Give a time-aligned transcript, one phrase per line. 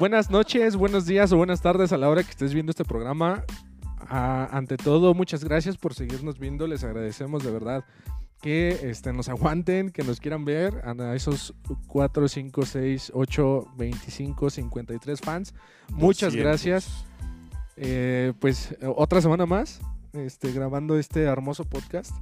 [0.00, 3.44] buenas noches, buenos días o buenas tardes a la hora que estés viendo este programa.
[4.08, 6.66] Ah, ante todo, muchas gracias por seguirnos viendo.
[6.66, 7.84] Les agradecemos de verdad
[8.40, 10.80] que este, nos aguanten, que nos quieran ver.
[10.86, 11.52] A esos
[11.88, 15.54] 4, 5, 6, 8, 25, 53 fans.
[15.92, 16.34] Muchas 200.
[16.46, 17.04] gracias.
[17.76, 19.82] Eh, pues otra semana más
[20.14, 22.16] este, grabando este hermoso podcast.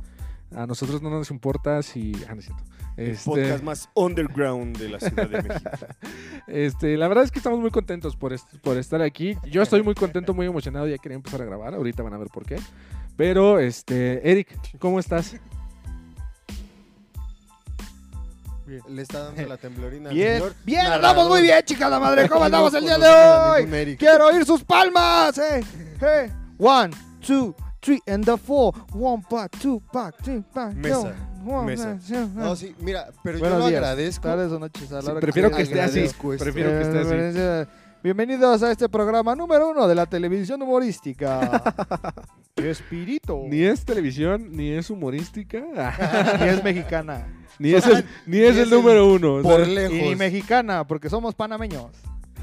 [0.55, 2.12] A nosotros no nos importa si...
[2.29, 2.64] Ah, no es cierto.
[2.96, 5.71] El Este, podcast más underground de la Ciudad de México.
[6.49, 9.36] Este, la verdad es que estamos muy contentos por, est- por estar aquí.
[9.50, 10.89] Yo estoy muy contento, muy emocionado.
[10.89, 11.75] Ya quería empezar a grabar.
[11.75, 12.57] Ahorita van a ver por qué.
[13.19, 15.36] Pero, este, Eric, ¿cómo estás?
[18.89, 20.55] Le está dando la temblorina al Bien, señor.
[20.64, 21.05] bien, narrador.
[21.05, 22.29] andamos muy bien, chicas la madre.
[22.29, 23.96] ¿Cómo andamos el día de hoy?
[23.96, 25.39] Quiero oír sus palmas.
[25.39, 25.64] Eh,
[26.03, 26.30] eh.
[26.58, 26.94] One,
[27.27, 28.73] two, three, and the four.
[28.93, 30.75] One, pack, two, pack, three, pack.
[30.75, 31.14] Mesa,
[31.45, 31.99] yo, one, mesa.
[32.11, 34.22] eh, No, sí, mira, pero Buenos yo lo días, agradezco.
[34.28, 35.56] Tardes o noches, a la Sí, hora prefiero sea.
[35.56, 36.00] que esté así.
[36.00, 36.28] esto.
[36.39, 37.11] Prefiero que esté así.
[37.39, 37.67] Eh,
[38.00, 41.62] Bienvenidos a este programa número uno de la televisión humorística.
[42.56, 43.44] Espíritu.
[43.48, 45.61] Ni es televisión, ni es humorística,
[46.41, 47.27] Ni es mexicana.
[47.58, 49.34] ni es el, ni es Ni el es el- número uno.
[49.34, 50.17] o sea, Por Y ni lejos.
[50.17, 51.86] mexicana, porque somos panameños.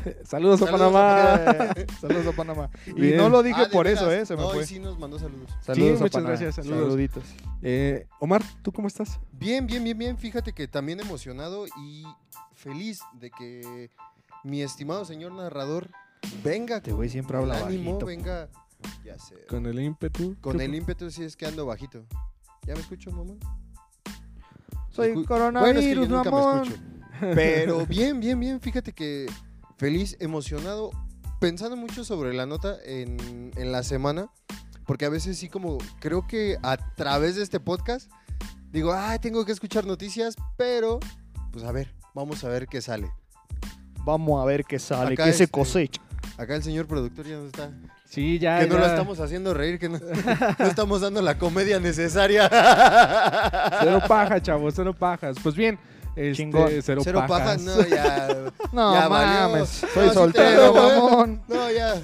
[0.24, 1.40] saludos a Panamá.
[2.02, 2.70] Saludos a Panamá.
[2.88, 3.18] Y Bien.
[3.18, 4.66] no lo dije Ah, ¿de por eso, eh, se me no, fue.
[4.66, 5.50] sí nos mandó saludos.
[5.62, 6.30] Saludos a muchas Panamá.
[6.30, 6.80] gracias, saludos.
[6.84, 7.24] Saluditos.
[7.62, 9.20] Eh, Omar, ¿tú cómo estás?
[9.32, 10.18] Bien, bien, bien, bien.
[10.18, 12.04] Fíjate que también emocionado y
[12.54, 13.90] feliz de que
[14.44, 15.90] mi estimado señor narrador
[16.44, 18.06] venga Este güey siempre habla ánimo, bajito.
[18.06, 18.50] venga.
[19.04, 19.36] Ya sé.
[19.50, 20.36] Con el ímpetu.
[20.42, 22.06] Con ¿Qué el ímpetu sí es que ando bajito.
[22.68, 23.34] ¿Ya me escucho, mamá?
[24.90, 26.62] Soy coronavirus, Bueno, es que yo nunca mamón.
[26.62, 26.82] me escucho.
[27.36, 28.60] Pero bien, bien, bien.
[28.62, 29.26] Fíjate que
[29.78, 30.92] feliz, emocionado,
[31.40, 34.30] pensando mucho sobre la nota en, en la semana.
[34.86, 38.12] Porque a veces sí como creo que a través de este podcast
[38.72, 41.00] digo, ah, tengo que escuchar noticias, pero
[41.52, 43.10] pues a ver, vamos a ver qué sale.
[44.04, 46.02] Vamos a ver qué sale, Acá qué se este- cosecha.
[46.38, 47.72] Acá el señor productor ya no está.
[48.04, 48.60] Sí, ya.
[48.60, 50.00] que no lo estamos haciendo reír, que no,
[50.60, 52.48] no estamos dando la comedia necesaria.
[53.82, 55.38] Cero paja, chavos, cero pajas.
[55.42, 55.80] Pues bien,
[56.16, 56.70] este, Chingón.
[56.82, 57.58] cero, Cero pajas.
[57.58, 58.28] pajas, no, ya.
[58.72, 61.42] No Ya mames, No, soy sí soltero, te- mamón.
[61.48, 62.02] No, ya.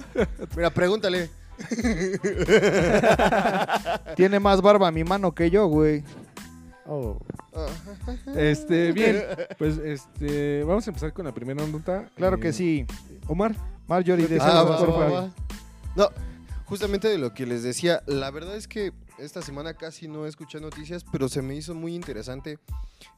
[0.56, 1.30] Mira, pregúntale.
[4.16, 6.04] Tiene más barba mi mano que yo, güey.
[6.88, 7.18] Oh.
[8.36, 9.24] Este, bien,
[9.58, 12.06] pues este, vamos a empezar con la primera nota.
[12.16, 12.86] Claro Eh, que sí.
[13.28, 13.56] Omar,
[13.88, 15.14] Marjorie, deseos, Ah, va, por va, favor.
[15.14, 15.30] va.
[15.96, 16.10] No,
[16.66, 20.60] justamente de lo que les decía, la verdad es que esta semana casi no escuché
[20.60, 22.60] noticias, pero se me hizo muy interesante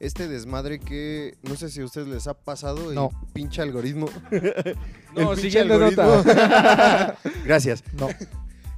[0.00, 3.10] este desmadre que no sé si a ustedes les ha pasado, el No.
[3.32, 4.06] pinche algoritmo.
[5.14, 6.24] No, El pinche siguiente algoritmo.
[7.44, 7.84] Gracias.
[7.92, 8.08] No.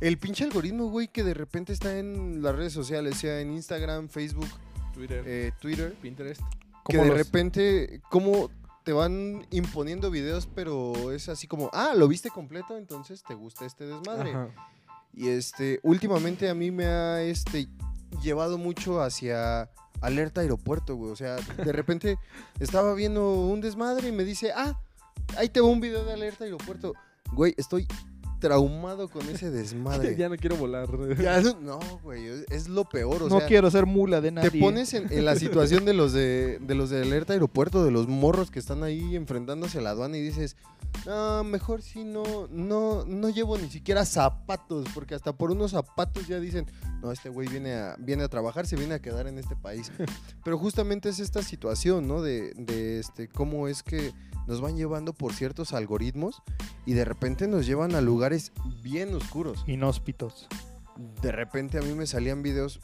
[0.01, 4.09] El pinche algoritmo, güey, que de repente está en las redes sociales, sea en Instagram,
[4.11, 4.49] Facebook,
[4.93, 6.41] Twitter, eh, Twitter, Pinterest.
[6.87, 8.51] que ¿Cómo de los- repente, como
[8.85, 13.65] te van imponiendo videos, pero es así como, ah, lo viste completo, entonces te gusta
[13.65, 14.31] este desmadre.
[14.31, 14.49] Ajá.
[15.17, 17.69] Y este, últimamente a mí me ha este,
[18.23, 19.71] llevado mucho hacia
[20.03, 21.11] alerta aeropuerto, güey.
[21.11, 22.19] O sea, de repente
[22.61, 24.79] estaba viendo un desmadre y me dice, ah,
[25.39, 26.93] ahí te va un video de alerta aeropuerto.
[27.33, 27.89] Güey, estoy
[28.39, 30.15] traumado con ese desmadre.
[30.19, 30.87] ya no quiero volar.
[31.19, 33.23] Ya no, güey, es- es lo peor.
[33.23, 34.51] O no sea, quiero ser mula de nadie.
[34.51, 37.91] te pones en, en la situación de los de, de los de alerta aeropuerto, de
[37.91, 40.57] los morros que están ahí enfrentándose a la aduana y dices,
[41.05, 46.27] no, mejor si no, no, no llevo ni siquiera zapatos, porque hasta por unos zapatos
[46.27, 46.67] ya dicen,
[47.03, 49.93] no, este güey viene a, viene a trabajar, se viene a quedar en este país.
[50.45, 52.23] Pero justamente es esta situación, ¿no?
[52.23, 54.13] De, de este, cómo es que
[54.47, 56.43] nos van llevando por ciertos algoritmos
[56.85, 58.53] y de repente nos llevan a lugares
[58.83, 59.65] bien oscuros.
[59.67, 60.49] Inhóspitos.
[61.21, 62.81] De repente a mí me salían videos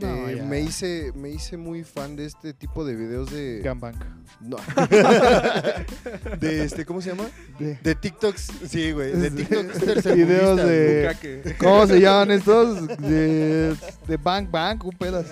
[0.00, 3.94] No, eh, me hice me hice muy fan de este tipo de videos de Gangbang.
[4.40, 4.56] no.
[6.40, 7.28] de este cómo se llama
[7.58, 9.30] De- de TikToks sí güey de.
[9.30, 11.56] TikToks Videos de-.
[11.58, 12.86] ¿Cómo se llaman estos?
[12.98, 13.74] De,
[14.06, 15.30] de Bang Bang, un pedo así.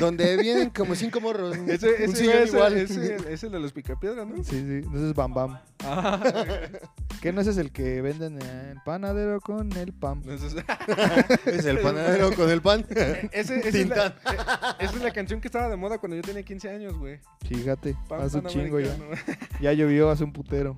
[0.00, 3.60] donde vienen como cinco morros Ese, un ese, sillón es, igual ese, es el de
[3.60, 4.36] los picapiedras, ¿no?
[4.42, 5.58] Sí, sí, ese es Bam Bam.
[5.84, 6.20] Ah,
[7.20, 10.22] ¿Qué no ese es el que venden en el panadero con el pan?
[11.46, 14.14] es el panadero con el pan ese- ese es Tintán.
[14.24, 16.96] la, eh, esa es la canción que estaba de moda cuando yo tenía 15 años,
[16.98, 17.20] güey.
[17.48, 18.94] Fíjate, Pan hace un chingo ya.
[19.60, 20.76] Ya llovió hace un putero.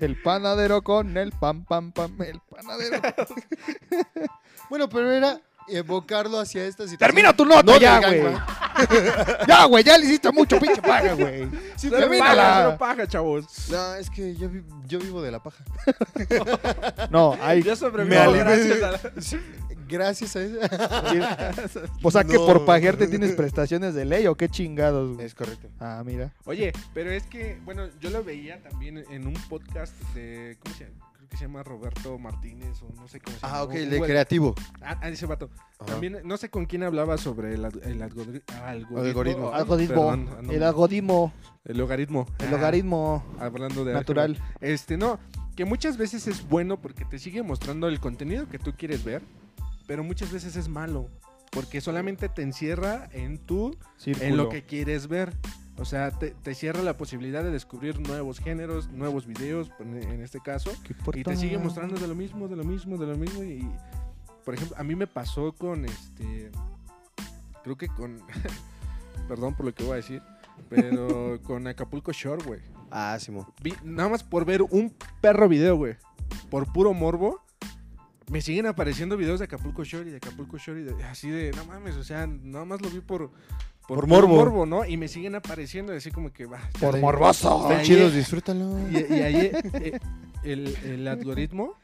[0.00, 3.00] El panadero con el pan, pan, pan, el panadero.
[4.70, 5.38] bueno pero era
[5.68, 8.22] evocarlo hacia esta situación Termina tu nota No ya, güey.
[9.48, 11.44] Ya, güey, ya le hiciste mucho pinche paga, güey.
[11.76, 13.68] Sí, Cero pero- paja, paja, chavos.
[13.70, 15.64] no es que yo, vi- yo vivo de la paja
[17.10, 17.74] No, hay Ya
[18.04, 18.16] Me.
[19.88, 20.42] Gracias a...
[20.42, 21.80] eso.
[22.02, 22.46] O sea que No.
[22.46, 25.14] por pajearte tienes prestaciones de ley o qué chingados.
[25.14, 25.26] güey?
[25.26, 25.68] Es correcto.
[25.80, 26.32] Ah, mira.
[26.44, 30.84] Oye, pero es que, bueno, yo lo veía también en un podcast de, ¿cómo se
[30.84, 30.96] llama?
[31.16, 33.58] Creo que se llama Roberto Martínez o no sé cómo se llama.
[33.58, 34.54] Ah, ok, un de creativo.
[34.80, 35.50] Ah, ah, ese vato.
[35.78, 35.86] Ajá.
[35.92, 38.98] También, no sé con quién hablaba sobre el, el algodri- algoritmo.
[38.98, 39.50] Algoritmo.
[39.52, 39.94] Ay, Algoritmo.
[39.94, 41.32] perdón, ah, no, El algoritmo.
[41.64, 42.26] el logaritmo.
[42.38, 44.30] El Ah, logaritmo Hablando de natural.
[44.32, 44.50] álgebra.
[44.60, 45.18] Este, no,
[45.56, 49.22] que muchas veces es bueno porque te sigue mostrando el contenido que tú quieres ver,
[49.86, 51.08] pero muchas veces es malo.
[51.50, 54.26] Porque solamente te encierra en tu Círculo.
[54.26, 55.32] en lo que quieres ver.
[55.78, 60.22] O sea, te, te cierra la posibilidad de descubrir nuevos géneros, nuevos videos, en en
[60.22, 60.70] este caso.
[60.84, 63.42] ¿Qué Y te sigue mostrando de lo mismo, de lo mismo, de lo mismo.
[63.42, 63.68] Y,
[64.44, 66.50] por ejemplo, a mí me pasó con este.
[67.62, 68.22] Creo que con.
[69.28, 70.22] perdón por lo que voy a decir.
[70.68, 72.60] Pero con Acapulco Shore, güey.
[72.90, 73.46] Ah, Simón.
[73.62, 75.96] Vi- Nada más por ver un perro video, güey.
[76.50, 77.42] Por puro morbo.
[78.30, 81.52] Me siguen apareciendo videos de Acapulco Shore y de Acapulco Shore y de- así de,
[81.52, 83.30] no mames, o sea, nada más lo vi por,
[83.86, 84.66] Por morbo.
[84.66, 84.84] ¿no?
[84.84, 86.60] Y me siguen apareciendo así como que va.
[86.80, 87.68] Por de- morboso.
[87.70, 88.78] Están chidos, disfrútalo.
[88.90, 90.00] y, y ahí eh,
[90.42, 91.74] el, el algoritmo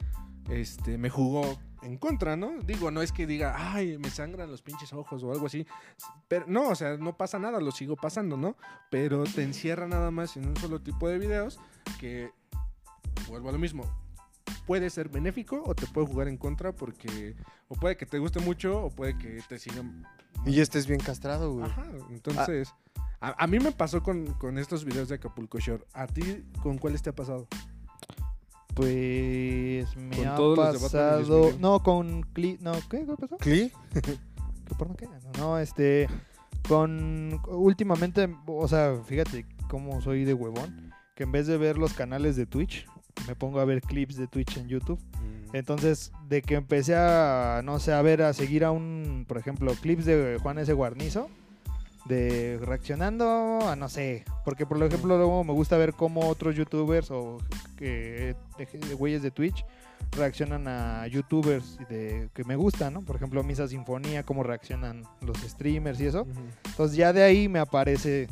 [0.50, 2.52] este, me jugó en contra, ¿no?
[2.64, 5.64] Digo, no es que diga, ay, me sangran los pinches ojos o algo así.
[6.28, 8.56] Pero no, o sea, no pasa nada, lo sigo pasando, ¿no?
[8.90, 11.58] Pero te encierra nada más en un solo tipo de videos
[12.00, 12.30] que,
[13.28, 13.84] vuelvo a lo mismo,
[14.66, 17.36] puede ser benéfico o te puede jugar en contra porque,
[17.68, 20.06] o puede que te guste mucho o puede que te sigan
[20.46, 21.64] Y estés bien castrado, güey.
[21.64, 22.72] Ajá, entonces,
[23.20, 25.84] a, a mí me pasó con, con estos videos de Acapulco Shore.
[25.92, 27.48] ¿A ti con cuáles te ha pasado?
[28.74, 31.20] Pues me Con ha todos los de pasado.
[31.20, 31.60] Miguel.
[31.60, 32.58] No, con Cli.
[32.60, 33.04] No, ¿qué?
[33.04, 33.36] ¿Qué pasó?
[33.36, 33.72] ¿Cli?
[33.92, 35.06] ¿Qué porno qué?
[35.06, 36.08] No, no, este.
[36.66, 37.40] Con.
[37.48, 40.92] Últimamente, o sea, fíjate cómo soy de huevón.
[41.14, 42.86] Que en vez de ver los canales de Twitch,
[43.26, 45.00] me pongo a ver clips de Twitch en YouTube.
[45.52, 49.72] Entonces, de que empecé a, no sé, a ver, a seguir a un, por ejemplo,
[49.74, 50.72] clips de Juan S.
[50.72, 51.28] Guarnizo,
[52.06, 57.10] de reaccionando a, no sé, porque por ejemplo luego me gusta ver cómo otros youtubers
[57.10, 57.38] o
[58.98, 59.64] güeyes de Twitch
[60.16, 63.02] reaccionan a youtubers de, que me gustan, ¿no?
[63.02, 66.26] Por ejemplo, Misa Sinfonía, cómo reaccionan los streamers y eso.
[66.66, 68.28] Entonces ya de ahí me aparece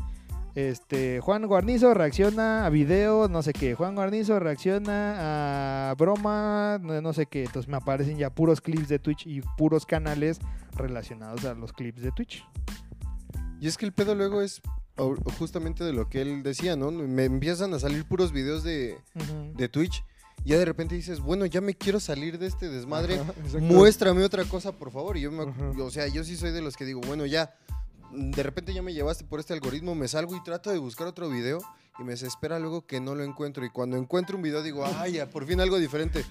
[0.55, 3.75] este Juan Guarnizo reacciona a video, no sé qué.
[3.75, 7.44] Juan Guarnizo reacciona a broma, no no sé qué.
[7.44, 10.41] Entonces me aparecen ya puros clips de Twitch y puros canales
[10.76, 12.44] relacionados a los clips de Twitch.
[13.61, 14.62] Y es que el pedo luego es
[15.38, 16.91] justamente de lo que él decía, ¿no?
[16.91, 18.99] Me empiezan a salir puros videos de,
[19.55, 20.05] de Twitch.
[20.44, 23.19] Y ya de repente dices, bueno, ya me quiero salir de este desmadre.
[23.19, 23.35] Ajá.
[23.61, 25.17] Muéstrame otra cosa, por favor.
[25.19, 25.44] Y yo me,
[25.82, 27.55] o sea, yo sí soy de los que digo, bueno, ya,
[28.12, 31.28] de repente ya me llevaste por este algoritmo, me salgo y trato de buscar otro
[31.28, 31.60] video
[31.98, 33.64] y me desespera luego que no lo encuentro.
[33.64, 36.24] Y cuando encuentro un video digo, ay, ya, por fin algo diferente.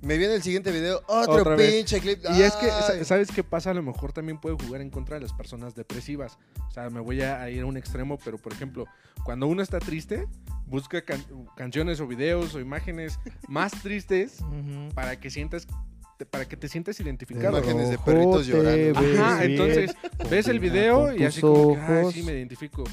[0.00, 1.72] Me viene el siguiente video, otro Otra vez.
[1.72, 2.18] pinche clip.
[2.36, 3.70] Y es que, ¿sabes qué pasa?
[3.70, 6.38] A lo mejor también puede jugar en contra de las personas depresivas.
[6.68, 8.84] O sea, me voy a, ir a un extremo, pero por ejemplo,
[9.24, 10.26] cuando uno está triste,
[10.66, 11.24] busca can-
[11.56, 14.38] canciones o videos o imágenes más tristes
[14.96, 15.68] para que sientas
[16.26, 17.58] para que te sientas identificado.
[17.58, 18.98] Imágenes de perritos llorando.
[18.98, 19.94] Ajá, entonces
[20.30, 22.14] ves el video y así como que, "Ay, ojos".
[22.14, 22.84] sí me identifico.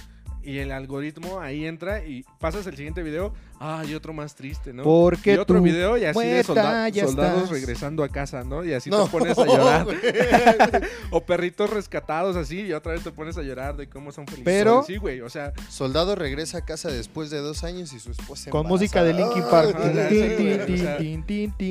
[0.42, 4.74] Y el algoritmo ahí entra y pasas el siguiente video, ah, y otro más triste,
[4.74, 4.84] ¿no?
[4.84, 7.52] Porque y otro tú video y así de muerta, solda- ya soldados estás.
[7.52, 8.64] regresando a casa, ¿no?
[8.64, 9.88] Y así No, te pones a llorar.
[11.12, 14.46] o perritos rescatados así y otra vez te pones a llorar de cómo son felices.
[14.46, 18.12] Pero- Sí, güey, o sea, Soldado regresa a casa después de dos años y su
[18.12, 19.76] esposa con música de Linkin Park.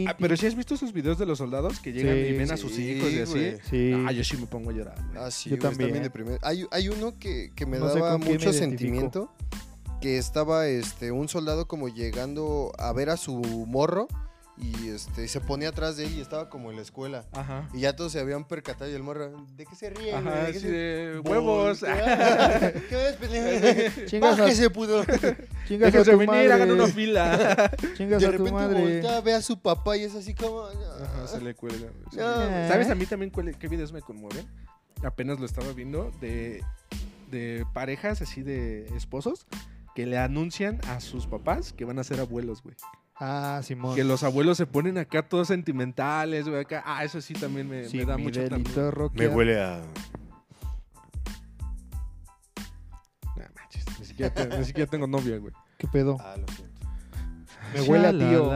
[0.07, 2.51] Ah, pero si has visto esos videos de los soldados que llegan Sí, y ven
[2.53, 3.53] a sus hijos y así.
[3.69, 3.93] Sí.
[4.07, 4.95] Ah, yo sí me pongo a llorar.
[5.13, 5.25] güey.
[5.25, 6.03] Ah, sí, Yo también.
[6.03, 6.39] deprimido.
[6.43, 8.53] Hay, hay uno que, que me No daba mucho identifico.
[8.53, 9.33] sentimiento.
[10.01, 13.35] Que estaba este, un soldado como llegando a ver a su
[13.67, 14.07] morro.
[14.61, 17.25] Y este, se ponía atrás de él y estaba como en la escuela.
[17.33, 17.69] Ajá.
[17.73, 20.11] Y ya todos se habían percatado y el morro, ¿de qué se ríe?
[20.11, 20.15] güey?
[20.15, 21.79] Ajá, ¿De qué así se-" de huevos.
[22.89, 24.07] ¿Qué ves, pendejo?
[24.07, 25.05] Chingas a, Bájese, pudo.
[25.69, 26.93] chingas a tu venir, hagan una madre.
[26.93, 27.71] fila.
[27.97, 28.81] Chingas De a tu repente madre.
[28.83, 30.63] voltea, ve a su papá y es así como...
[30.65, 31.91] Ajá, se le cuelga.
[32.11, 32.17] Sí.
[32.17, 32.35] No.
[32.67, 34.45] ¿Sabes a mí también cuál- qué videos me conmueven?
[35.05, 36.65] Apenas lo estaba viendo de,
[37.31, 39.47] de parejas así de esposos
[39.99, 42.77] que le anuncian a sus papás que van a ser abuelos, güey.
[43.17, 43.97] Ah, Simón.
[43.97, 46.85] Que los abuelos se ponen acá todos sentimentales, güey, acá.
[46.87, 48.91] Ah, eso sí también me, me Sí, da mi mucho ternura.
[48.93, 49.59] rocker.
[49.59, 49.81] a.
[53.37, 55.53] No manches, ni siquiera, te- ni siquiera tengo novia, güey.
[55.79, 56.17] ¿Qué pedo?
[56.21, 56.68] Ah, lo siento.
[57.75, 58.53] Me huele a tío.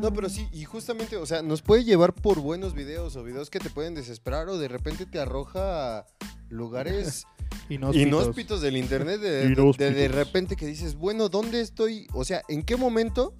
[0.00, 3.50] No, pero sí, y justamente, o sea, nos puede llevar por buenos videos o videos
[3.50, 6.06] que te pueden desesperar o de repente te arroja a
[6.50, 7.24] lugares
[7.68, 8.06] Inhóspitos.
[8.08, 9.94] inhóspitos del internet de, de- Inhóspitos.
[9.94, 12.06] de, de repente que dices, bueno, ¿dónde estoy?
[12.12, 13.34] O sea, ¿en qué momento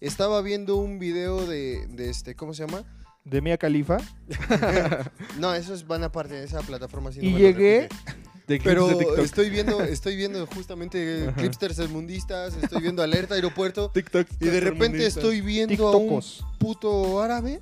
[0.00, 2.84] estaba viendo un video de, de este, ¿cómo se llama?
[3.24, 3.98] de Mia Khalifa
[5.38, 7.10] No, esos van aparte de esa plataforma.
[7.10, 8.20] no y llegué repite.
[8.46, 9.18] De Pero de TikTok.
[9.20, 11.36] estoy viendo, estoy viendo justamente Ajá.
[11.36, 14.26] clips tercermundistas, estoy viendo alerta aeropuerto TikTok.
[14.40, 16.20] y de repente estoy viendo a un
[16.58, 17.60] puto árabe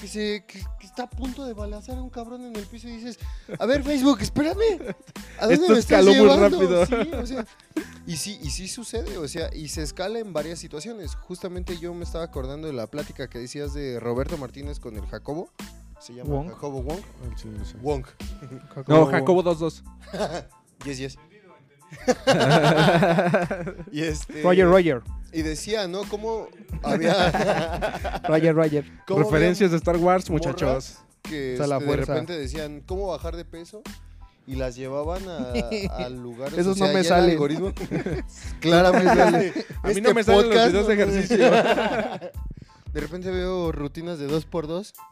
[0.00, 2.88] que se que, que está a punto de balazar a un cabrón en el piso
[2.88, 3.18] y dices,
[3.58, 4.58] a ver Facebook, espérame,
[5.38, 6.58] ¿a dónde Esto me estás escaló muy llevando?
[6.60, 6.86] rápido.
[6.86, 7.46] Sí, o sea,
[8.06, 11.14] y sí, y sí sucede, o sea, y se escala en varias situaciones.
[11.14, 15.06] Justamente yo me estaba acordando de la plática que decías de Roberto Martínez con el
[15.06, 15.50] Jacobo.
[16.02, 16.48] Se llama Wong.
[16.48, 16.98] Jacobo Wong.
[17.22, 17.76] Ay, sí, no sé.
[17.80, 18.04] Wong.
[18.88, 19.82] No, Jacobo 2-2.
[20.84, 21.16] Yes, yes.
[23.92, 25.02] y este Roger, Roger.
[25.32, 26.02] y decía, ¿no?
[26.04, 26.48] Cómo
[26.82, 28.84] había Roger, Roger.
[29.06, 30.98] Referencias de Star Wars, muchachos.
[31.22, 32.12] que O sea, la este, de fuerza.
[32.14, 33.82] repente decían cómo bajar de peso
[34.46, 35.52] y las llevaban a,
[36.04, 37.30] a lugares Esos o sea, no me el salen.
[37.30, 37.72] algoritmo
[38.60, 39.30] claramente A
[39.86, 41.36] mí este no me salen los videos de ejercicio.
[41.38, 44.92] de repente veo rutinas de 2x2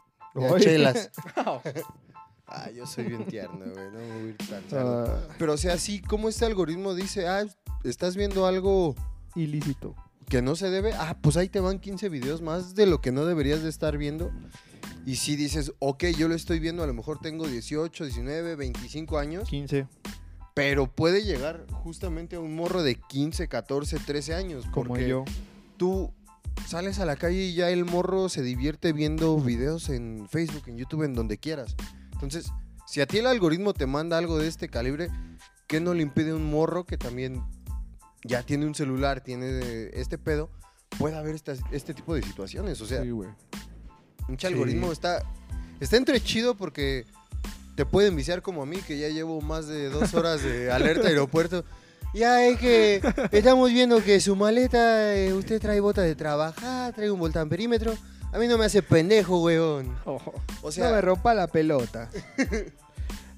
[0.59, 1.11] chelas
[2.47, 4.63] ah yo soy bien tierno güey no me voy a ir tan.
[4.73, 7.45] Ah, pero o sea sí como este algoritmo dice ah
[7.83, 8.95] estás viendo algo
[9.35, 9.95] ilícito.
[10.29, 13.11] que no se debe, ah, pues ahí te van 15 videos más de lo que
[13.11, 14.31] no deberías de estar viendo.
[15.05, 19.17] Y si dices, ok, yo lo estoy viendo, a lo mejor tengo 18, 19, 25
[19.17, 19.87] años, 15.
[20.53, 24.65] pero puede llegar justamente a un morro de 15, 14, 13 años.
[24.71, 25.25] Como porque yo.
[25.77, 26.13] tú
[26.67, 30.77] sales a la calle y ya el morro se divierte viendo videos en Facebook, en
[30.77, 31.75] YouTube, en donde quieras.
[32.13, 32.51] Entonces,
[32.87, 35.09] si a ti el algoritmo te manda algo de este calibre,
[35.67, 37.43] ¿qué no le impide a un morro que también
[38.23, 40.49] ya tiene un celular, tiene este pedo,
[40.97, 42.79] pueda ver estas- este tipo de situaciones?
[42.81, 43.35] O sea, Sí, un
[44.37, 44.47] Sí.
[44.47, 45.23] algoritmo está,
[45.79, 47.05] está entre chido porque
[47.75, 51.07] te pueden viciar como a mí, que ya llevo más de dos horas de alerta
[51.07, 51.65] aeropuerto.
[52.13, 53.01] Ya es que
[53.31, 57.93] estamos viendo que su maleta, eh, usted trae botas de trabajar, trae un voltamperímetro.
[58.33, 59.95] A mí no me hace pendejo, weón.
[60.05, 60.19] O
[60.61, 62.09] no me sea, rompa la pelota.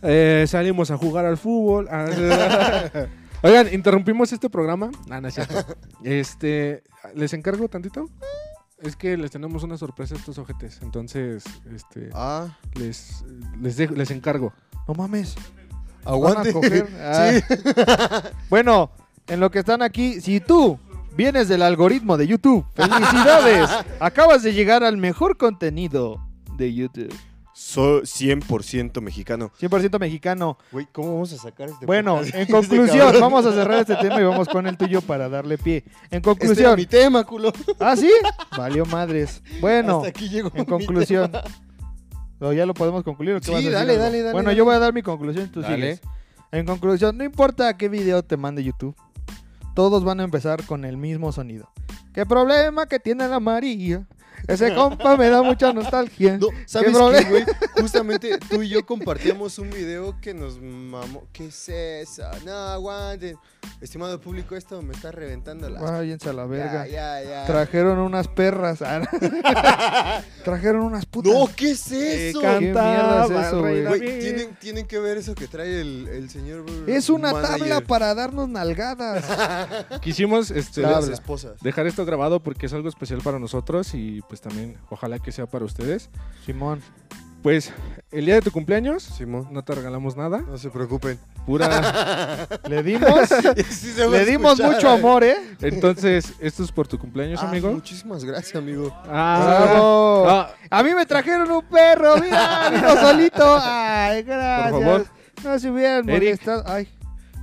[0.05, 1.87] Eh, salimos a jugar al fútbol.
[1.89, 2.05] Ah,
[3.41, 4.91] Oigan, interrumpimos este programa.
[5.09, 5.55] Ah, no es cierto.
[6.03, 6.83] Este,
[7.15, 8.09] ¿les encargo tantito?
[8.81, 10.79] Es que les tenemos una sorpresa a estos ojetes.
[10.81, 13.23] Entonces, este, ah, les,
[13.61, 14.51] les, dejo- les encargo.
[14.89, 15.35] No mames.
[16.05, 16.51] Aguante.
[16.51, 16.87] ¿Van a coger?
[17.01, 18.23] Ah.
[18.49, 18.91] bueno,
[19.27, 20.79] en lo que están aquí, si tú
[21.15, 23.69] vienes del algoritmo de YouTube, felicidades.
[23.99, 26.19] Acabas de llegar al mejor contenido
[26.57, 27.13] de YouTube.
[27.55, 29.51] Soy 100% mexicano.
[29.61, 30.57] 100% mexicano.
[30.71, 32.33] Güey, ¿cómo vamos a sacar este Bueno, podcast?
[32.33, 35.59] en Este conclusión, vamos a cerrar este tema y vamos con el tuyo para darle
[35.59, 35.77] pie.
[35.77, 36.75] En Este era conclusión.
[36.75, 37.53] mi tema, culo.
[37.79, 38.09] ¿Ah, sí?
[38.57, 39.43] Valió madres.
[39.61, 41.31] Bueno, Hasta aquí llegó en mi conclusión.
[42.43, 43.35] ¿O ya lo podemos concluir?
[43.35, 44.57] o qué Sí, vas a decir dale, dale, dale, Bueno, dale.
[44.57, 45.75] yo voy a dar mi conclusión, tú Dale.
[45.75, 46.01] sigues.
[46.51, 48.95] En conclusión, no importa qué video te mande YouTube,
[49.75, 51.69] todos van a empezar con el mismo sonido.
[52.13, 54.05] ¿Qué problema que tiene la María?
[54.47, 56.37] Ese compa me da mucha nostalgia.
[56.37, 57.43] No, ¿sabes qué, güey?
[57.81, 61.23] Justamente tú y yo compartíamos un video que nos mamó.
[61.31, 62.23] ¿Qué es eso?
[62.45, 63.35] No, aguanten.
[63.81, 65.81] Estimado público, esto me está reventando la...
[65.81, 66.87] Váyanse a la verga.
[66.87, 67.45] Ya, ya, ya.
[67.45, 68.81] Trajeron unas perras.
[68.81, 69.01] Ah,
[70.45, 71.33] Trajeron unas putas.
[71.33, 72.39] No, ¿qué es eso?
[72.39, 73.83] ¿Qué mierda es eso, güey?
[73.85, 76.65] Güey, ¿tienen, tienen que ver eso que trae el, el señor.
[76.87, 77.59] Es una manager.
[77.59, 79.25] tabla para darnos nalgadas.
[80.01, 81.59] Quisimos este, las esposas.
[81.61, 85.45] dejar esto grabado porque es algo especial para nosotros y pues también ojalá que sea
[85.45, 86.09] para ustedes.
[86.45, 86.81] Simón.
[87.41, 87.73] Pues
[88.11, 91.19] el día de tu cumpleaños Simón, no te regalamos nada, no se preocupen.
[91.45, 92.47] Pura.
[92.69, 93.29] Le dimos,
[93.69, 94.93] Sí le dimos escuchar, mucho ¿eh?
[94.99, 95.35] amor, ¿eh?
[95.61, 97.71] Entonces, esto es por tu cumpleaños, Ah, amigo.
[97.71, 98.91] Muchísimas gracias, amigo.
[99.07, 100.25] Ah, ¡Bravo!
[100.29, 103.57] ah, A mí me trajeron un perro, mira, vino solito.
[103.61, 104.71] Ay, gracias.
[104.71, 105.05] Por favor.
[105.43, 106.63] No se hubieran Eric, molestado.
[106.67, 106.87] Ay,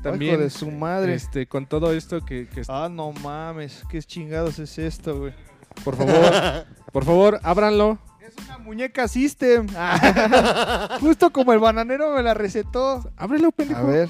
[0.02, 1.14] también hijo de su madre.
[1.14, 5.34] este, con todo esto que, que Ah, no mames, qué chingados es esto, güey.
[5.84, 6.14] por favor,
[6.92, 7.98] por favor, ábranlo.
[8.36, 9.66] Es una muñeca System.
[9.76, 13.10] Ah, Justo como el bananero me la recetó.
[13.16, 13.80] Ábrelo, pendejo.
[13.80, 14.08] A ver.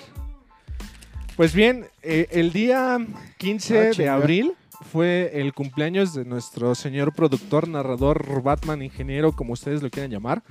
[1.37, 2.99] Pues bien, eh, el día
[3.39, 4.53] 15 Ah, de abril
[4.93, 10.43] fue el cumpleaños de nuestro señor productor, narrador, Batman, ingeniero, como ustedes lo quieran llamar.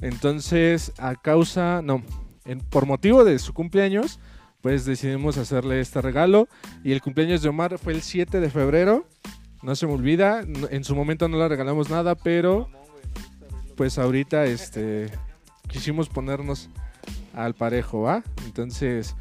[0.00, 2.02] Entonces, a causa, no,
[2.44, 4.20] en- por motivo de su cumpleaños,
[4.60, 6.48] pues decidimos hacerle este regalo.
[6.84, 9.06] Y el cumpleaños de Omar fue el 7 de febrero.
[9.62, 12.68] No se me olvida, en su momento no le regalamos nada, pero
[13.78, 15.08] pues ahorita este
[15.68, 16.68] quisimos ponernos
[17.32, 18.24] al parejo, ¿va?
[18.44, 19.14] Entonces,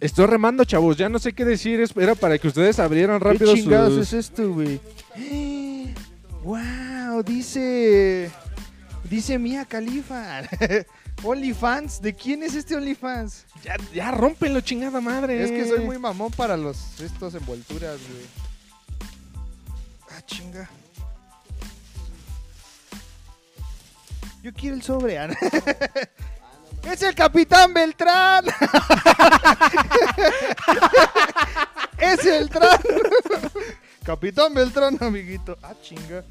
[0.00, 3.62] estoy remando, chavos, ya no sé qué decir, era para que ustedes abrieran rápido ¿Qué
[3.62, 4.12] chingados sus...
[4.12, 4.80] es esto, güey?
[6.42, 7.22] ¡Wow!
[7.24, 8.28] Dice.
[9.08, 10.42] Dice Mia Khalifa.
[11.22, 12.02] OnlyFans.
[12.02, 13.46] ¿De quién es este OnlyFans?
[13.62, 15.44] Ya, ya rómpenlo, chingada madre.
[15.44, 18.26] Es que soy muy mamón para los estos envolturas, güey.
[20.10, 20.68] Ah, chinga.
[24.44, 25.18] Yo quiero el sobre.
[25.18, 25.28] ah.
[26.82, 28.44] ¡Es el Capitán Beltrán!
[31.98, 32.78] ¡Es el Beltrán!
[34.04, 35.56] Capitán Beltrán, amiguito.
[35.62, 36.24] Ah, chinga.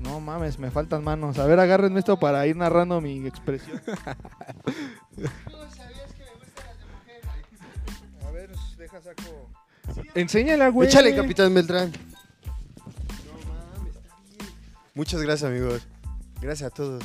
[0.00, 1.38] No mames, me faltan manos.
[1.38, 3.80] A ver, agárrenme esto para ir narrando mi expresión.
[8.26, 9.48] A ver, deja saco.
[10.16, 10.88] Enséñala, güey.
[10.88, 11.92] Échale, Capitán Beltrán.
[14.94, 15.86] Muchas gracias, amigos.
[16.42, 17.04] Gracias a todos.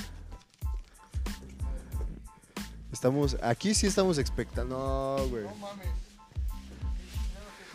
[2.91, 5.17] Estamos, aquí sí estamos expectando.
[5.20, 5.46] No, güey.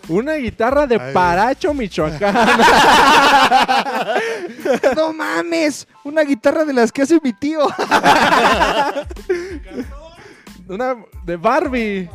[0.09, 1.14] Una guitarra de Ay.
[1.14, 2.35] Paracho, Michoacán.
[4.97, 5.87] ¡No mames!
[6.02, 7.61] Una guitarra de las que hace mi tío.
[10.69, 12.11] Una de Barbie.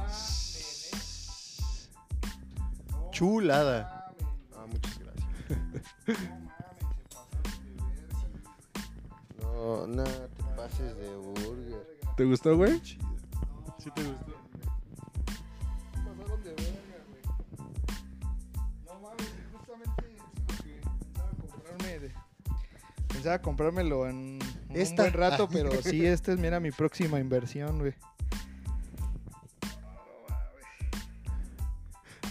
[3.12, 4.12] Chulada.
[4.54, 6.34] Ah, muchas gracias.
[9.68, 11.98] No, no te pases de burger.
[12.16, 12.80] ¿Te gustó, güey?
[12.80, 12.96] Sí
[13.94, 14.34] te gustó.
[15.92, 17.22] Pasaron de verga, güey.
[18.86, 22.14] No mames, justamente es lo que pensaba comprarme de-
[23.10, 27.94] Pensaba comprármelo en un buen rato, pero sí, esta es, mira, mi próxima inversión, güey.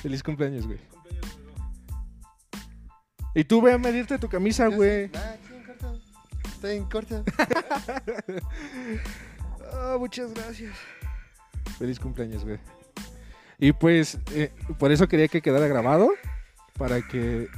[0.00, 0.78] Feliz cumpleaños, güey.
[3.35, 5.11] Y tú ve a medirte tu camisa, güey.
[6.56, 7.22] Está en corto.
[9.78, 10.72] Ah, muchas gracias.
[11.76, 12.58] Feliz cumpleaños, güey.
[13.58, 16.08] Y pues, eh, por eso quería que quedara grabado.
[16.78, 17.48] Para que.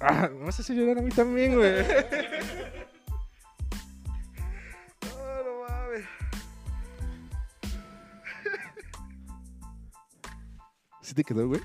[0.00, 1.84] Ah, no sé si llorar a mí también, güey.
[5.04, 6.06] Ah, no mames.
[11.02, 11.60] ¿Sí te quedó, güey?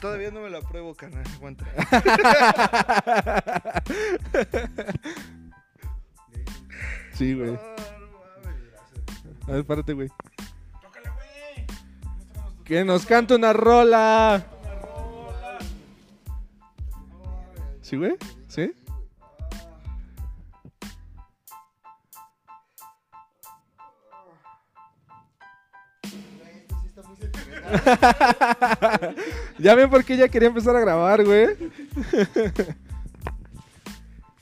[0.00, 1.24] Todavía no me la pruebo, canal.
[1.36, 1.64] Aguanta.
[7.18, 7.56] Sí, güey.
[7.56, 8.06] Ah, no
[8.44, 9.48] mames.
[9.48, 10.08] A ver, párate, güey.
[12.64, 14.46] Que nos cante una rola.
[17.82, 18.16] ¿Sí, güey?
[29.58, 31.48] ya ven por qué ya quería empezar a grabar, güey.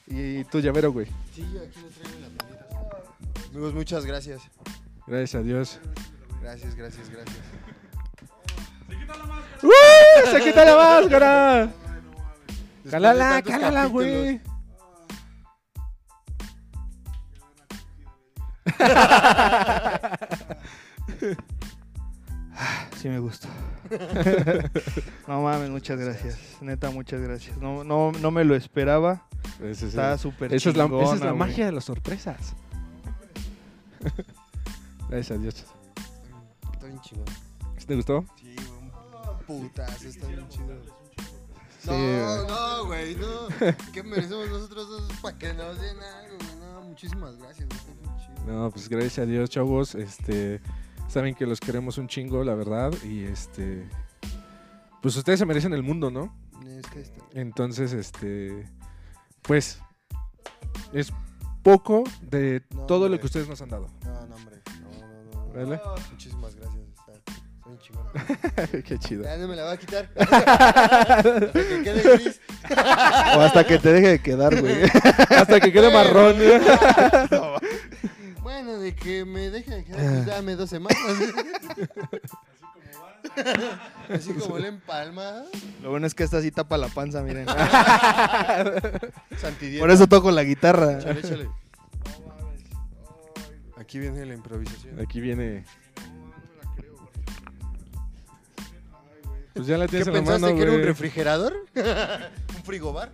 [0.07, 1.07] y tu llavero, güey.
[1.35, 2.29] Sí, aquí lo traigo en la.
[3.51, 4.43] Amigos, muchas gracias.
[5.07, 5.81] Gracias a Dios.
[6.43, 7.37] Gracias, gracias, gracias.
[9.63, 10.31] ¡Uh!
[10.31, 11.67] ¡Se quita la máscara!
[11.67, 14.41] Después de ¡Cálala, tantos cálala, capítulos, güey!
[23.07, 23.47] Sí me gustó.
[25.29, 26.37] no mames, muchas gracias.
[26.61, 27.57] Neta, muchas gracias.
[27.59, 29.29] No, no, no me lo esperaba.
[29.63, 31.39] Está súper Esa es la, esa es la güey.
[31.39, 32.57] magia de las sorpresas.
[35.09, 35.65] Gracias a Dios.
[36.73, 37.01] Está bien.
[37.79, 38.25] ¿Sí ¿Te gustó?
[38.41, 38.91] Sí, un
[39.47, 40.75] Putazo, está bien chido.
[41.79, 43.47] Sí, No, no, güey, no.
[43.93, 46.57] ¿Qué merecemos nosotros dos para que nos den algo, güey?
[46.59, 48.53] No, muchísimas gracias, güey, chido.
[48.53, 49.95] No, pues gracias a Dios, chavos.
[49.95, 50.61] Este,
[51.09, 52.93] saben que los queremos un chingo, la verdad.
[53.05, 53.89] Y este,
[55.03, 56.35] pues ustedes se merecen el mundo, ¿no?
[56.67, 57.25] Es que está.
[57.33, 58.69] Entonces, este,
[59.43, 59.81] pues
[60.93, 61.13] es
[61.63, 63.21] poco de No, todo lo hombre.
[63.21, 63.89] que ustedes nos han dado.
[64.05, 64.57] No, no, hombre.
[64.81, 64.91] No,
[65.41, 65.53] no, no.
[65.55, 65.81] ¿Vale?
[66.11, 66.85] Muchísimas gracias.
[67.67, 68.07] Bien chingón.
[68.85, 69.25] Qué chido.
[69.25, 70.09] Ya no me la va a quitar.
[70.17, 72.41] Hasta que quede gris.
[73.37, 74.83] O hasta que te deje de quedar, güey.
[75.31, 76.37] Hasta que quede marrón.
[78.57, 80.99] Bueno, de que me deje de quedar, dame dos semanas.
[84.09, 85.43] Así como le empalma.
[85.83, 87.47] Lo bueno es que esta sí tapa la panza, miren.
[89.37, 89.83] Santidieta.
[89.83, 91.01] Por eso toco la guitarra.
[91.01, 91.51] Échale, échale.
[93.77, 95.01] Aquí viene la improvisación.
[95.01, 95.67] Aquí viene.
[99.53, 101.67] Pues ya la ¿Qué tienes en la pensaste mano, que era un refrigerador?
[101.75, 103.13] ¿Un frigobar?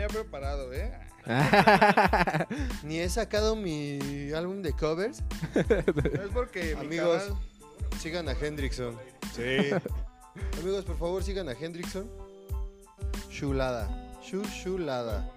[0.00, 0.90] Venía preparado, ¿eh?
[2.82, 5.22] Ni he sacado mi álbum de covers.
[5.54, 8.96] No es porque mi Amigos, canal- sigan a Hendrickson.
[9.36, 9.68] Sí.
[10.58, 12.10] Amigos, por favor, sigan a Hendrickson.
[13.30, 13.90] Chulada.
[14.22, 15.28] Chu chulada.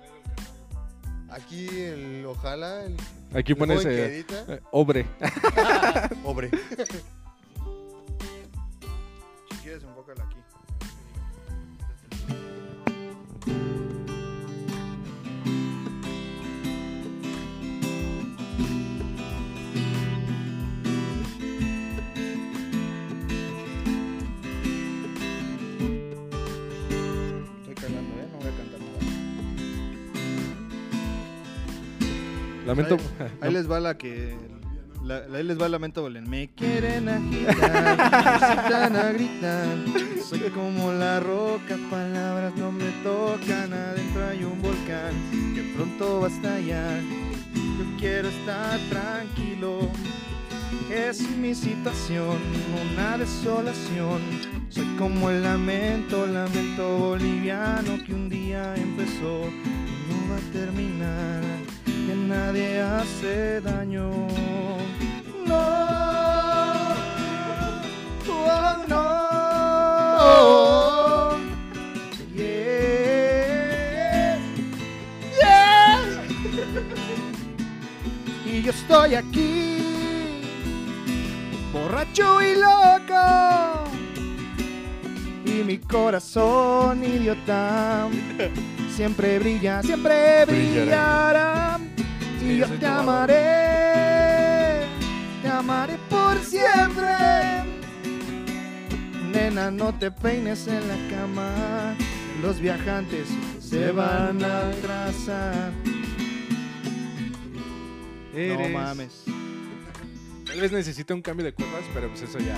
[1.30, 2.96] Aquí el ojalá el,
[3.34, 4.46] Aquí pones eh, edita.
[4.48, 5.06] eh, obre.
[6.24, 6.52] Obre.
[32.66, 32.98] Lamento.
[33.42, 34.36] Ahí les va la que.
[35.04, 36.30] la- la- ahí les va el lamento Bolen.
[36.30, 39.68] Me quieren agitar, necesitan a gritar.
[40.30, 43.74] Soy como la roca, palabras no me tocan.
[43.74, 45.14] Adentro hay un volcán
[45.56, 47.02] que pronto va a estallar.
[47.54, 49.90] Yo quiero estar tranquilo.
[50.90, 52.38] Es mi situación,
[52.96, 54.22] una desolación.
[54.70, 61.42] Soy como el lamento, lamento boliviano que un día empezó y no va a terminar
[62.14, 64.10] que nadie hace daño.
[65.48, 65.64] No,
[68.30, 69.04] oh, no.
[72.36, 74.38] Yeah,
[75.40, 76.00] yeah.
[78.46, 79.80] Y yo estoy aquí,
[81.72, 83.84] borracho y loco.
[85.46, 88.08] Y mi corazón idiota
[88.96, 91.73] siempre brilla, siempre brillará.
[92.46, 93.36] Y yo te amaré,
[95.42, 97.64] te amaré por siempre.
[99.32, 101.96] Nena, no te peines en la cama.
[102.42, 103.30] Los viajantes
[103.60, 105.72] se van a atrasar.
[108.34, 109.24] No mames.
[110.46, 112.58] Tal vez necesita un cambio de cuerdas, pero pues eso ya.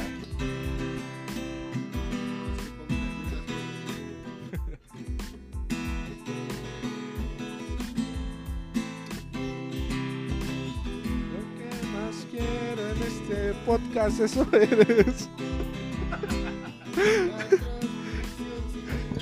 [13.66, 15.28] Podcast, eso eres.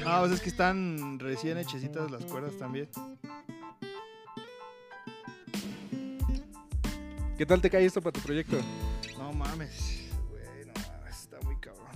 [0.06, 2.89] Ah, pues es que están recién hechecitas las cuerdas también.
[7.38, 8.58] ¿Qué tal te cae esto para tu proyecto?
[9.17, 10.10] No mames.
[10.29, 11.88] Güey, no mames, está muy cabrón.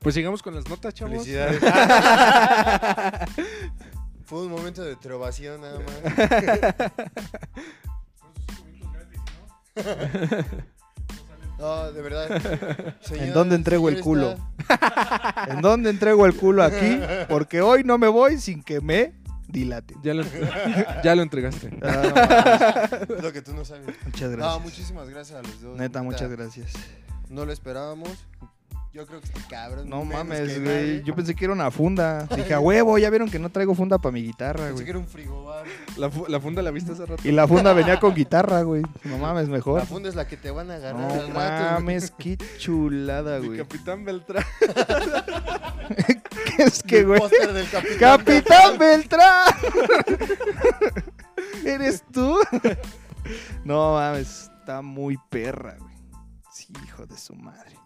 [0.00, 1.24] Pues sigamos con las notas, chavos.
[1.24, 1.60] Felicidades.
[4.24, 6.90] Fue un momento de trovación nada más.
[11.58, 12.96] No, de verdad.
[13.02, 14.34] Señor- dónde entrego el culo?
[14.58, 17.00] está- ¿En dónde entrego el culo aquí?
[17.28, 19.14] Porque hoy no me voy sin que me
[19.46, 19.96] dilaten.
[20.02, 20.24] Ya lo,
[21.04, 21.70] ya lo entregaste.
[21.82, 23.14] Ah, no.
[23.16, 23.86] Es lo que tú no sabes.
[24.04, 24.60] muchas No, gracias.
[24.62, 25.78] muchísimas gracias a los dos.
[25.78, 26.72] Neta, muchas gracias.
[27.28, 28.10] No lo esperábamos.
[28.94, 29.88] Yo creo que este cabrón.
[29.88, 31.02] No mames, güey.
[31.02, 32.26] Yo pensé que era una funda.
[32.36, 34.84] Dije, a huevo, ya vieron que no traigo funda para mi guitarra, Pensé güey.
[34.84, 35.64] que era un frigobar.
[35.96, 37.26] La, fu- la funda la viste hace rato.
[37.26, 38.82] Y la funda venía con guitarra, güey.
[39.04, 39.80] No mames, mejor.
[39.80, 41.32] La funda es la que te van a agarrar No al rato.
[41.32, 41.34] güey.
[41.72, 43.58] mames, qué chulada, Mi güey.
[43.60, 44.44] capitán Beltrán.
[46.58, 47.18] Es que, güey.
[47.18, 47.98] póster del capitán.
[47.98, 49.54] ¡Capitán Beltrán!
[51.64, 52.38] ¿Eres tú?
[53.64, 55.94] No mames, está muy perra, güey.
[56.52, 57.76] Sí, hijo de su madre.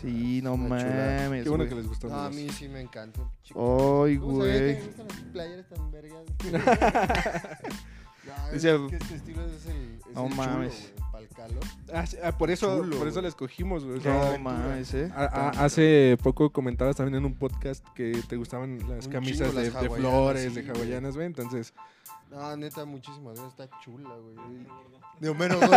[0.00, 1.22] Sí, no Una chulada.
[1.24, 1.42] mames.
[1.44, 1.68] Qué bueno güey.
[1.68, 2.08] que les gustó.
[2.08, 3.30] No, a mí sí me encantó.
[3.42, 4.04] chico.
[4.04, 4.74] Ay, ¿Cómo sabía que güey.
[4.76, 6.24] me gustan las playeras tan vergas?
[8.24, 10.74] No, es Dice- que este estilo es el, es No el mames.
[10.94, 11.62] chulo, güey, pa'l calor.
[11.92, 13.22] Ah, sí, ah, por eso, Chulo, por eso güey.
[13.24, 13.98] la escogimos, güey.
[13.98, 15.12] O sea, No mames, eh.
[15.14, 19.48] a- a- hace poco comentabas también en un podcast que te gustaban las Un camisas
[19.48, 20.80] chingo de, las de hawaianas, flores, de sí, güey.
[20.80, 21.26] hawaianas, güey.
[21.26, 21.74] Entonces,
[22.30, 23.60] No, neta, muchísimas gracias.
[23.60, 24.66] Está chula, güey.
[25.20, 25.76] De Homero Gordo.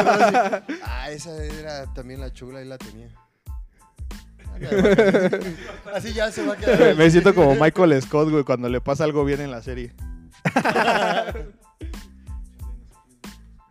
[0.84, 3.10] Ah, esa era también la chula y la tenía.
[5.94, 6.96] Así ya se va a quedar.
[6.96, 9.94] Me siento como Michael Scott, güey, cuando le pasa algo bien en la serie.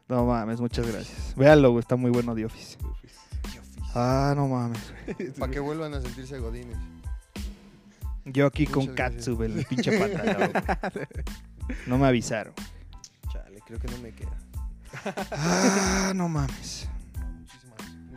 [0.08, 1.34] No mames, muchas gracias.
[1.36, 2.78] Véanlo, güey, está muy bueno The Office.
[3.92, 4.78] Ah, no mames.
[5.16, 5.30] güey.
[5.38, 6.76] Para que vuelvan a sentirse godines.
[8.24, 8.96] Yo aquí con Muchas.
[8.96, 10.12] Katsu, el pinche güey.
[11.86, 12.54] No me avisaron.
[13.32, 14.38] Chale, creo que no me queda.
[15.32, 16.88] Ah, no mames.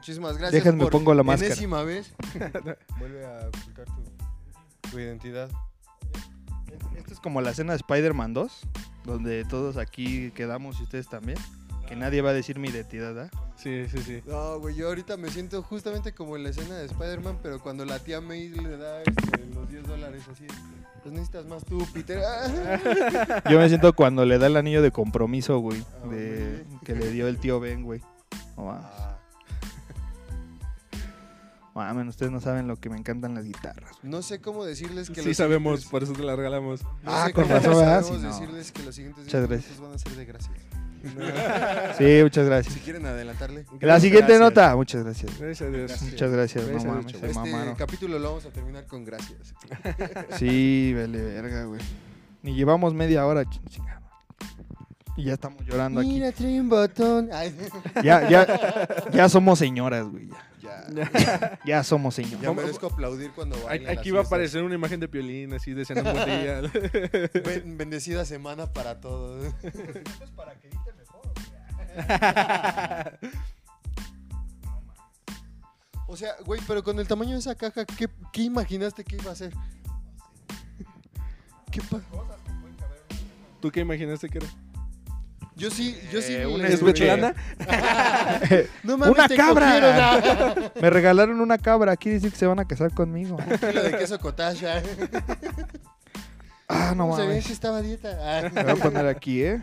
[0.10, 0.64] Muchísimas, gracias.
[0.64, 1.54] Déjenme por pongo la máscara.
[1.54, 2.12] enésima vez.
[3.00, 5.50] Vuelve a ocultar tu, tu identidad.
[6.98, 8.60] Esto es como la escena de Spider-Man 2,
[9.06, 11.38] donde todos aquí quedamos y ustedes también.
[11.88, 13.30] Que nadie va a decir mi identidad, ¿ah?
[13.56, 14.22] sí, sí, sí.
[14.28, 17.84] No, güey, yo ahorita me siento justamente como en la escena de Spider-Man, pero cuando
[17.86, 20.46] la tía May le da este, los 10 dólares así.
[21.04, 22.20] Pues necesitas más tú, Peter.
[23.50, 26.80] Yo me siento cuando le da el anillo de compromiso, güey, Ah, de, güey.
[26.84, 28.02] que le dio el tío Ben, güey.
[28.58, 28.86] No mames.
[31.76, 33.92] Mames, ustedes no saben lo que me encantan las guitarras.
[34.04, 36.84] no sé cómo decirles que Sí los sabemos, siguientes- por eso te la regalamos.
[36.84, 38.02] no Ah, sé con cómo razón, ¿verdad?
[38.04, 38.34] sabemos Si no.
[38.34, 39.80] decirles que los siguientes Muchas 10 gracias.
[39.80, 40.56] van a ser de gracias.
[41.98, 42.74] Sí, muchas gracias.
[42.74, 43.66] Si quieren adelantarle.
[43.80, 44.40] La siguiente Gracias.
[44.42, 44.76] nota.
[44.76, 45.40] Muchas gracias.
[45.40, 46.02] Gracias a Dios.
[46.02, 46.64] Muchas gracias.
[46.66, 47.22] No Gracias, mames, chavos.
[47.22, 47.76] se Este mamaron.
[47.76, 49.54] capítulo lo vamos a terminar con gracias.
[50.38, 51.80] Sí, vale, verga, güey.
[52.44, 53.99] Ni llevamos media hora, ch- chingada.
[55.20, 56.10] Y ya estamos llorando aquí.
[56.10, 57.30] Mira, trae un botón.
[57.34, 57.54] Ay,
[58.04, 60.30] Ya, ya, ya somos señoras, güey.
[60.30, 60.88] ya.
[60.94, 62.42] Ya, Ya somos señores.
[62.42, 65.74] ya merezco aplaudir cuando Aquí las aquí va a aparecer una imagen de Piolín así
[65.74, 66.62] deseando un buen día.
[67.44, 69.54] Ben- bendecida semana para todos.
[76.08, 79.32] O sea, güey, pero con el tamaño de esa caja, ¿qué, qué imaginaste que iba
[79.32, 79.54] a ser?
[81.72, 82.02] ¿Qué pa-
[83.62, 84.48] ¿Tú qué imaginaste que era?
[85.60, 86.34] Yo sí, yo sí.
[86.36, 87.06] Eh, una ¿Es escuché.
[87.08, 87.36] Svetlana?
[88.84, 90.20] No mames, ¡Una te cabra!
[90.22, 90.72] cogieron.
[90.82, 91.92] Me regalaron una cabra.
[91.92, 93.36] Aquí dice que se van a casar conmigo.
[93.38, 94.66] Un kilo de queso cottage.
[96.72, 97.48] Ah, no ¿Cómo sabías mames.
[97.48, 98.18] que estaba a dieta?
[98.22, 98.50] Ah.
[98.54, 99.60] Me voy a poner aquí, ¿eh?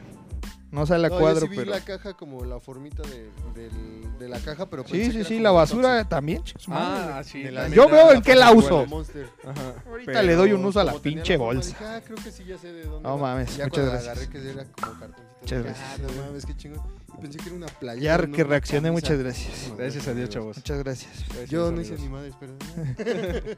[0.73, 1.71] No sale a No, cuadro, yo sí vi pero.
[1.71, 5.29] la caja como la formita de, del- de la caja, pero Sí, que sí, era
[5.29, 6.09] sí, como la basura Toxic.
[6.09, 6.43] también.
[6.43, 7.13] chicos, madre.
[7.15, 7.43] Ah, sí.
[7.45, 7.69] De la-.
[7.69, 8.85] Yo veo en qué la uso.
[8.87, 9.29] Monster.
[9.45, 9.75] Ajá.
[9.87, 11.69] Ahorita Pero le doy un uso a la como tenía pinche forma, bolsa.
[11.69, 13.35] dije, ah, creo que sí ya sé de dónde No va.
[13.35, 14.17] mames, Ya muchas cuando la gracias.
[14.29, 15.26] agarré que era como cartoncito.
[15.47, 15.87] Muchas gracias.
[15.93, 16.81] Ah, no mames, qué chingón.
[17.17, 18.01] Y pensé que era una playa.
[18.01, 19.73] Ya no que reaccioné, muchas gracias.
[19.79, 20.57] Gracias a Dios, chavos.
[20.57, 21.25] Muchas gracias.
[21.29, 22.55] Gracias, Yo no hice ni madres, pero...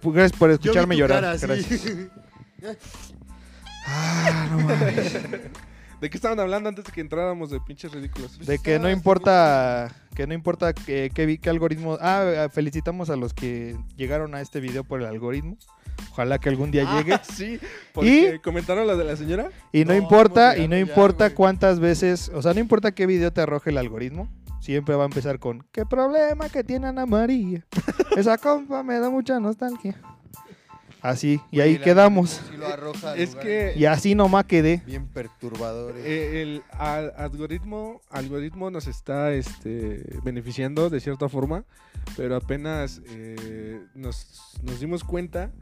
[0.02, 1.22] Pues Gracias por Yo escucharme vi tu llorar.
[1.22, 1.46] cara, sí.
[1.46, 1.82] Gracias.
[3.90, 5.14] Ah, no mames.
[6.00, 8.38] ¿De qué estaban hablando antes de que entráramos de pinches ridículos?
[8.38, 11.96] De que no importa que no importa que, que, vi- qué algoritmo.
[12.00, 15.56] Ah, felicitamos a los que llegaron a este video por el algoritmo.
[16.12, 17.14] Ojalá que algún día llegue.
[17.14, 17.58] Ah, sí,
[17.92, 19.50] porque comentaron lo de la señora.
[19.72, 21.34] Y no, No, importa, y no ya, importa güey.
[21.36, 24.28] cuántas veces, o sea, no importa qué video te arroje el algoritmo,
[24.60, 27.64] siempre va a empezar con ¿Qué problema que tiene Ana María?
[28.16, 30.00] Esa compa me da mucha nostalgia.
[31.00, 32.42] Así, y ahí el quedamos.
[32.50, 34.82] sí lo arroja Es que Y así nomás quedé.
[34.84, 36.04] Bien perturbadores.
[36.04, 41.64] eh, el al- algoritmo, algoritmo nos está este, beneficiando de cierta forma,
[42.16, 45.52] pero apenas eh, nos, nos dimos cuenta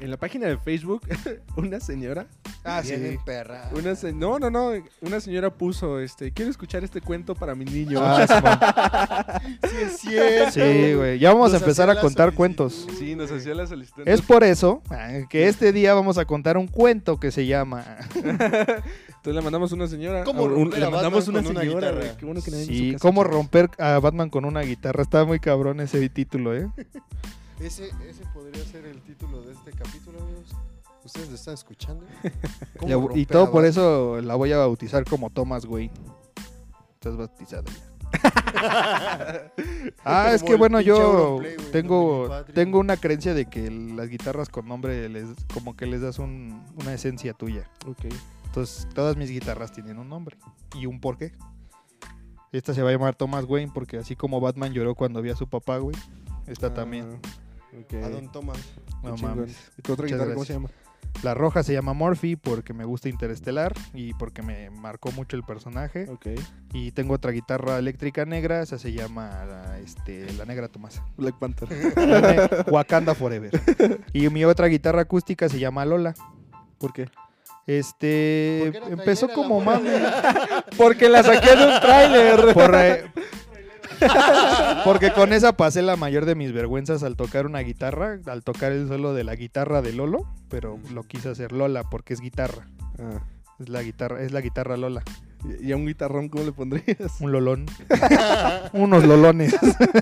[0.00, 1.02] en la página de Facebook,
[1.56, 2.26] una señora,
[2.66, 3.68] Ah, Bien perra.
[3.76, 4.70] una se- no, no, no,
[5.02, 7.98] una señora puso, este, quiero escuchar este cuento para mi niño.
[8.02, 9.40] Ah.
[9.70, 10.50] Sí, es cierto.
[10.52, 11.18] sí, güey.
[11.18, 12.36] Ya vamos a empezar hacía a la contar solicitud.
[12.36, 12.86] cuentos.
[12.98, 14.02] Sí, nos hacía la solicitud.
[14.06, 17.84] Es por eso ah, que este día vamos a contar un cuento que se llama
[18.14, 20.24] Entonces le mandamos una señora.
[20.24, 22.04] ¿Cómo a un- romper le a mandamos Batman una con una señora, guitarra?
[22.06, 24.60] güey, Qué bueno que nadie en Sí, su casa, cómo romper a Batman con una
[24.62, 25.02] guitarra.
[25.02, 26.68] Está muy cabrón ese título, ¿eh?
[27.60, 30.54] Ese, ese podría ser el título de este capítulo, amigos.
[31.04, 32.04] ¿Ustedes lo están escuchando?
[32.78, 35.92] ¿Cómo Ya- y todo por eso la voy a bautizar como Thomas Wayne.
[36.94, 37.90] Estás bautizado ya.
[40.04, 44.68] ah, es que bueno, yo güey, tengo, tengo una creencia de que las guitarras con
[44.68, 47.68] nombre les, como que les das un- una esencia tuya.
[47.86, 48.04] Ok.
[48.46, 50.36] Entonces, todas mis guitarras tienen un nombre
[50.74, 51.32] y un porqué.
[52.52, 55.36] Esta se va a llamar Thomas Wayne porque así como Batman lloró cuando vio a
[55.36, 55.96] su papá, güey,
[56.46, 57.18] esta también.
[57.80, 57.94] Ok.
[58.04, 58.58] A Don Tomás.
[59.02, 59.36] Qué No chingón.
[59.38, 59.56] mames.
[59.78, 60.68] ¿Y tu otra Muchas guitarra cómo se llama?
[61.22, 65.44] La roja se llama Morphy porque me gusta Interestelar y porque me marcó mucho el
[65.44, 66.06] personaje.
[66.72, 71.04] Y tengo otra guitarra eléctrica negra, esa se llama la, este, la Negra Tomasa.
[71.16, 71.68] Black Panther.
[72.70, 73.50] Wakanda Forever.
[74.12, 76.14] Y mi otra guitarra acústica se llama Lola.
[76.78, 77.08] ¿Por qué?
[77.66, 79.90] Este empezó como mame.
[80.76, 82.52] Porque la saqué de un tráiler.
[82.54, 83.04] Por, eh,
[84.84, 88.72] porque con esa pasé la mayor de mis vergüenzas al tocar una guitarra, al tocar
[88.72, 92.68] el solo de la guitarra de Lolo, pero lo quise hacer Lola porque es guitarra.
[92.98, 93.20] Ah,
[93.60, 95.02] Es la guitarra, es la guitarra Lola.
[95.60, 97.20] ¿Y a un guitarrón cómo le pondrías?
[97.20, 97.66] Un lolón.
[98.72, 99.54] Unos lolones.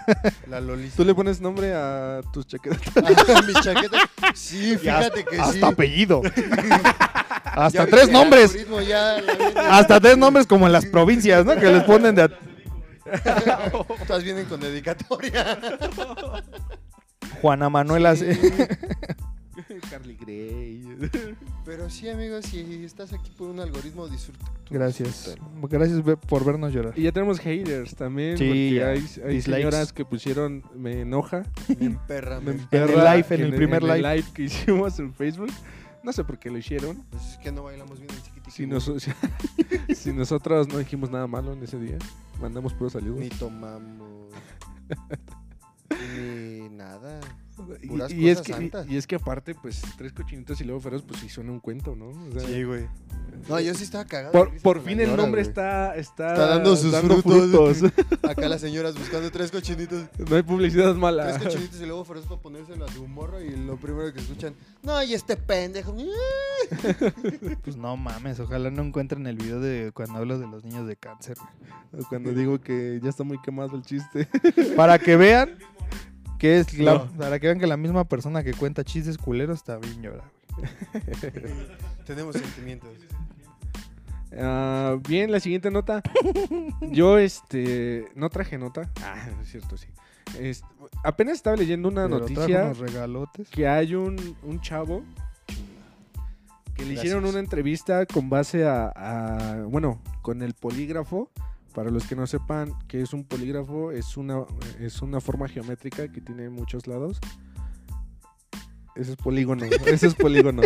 [0.49, 0.95] La Lolita.
[0.97, 2.81] ¿Tú le pones nombre a tus chaquetas?
[2.97, 3.99] Ah, mi chaqueta.
[4.35, 5.65] Sí, fíjate que hasta sí.
[5.65, 6.23] apellido.
[6.23, 6.81] Ya
[7.67, 8.57] Hasta tres nombres.
[8.87, 9.17] ya
[9.69, 11.57] Hasta tres nombres como en las provincias, ¿no?
[11.57, 12.31] Que les ponen de...
[14.07, 15.59] Todas vienen con dedicatoria.
[17.41, 18.17] Juana Manuela.
[18.17, 18.27] Sí.
[19.91, 20.85] Carly Gray.
[21.65, 24.47] Pero sí, amigos, si estás aquí por un algoritmo, disfruta.
[24.71, 25.27] Gracias.
[25.35, 25.69] Disfrútalo.
[25.69, 26.95] Gracias por vernos llorar.
[26.97, 28.39] Y ya tenemos haters también.
[28.39, 28.85] Sí, porque
[29.25, 31.43] hay, señoras que pusieron me enoja.
[31.81, 34.25] En perra, Me me emperra live, en el primer en live.
[34.35, 35.51] que hicimos en Facebook.
[36.03, 37.03] No sé por qué lo hicieron.
[37.11, 38.32] Pues es que no bailamos bien en.
[38.53, 38.91] Si, nos-
[39.97, 41.97] si nosotros no dijimos nada malo en ese día,
[42.41, 43.21] mandamos puros saludos.
[43.21, 44.29] Ni tomamos.
[46.19, 47.21] ni nada.
[47.83, 48.87] Y, puras y es cosas que, y, santas.
[48.91, 51.95] y es que aparte, pues, tres cochinitos y luego feroz, pues sí suena un cuento,
[51.97, 52.09] ¿no?
[52.09, 52.87] O sea, güey.
[53.49, 54.33] No, yo sí estaba cagado.
[54.33, 55.49] por, por fin el nombre güey.
[55.49, 57.79] está, está, Está dando sus frutos.
[57.79, 57.93] frutos.
[58.23, 60.05] Acá las señoras buscando tres cochinitos.
[60.19, 61.39] no hay publicidad mala.
[61.39, 64.55] Tres cochinitos y luego feroz para ponérselo a su morro y lo primero que escuchan,
[64.83, 65.97] no, y este pendejo.
[67.65, 70.97] Pues no mames, ojalá no encuentren el video de cuando hablo de los niños de
[70.97, 71.37] cáncer.
[71.93, 72.05] güey.
[72.09, 74.29] Cuando digo que ya está muy quemado el chiste.
[74.77, 75.57] Para que vean
[76.43, 77.07] que es la, No.
[77.13, 80.25] para que vean que la misma persona que cuenta chistes culeros también llora.
[80.57, 80.69] güey.
[82.05, 82.91] Tenemos sentimientos.
[84.37, 86.03] Ah, bien, la siguiente nota.
[86.91, 88.91] Yo, este, no traje nota.
[89.05, 89.87] Ah, es cierto, sí.
[90.37, 90.65] Es-
[91.05, 93.49] apenas estaba leyendo una Pero trajo noticia unos regalotes.
[93.49, 95.05] que hay un, un chavo
[96.75, 97.05] que le Gracias.
[97.05, 101.31] hicieron una entrevista con base a, a- bueno, con el polígrafo.
[101.75, 104.45] Para los que no sepan qué es un polígrafo, es una,
[104.79, 107.19] es una forma geométrica que tiene muchos lados.
[108.95, 110.61] Ese es polígono, ese es polígono.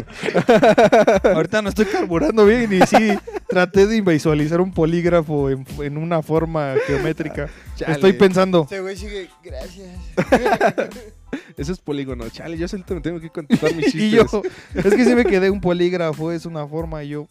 [1.34, 3.16] Ahorita no estoy carburando bien y sí
[3.48, 7.48] traté de visualizar un polígrafo en, en una forma geométrica.
[7.76, 8.62] Chale, Estoy pensando.
[8.62, 9.88] Este güey sigue, gracias.
[11.56, 12.28] Ese es polígono.
[12.28, 14.02] Chale, yo solito me tengo que contestar mis chistes.
[14.02, 14.24] Y yo,
[14.74, 17.28] es que sí me quedé un polígrafo, es una forma y yo.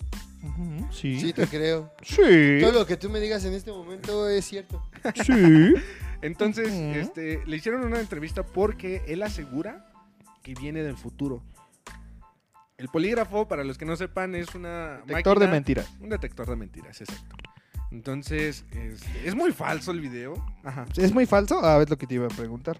[0.92, 1.20] Sí.
[1.20, 1.92] Sí, te creo.
[2.02, 2.60] Sí.
[2.62, 4.84] Todo lo que tú me digas en este momento es cierto.
[5.24, 5.74] Sí.
[6.22, 9.92] Entonces, este, le hicieron una entrevista porque él asegura
[10.42, 11.44] que viene del futuro.
[12.78, 15.90] El polígrafo, para los que no sepan, es una Detector de mentiras.
[16.00, 17.36] Un detector de mentiras, exacto.
[17.92, 20.34] Entonces, este, es muy falso el video.
[20.64, 20.86] Ajá.
[20.98, 21.60] ¿Es muy falso?
[21.64, 22.78] Ah, es lo que te iba a preguntar.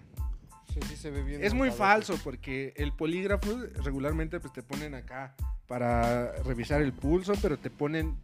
[0.76, 1.42] Sí, sí se ve bien.
[1.42, 3.48] Es muy falso porque el polígrafo
[3.82, 5.34] regularmente pues te ponen acá
[5.66, 8.16] para revisar el pulso, pero te ponen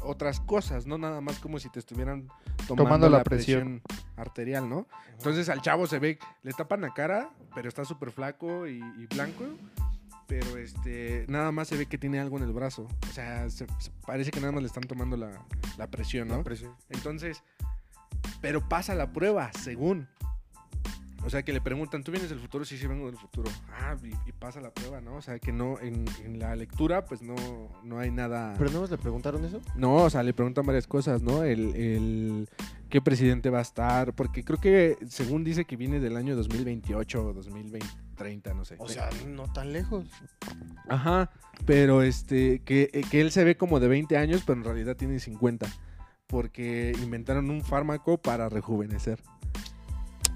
[0.00, 2.26] otras cosas, no nada más como si te estuvieran
[2.66, 3.80] tomando, Tomando la la, presión.
[4.16, 4.86] arterial, ¿no?
[5.12, 9.06] Entonces al chavo se ve, le tapan la cara, pero está súper flaco y, y
[9.06, 9.44] blanco,
[10.26, 13.66] pero este nada más se ve que tiene algo en el brazo, o sea, se-
[13.78, 15.30] se- parece que nada más le están tomando la,
[15.78, 16.38] la presión, ¿no?
[16.38, 16.74] La presión.
[16.88, 17.42] Entonces,
[18.40, 20.08] pero pasa la prueba, según.
[21.24, 22.64] O sea, que le preguntan, ¿tú vienes del futuro?
[22.64, 23.50] Sí, sí, vengo del futuro.
[23.72, 25.16] Ah, y, y pasa la prueba, ¿no?
[25.16, 27.34] O sea, que no, en, en la lectura, pues no,
[27.84, 28.54] no hay nada...
[28.58, 29.60] ¿Pero no le preguntaron eso?
[29.76, 31.44] No, o sea, le preguntan varias cosas, ¿no?
[31.44, 32.48] El, el
[32.88, 37.26] qué presidente va a estar, porque creo que según dice que viene del año 2028
[37.26, 38.76] o 2030, no sé.
[38.78, 40.06] O sea, no tan lejos.
[40.88, 41.30] Ajá,
[41.66, 44.96] pero este, que, eh, que él se ve como de 20 años, pero en realidad
[44.96, 45.66] tiene 50,
[46.26, 49.20] porque inventaron un fármaco para rejuvenecer.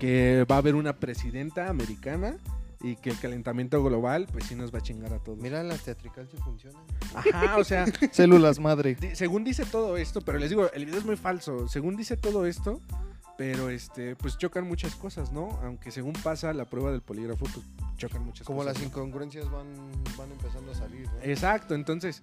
[0.05, 2.37] Que va a haber una presidenta americana
[2.83, 5.39] y que el calentamiento global, pues sí nos va a chingar a todos.
[5.39, 6.83] Mira, las teatricales sí funcionan.
[7.15, 8.99] Ajá, o sea, Células madre.
[9.15, 11.69] según dice todo esto, pero les digo, el video es muy falso.
[11.69, 12.83] Según dice todo esto,
[13.39, 15.59] pero este, pues chocan muchas cosas, ¿no?
[15.63, 17.65] Aunque según pasa la prueba del polígrafo, pues
[17.97, 18.75] chocan muchas Como cosas.
[18.75, 18.89] las ¿no?
[18.89, 19.67] incongruencias van,
[20.19, 21.23] van empezando a salir, ¿no?
[21.23, 22.23] Exacto, entonces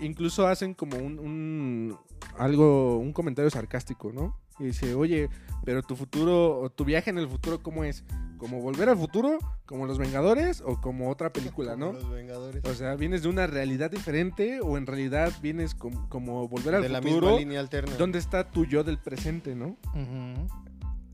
[0.00, 1.96] incluso hacen como un, un-
[2.38, 4.36] algo, un comentario sarcástico, ¿no?
[4.60, 5.28] Y dice, oye,
[5.64, 8.04] pero tu futuro, o tu viaje en el futuro, ¿cómo es?
[8.38, 9.38] ¿Como volver al futuro?
[9.66, 10.62] ¿Como Los Vengadores?
[10.66, 11.92] ¿O como otra película, Como no?
[11.92, 12.64] Los Vengadores.
[12.64, 16.82] O sea, ¿vienes de una realidad diferente o en realidad vienes com- como volver al
[16.82, 17.26] de la futuro?
[17.28, 17.94] misma línea alterna.
[17.96, 19.76] ¿Dónde está tu yo del presente, no?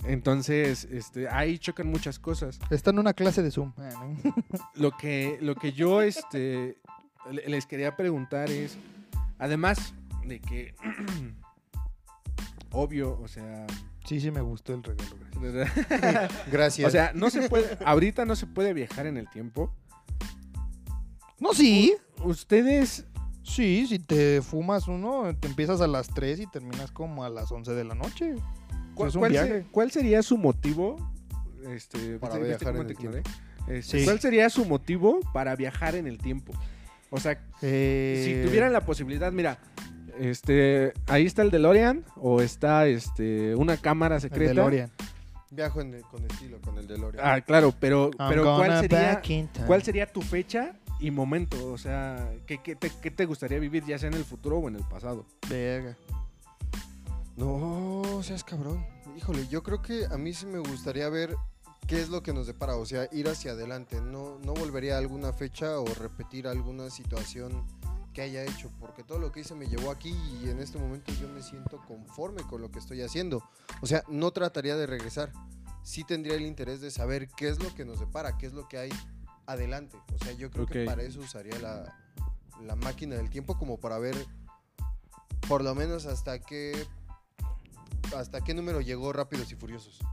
[0.07, 2.59] Entonces, este, ahí chocan muchas cosas.
[2.71, 3.73] Está en una clase de Zoom.
[3.77, 4.33] ¿no?
[4.75, 6.77] Lo que, lo que yo este,
[7.31, 8.77] les quería preguntar es,
[9.39, 9.95] además
[10.27, 10.75] de que,
[12.71, 13.67] obvio, o sea,
[14.07, 15.17] Sí, sí me gustó el regalo.
[15.41, 16.47] gracias.
[16.53, 16.89] Gracias.
[16.89, 19.75] o sea, no se puede, ahorita no se puede viajar en el tiempo.
[21.41, 21.95] No, sí.
[22.23, 23.07] Ustedes,
[23.43, 27.53] Sí, si te fumas uno, te empiezas a las 3 y terminas como a las
[27.53, 28.35] 11 de la noche.
[28.95, 29.67] ¿cuál, es un cuál se- viaje.
[29.71, 30.97] cuál sería su motivo?
[31.69, 33.23] Este, Para ¿viste- viste viajar en el ignoré?
[33.69, 34.05] Este, Sí.
[34.07, 36.53] ¿Cuál sería su motivo para viajar en el tiempo?
[37.15, 39.57] O sea, Eh, si tuvieran la posibilidad, mira,
[40.19, 44.49] este, ahí está el DeLorean o está este, una cámara el secreta.
[44.51, 44.91] DeLorean.
[45.51, 47.25] Viajo en el- con estilo, con el DeLorean.
[47.25, 49.67] Ah, claro, pero, I'm pero gonna ¿cuál sería, back in time.
[49.67, 51.73] ¿cuál sería tu fecha y momento?
[51.73, 54.69] O sea, ¿qué, qué te, qué te gustaría vivir ya sea en el futuro o
[54.69, 55.25] en el pasado?
[55.49, 55.97] Verga.
[57.37, 58.85] No, seas cabrón.
[59.17, 61.37] Híjole, yo creo que a mí sí me gustaría ver
[61.87, 64.01] qué es lo que nos depara, o sea, ir hacia adelante.
[64.01, 67.65] No, no volvería a alguna fecha o repetir alguna situación
[68.13, 71.13] que haya hecho, porque todo lo que hice me llevó aquí y en este momento
[71.21, 73.43] yo me siento conforme con lo que estoy haciendo.
[73.83, 75.33] O sea, no trataría de regresar.
[75.83, 78.69] Sí tendría el interés de saber qué es lo que nos depara, qué es lo
[78.69, 78.91] que hay
[79.47, 79.99] adelante.
[80.15, 81.99] O sea, yo creo que para eso usaría la,
[82.63, 84.15] la máquina del tiempo como para ver
[85.49, 86.87] por lo menos hasta qué
[88.17, 90.01] hasta qué número llegó Rápidos y Furiosos.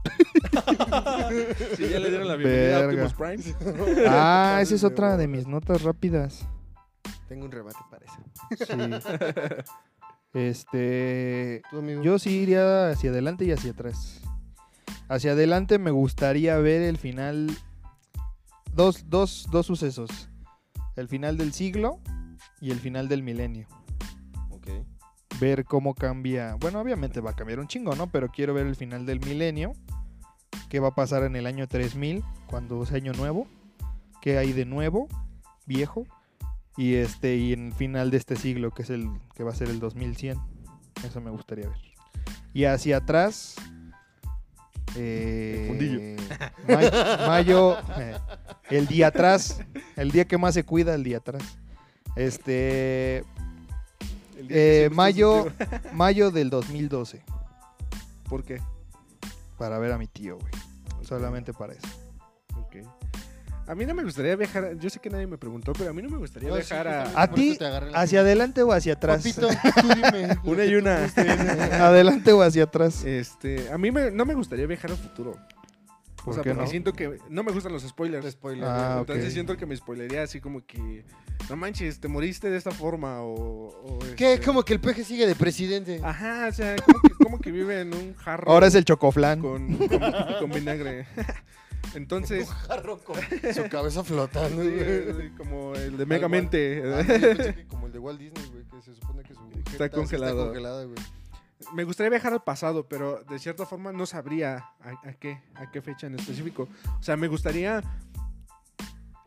[1.76, 3.06] Sí, ya le dieron la bienvenida a Verga.
[3.06, 4.06] Optimus Prime.
[4.08, 6.46] Ah, esa es otra de mis notas rápidas.
[7.28, 8.20] Tengo un rebate para eso.
[8.66, 9.62] Sí.
[10.34, 11.62] Este.
[11.70, 12.02] ¿Tú, amigo?
[12.02, 14.22] Yo sí iría hacia adelante y hacia atrás.
[15.08, 17.50] Hacia adelante me gustaría ver el final.
[18.74, 20.30] Dos, dos, dos sucesos.
[20.96, 22.00] El final del siglo
[22.62, 23.66] y el final del milenio.
[25.42, 26.54] Ver cómo cambia.
[26.60, 28.06] Bueno, obviamente va a cambiar un chingo, ¿no?
[28.06, 29.72] Pero quiero ver el final del milenio.
[30.68, 32.22] ¿Qué va a pasar en el año 3000?
[32.46, 33.48] Cuando es año nuevo.
[34.20, 35.08] ¿Qué hay de nuevo?
[35.66, 36.04] Viejo.
[36.76, 39.54] Y este y en el final de este siglo, que es el que va a
[39.56, 40.38] ser el 2100.
[41.04, 41.78] Eso me gustaría ver.
[42.54, 43.56] Y hacia atrás
[44.94, 46.22] Eh, fundillo.
[46.68, 48.16] ma- mayo, eh,
[48.70, 49.58] el día atrás,
[49.96, 51.42] el día que más se cuida, el día atrás.
[52.14, 53.24] Este,
[54.52, 55.46] eh, mayo,
[55.92, 57.22] mayo del 2012,
[58.28, 58.60] ¿Por qué?
[59.58, 60.52] para ver a mi tío, güey.
[61.02, 61.86] Solamente para eso.
[62.56, 62.76] Ok.
[63.68, 66.02] A mí no me gustaría viajar, yo sé que nadie me preguntó, pero a mí
[66.02, 67.04] no me gustaría No, sí, viajar a...
[67.04, 67.94] justamente ¿A eso ti?
[67.94, 69.18] ¿Hacia adelante o hacia atrás?
[69.18, 69.48] Papito,
[69.80, 70.36] tú dime.
[70.42, 71.04] Una y una.
[71.86, 73.04] ¿Adelante o hacia atrás?
[73.04, 75.36] Este, a mí me- no me gustaría viajar al futuro.
[76.22, 76.70] O ¿Por sea, qué porque no?
[76.70, 78.30] siento que no me gustan los spoilers.
[78.30, 78.64] Spoiler.
[78.64, 79.30] Ah, Entonces ok.
[79.32, 81.04] siento que me spoilería así como que,
[81.50, 83.68] no manches, te moriste de esta forma o...
[83.68, 84.34] o, ¿Qué?
[84.34, 86.00] este, Como que el peje sigue de presidente.
[86.02, 89.40] Ajá, o sea, como que, como que vive en un jarro Ahora es el chocoflán.
[89.40, 89.88] con, con,
[90.40, 91.06] con vinagre.
[91.94, 93.16] Entonces, Un jarro con
[93.54, 94.62] su cabeza flotando.
[94.62, 95.30] sí, güey.
[95.36, 96.82] como el de Megamente.
[96.86, 97.04] Ah,
[97.68, 100.38] como el de Walt Disney, güey, que se supone que su sí congelado.
[100.42, 100.96] Está congelada, güey.
[101.74, 105.70] Me gustaría viajar al pasado, pero de cierta forma no sabría a, a qué, a
[105.70, 106.68] qué fecha en específico.
[106.98, 107.82] O sea, me gustaría,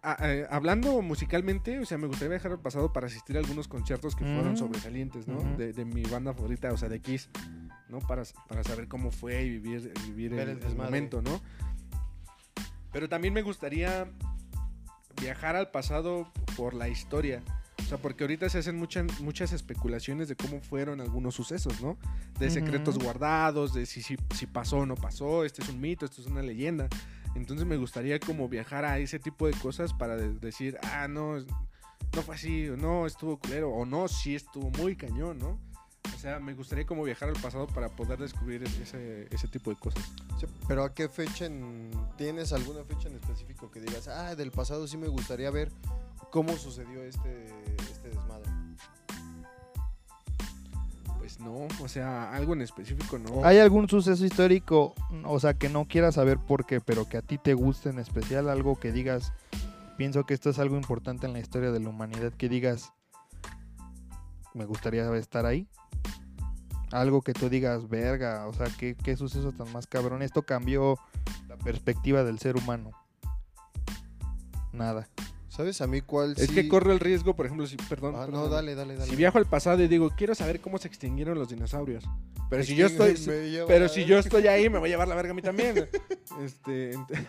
[0.02, 3.68] a- eh, hablando musicalmente, o sea, me gustaría viajar al pasado para asistir a algunos
[3.68, 5.40] conciertos que fueron sobresalientes, ¿no?
[5.58, 7.30] De, de mi banda favorita, o sea, de Kiss,
[7.90, 8.00] ¿no?
[8.00, 11.42] Para, para saber cómo fue y vivir, vivir el, el momento, ¿no?
[12.92, 14.08] Pero también me gustaría
[15.22, 17.42] viajar al pasado por la historia.
[17.84, 21.98] O sea, porque ahorita se hacen muchas muchas especulaciones de cómo fueron algunos sucesos, ¿no?
[22.40, 26.06] De secretos guardados, de si, si, si pasó o no pasó, este es un mito,
[26.06, 26.88] esto es una leyenda.
[27.36, 31.38] Entonces me gustaría como viajar a ese tipo de cosas para de- decir, ah, no,
[31.38, 35.60] no fue así, o no, estuvo culero, o no, sí estuvo muy cañón, ¿no?
[36.16, 39.76] O sea, me gustaría como viajar al pasado para poder descubrir ese, ese tipo de
[39.76, 40.04] cosas.
[40.40, 44.52] Sí, Pero ¿a qué fecha en- tienes alguna fecha en específico que digas, ah, del
[44.52, 45.72] pasado sí me gustaría ver
[46.36, 47.46] cómo sucedió este,
[47.90, 48.52] este desmadre?
[51.18, 53.46] Pues no, o sea, algo en específico no.
[53.46, 57.22] ¿Hay algún suceso histórico, o sea, que no quieras saber por qué, pero que a
[57.22, 58.50] ti te guste en especial?
[58.50, 59.32] Algo que digas,
[59.98, 62.92] pienso que esto es algo importante en la historia de la humanidad, que digas,
[64.54, 65.70] me gustaría estar ahí.
[66.92, 70.22] Algo que tú digas, verga, o sea, ¿qué, qué suceso tan más cabrón?
[70.22, 71.00] Esto cambió
[71.48, 72.92] la perspectiva del ser humano.
[74.74, 75.08] Nada.
[75.56, 76.54] ¿Sabes a mí cuál Es sí?
[76.56, 78.14] que corre el riesgo, por ejemplo, si, perdón.
[78.16, 78.42] Ah, perdón.
[78.44, 79.10] no, dale, dale, dale.
[79.10, 82.04] Si viajo al pasado y digo, quiero saber cómo se extinguieron los dinosaurios.
[82.50, 83.16] Pero si yo estoy,
[83.68, 85.88] pero si yo estoy ahí, me voy a llevar la verga a mí también.
[86.44, 87.26] Este, ent-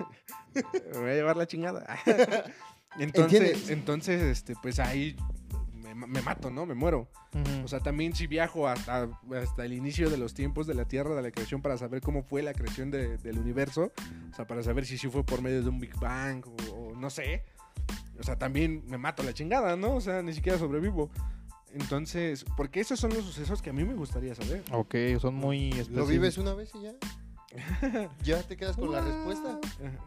[0.95, 1.87] me voy a llevar la chingada.
[2.99, 3.71] Entonces, ¿Entiendes?
[3.71, 5.15] entonces, este, pues ahí
[5.95, 6.65] me, me mato, ¿no?
[6.67, 7.09] Me muero.
[7.63, 9.09] O sea, también si viajo hasta,
[9.41, 12.23] hasta el inicio de los tiempos de la Tierra, de la creación, para saber cómo
[12.23, 13.93] fue la creación de- del universo,
[14.33, 16.97] o sea, para saber si sí fue por medio de un Big Bang o, o
[16.97, 17.45] no sé,
[18.19, 19.95] o sea, también me mato la chingada, ¿no?
[19.97, 21.11] O sea, ni siquiera sobrevivo.
[21.73, 24.63] Entonces, porque esos son los sucesos que a mí me gustaría saber.
[24.73, 25.97] ok, son muy específicos.
[25.97, 26.93] ¿Lo vives una vez y ya?
[28.23, 29.59] ¿Ya te quedas con la respuesta?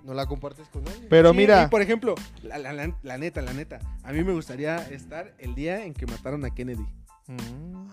[0.04, 1.08] ¿No la compartes con nadie?
[1.10, 4.24] Pero Sí, mira, y por ejemplo, la, la- la- la neta, la neta, a mí
[4.24, 6.86] me gustaría estar el día en que mataron a Kennedy.
[7.28, 7.88] Mm,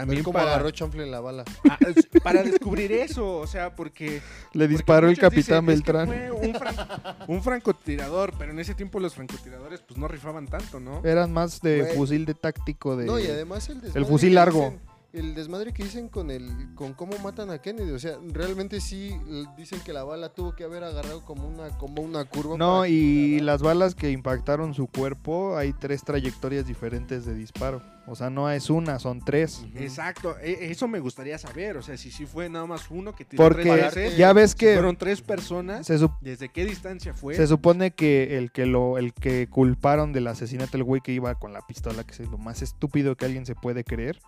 [0.00, 1.44] También como para- agarró chanfle en la bala.
[1.68, 1.78] Ah,
[2.22, 4.20] para descubrir eso, o sea, porque
[4.52, 6.06] le disparó el dicen, capitán "Es que Beltrán.
[6.08, 10.80] fue un, fran- un francotirador, pero en ese tiempo los francotiradores pues no rifaban tanto,
[10.80, 11.02] ¿no?
[11.04, 11.96] Eran más de Güey.
[11.96, 13.06] fusil de táctico de...
[13.06, 14.60] No, y además el desmadre fusil largo.
[14.70, 14.80] dicen-
[15.16, 19.16] el desmadre que dicen con el con cómo matan a Kennedy, o sea, realmente sí
[19.56, 22.56] dicen que la bala tuvo que haber agarrado como una como una curva.
[22.56, 27.80] No, y la las balas que impactaron su cuerpo, hay tres trayectorias diferentes de disparo.
[28.06, 29.64] O sea, no es una, son tres.
[29.76, 33.24] Exacto, e- eso me gustaría saber, o sea, si sí fue nada más uno que
[33.24, 37.14] tiró tres Porque veces, ya ves si que fueron tres personas, se, ¿desde qué distancia
[37.14, 37.34] fue?
[37.34, 41.34] se supone que el que lo el que culparon del asesinato del güey que iba
[41.36, 44.20] con la pistola, que es lo más estúpido que alguien se puede creer.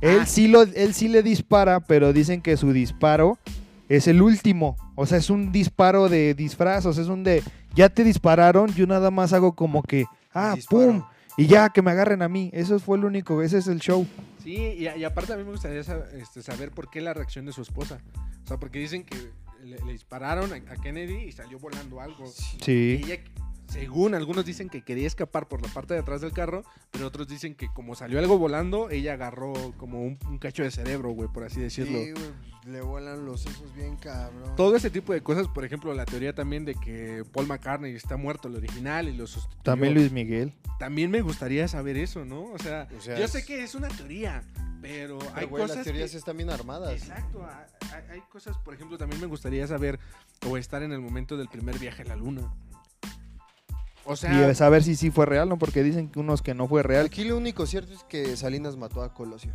[0.00, 0.26] Él Ah.
[0.26, 3.38] sí lo él sí le dispara, pero dicen que su disparo
[3.88, 4.76] es el último.
[4.94, 7.42] O sea, es un disparo de disfraz, o sea, es un de
[7.74, 10.86] ya te dispararon, yo nada más hago como que ah, Disparo.
[10.86, 11.02] pum,
[11.36, 12.50] y ya que me agarren a mí.
[12.52, 14.06] Eso fue el único, ese es el show.
[14.42, 17.52] Sí, y, y aparte a mí me gustaría este, saber por qué la reacción de
[17.52, 17.98] su esposa.
[18.44, 19.16] O sea, porque dicen que
[19.64, 22.24] le, le dispararon a, Kennedy y salió volando algo.
[22.26, 23.00] Y Sí.
[23.04, 23.20] ella,
[23.70, 27.28] según algunos dicen que quería escapar por la parte de atrás del carro, pero otros
[27.28, 31.28] dicen que como salió algo volando, ella agarró como un, un cacho de cerebro, güey,
[31.28, 31.98] por así decirlo.
[31.98, 32.24] Sí, güey,
[32.66, 34.54] le vuelan los sesos bien cabrón.
[34.56, 38.16] Todo ese tipo de cosas, por ejemplo, la teoría también de que Paul McCartney está
[38.16, 39.62] muerto, el original, y lo sustituyó.
[39.62, 40.52] También Luis Miguel.
[40.78, 42.44] También me gustaría saber eso, ¿no?
[42.52, 44.42] O sea, O sea, yo es- sé que es una teoría,
[44.82, 46.92] pero, Pero, hay güey, cosas las teorías que- están bien armadas.
[46.92, 47.46] Exacto,
[48.10, 49.98] hay cosas, por ejemplo, también me gustaría saber
[50.46, 52.52] o estar en el momento del primer viaje a la luna.
[54.04, 55.58] O sea, y saber si sí fue real, ¿no?
[55.58, 57.06] Porque dicen que unos que no fue real.
[57.06, 59.52] Aquí lo único cierto es que Salinas mató a Colosio.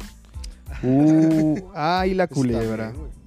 [0.84, 2.92] Uh, ay, la culebra.
[2.92, 3.26] bien, güey.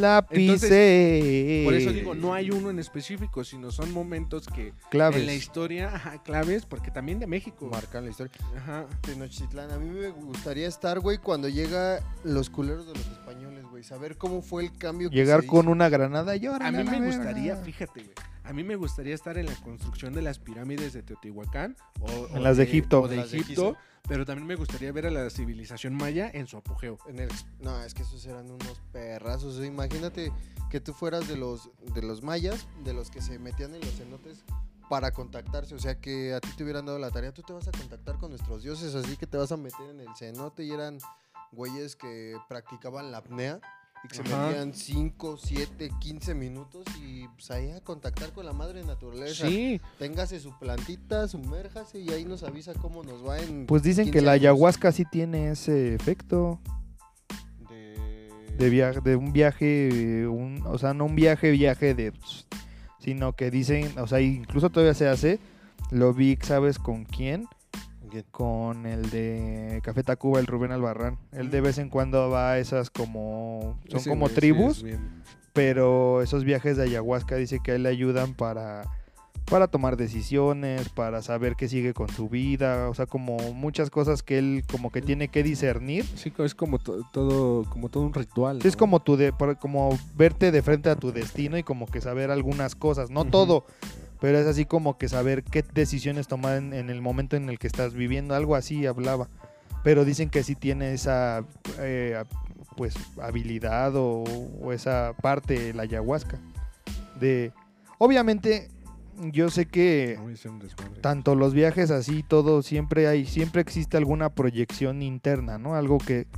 [0.00, 1.62] La pisé.
[1.66, 5.20] Por eso digo, no hay uno en específico, sino son momentos que claves.
[5.20, 7.68] en la historia, ajá, claves, porque también de México.
[7.70, 8.32] Marcan la historia.
[8.56, 8.86] Ajá.
[9.02, 13.84] Tenochtitlán, a mí me gustaría estar, güey, cuando llega los culeros de los españoles, güey.
[13.84, 15.72] Saber cómo fue el cambio que Llegar se con hizo.
[15.72, 18.14] una granada y ahora A mí me gustaría, fíjate, güey.
[18.44, 22.42] A mí me gustaría estar en la construcción de las pirámides de Teotihuacán o, En
[22.42, 23.00] las de Egipto.
[23.02, 23.76] o de Las Egipto,
[24.06, 26.98] pero también me gustaría ver a la civilización maya en su apogeo.
[27.06, 27.30] En el-
[27.60, 29.54] no, es que esos eran unos perrazos.
[29.54, 30.30] o sea, imagínate
[30.70, 33.94] que tú fueras de los, de los mayas, de los que se metían en los
[33.96, 34.44] cenotes
[34.90, 35.74] para contactarse.
[35.74, 38.18] O sea, que a ti te hubieran dado la tarea, tú te vas a contactar
[38.18, 40.98] con nuestros dioses, así que te vas a meter en el cenote y eran
[41.52, 43.60] güeyes que practicaban la apnea
[44.04, 48.52] y que se metían 5, 7, 15 minutos y pues ahí a contactar con la
[48.52, 49.48] madre naturaleza.
[49.48, 53.66] Sí, Téngase su plantita, sumérjase y ahí nos avisa cómo nos va en.
[53.66, 54.42] Pues dicen que 15 la años.
[54.42, 56.60] ayahuasca sí tiene ese efecto
[57.68, 58.30] De...
[58.58, 62.12] de viaje, de un viaje, un, o sea, no un viaje, viaje de,
[62.98, 65.38] sino que dicen, o sea, incluso todavía se hace.
[65.90, 67.46] Lo vi, ¿sabes con quién?
[68.22, 68.24] ¿Quién?
[68.30, 71.18] Con el de Café Tacuba, el Rubén Albarrán.
[71.32, 74.82] Él de vez en cuando va a esas como, son como sí tribus.
[74.84, 74.98] es
[75.52, 78.82] pero esos viajes de ayahuasca dice que a él le ayudan para
[79.46, 84.22] para tomar decisiones, para saber qué sigue con su vida, o sea, como muchas cosas
[84.22, 86.06] que él como que tiene que discernir.
[86.16, 88.60] Sí, es como to- todo, como todo un ritual.
[88.64, 92.00] Es como tu de, por- como verte de frente a tu destino y como que
[92.00, 93.66] saber algunas cosas, no todo,
[94.24, 97.58] pero es así como que saber qué decisiones tomar en, en el momento en el
[97.58, 99.28] que estás viviendo, algo así hablaba.
[99.82, 101.44] Pero dicen que sí tiene esa
[101.78, 102.24] eh,
[102.74, 104.24] pues habilidad o,
[104.62, 106.40] o esa parte la ayahuasca.
[107.20, 107.52] De
[107.98, 108.70] obviamente
[109.30, 110.18] yo sé que
[111.02, 115.74] tanto los viajes así, todo, siempre hay, siempre existe alguna proyección interna, ¿no?
[115.74, 116.28] Algo que,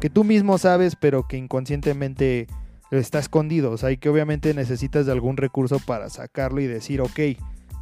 [0.00, 2.48] que tú mismo sabes, pero que inconscientemente
[2.90, 3.72] está escondido.
[3.72, 7.20] O sea, y que obviamente necesitas de algún recurso para sacarlo y decir, ok,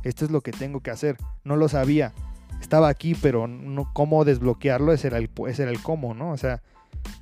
[0.02, 1.16] esto es lo que tengo que hacer.
[1.44, 2.12] No lo sabía.
[2.60, 6.30] Estaba aquí, pero no cómo desbloquearlo, ese era el, ese era el cómo, ¿no?
[6.30, 6.62] O sea,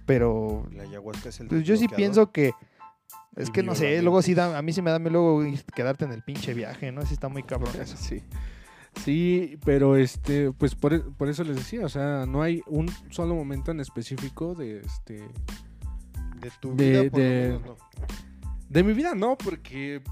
[0.06, 2.52] pero La ayahuasca es el pues yo sí pienso que.
[3.34, 5.42] Es que no sé, luego sí da, a mí sí me da luego
[5.74, 7.04] quedarte en el pinche viaje, ¿no?
[7.06, 7.96] Sí está muy cabrón eso.
[7.98, 8.22] Sí.
[9.02, 13.34] Sí, pero este, pues por, por eso les decía, o sea, no hay un solo
[13.34, 15.24] momento en específico de este
[16.42, 17.76] De tu De- vida, por lo de- menos, no.
[18.68, 20.02] de mi vida, no, porque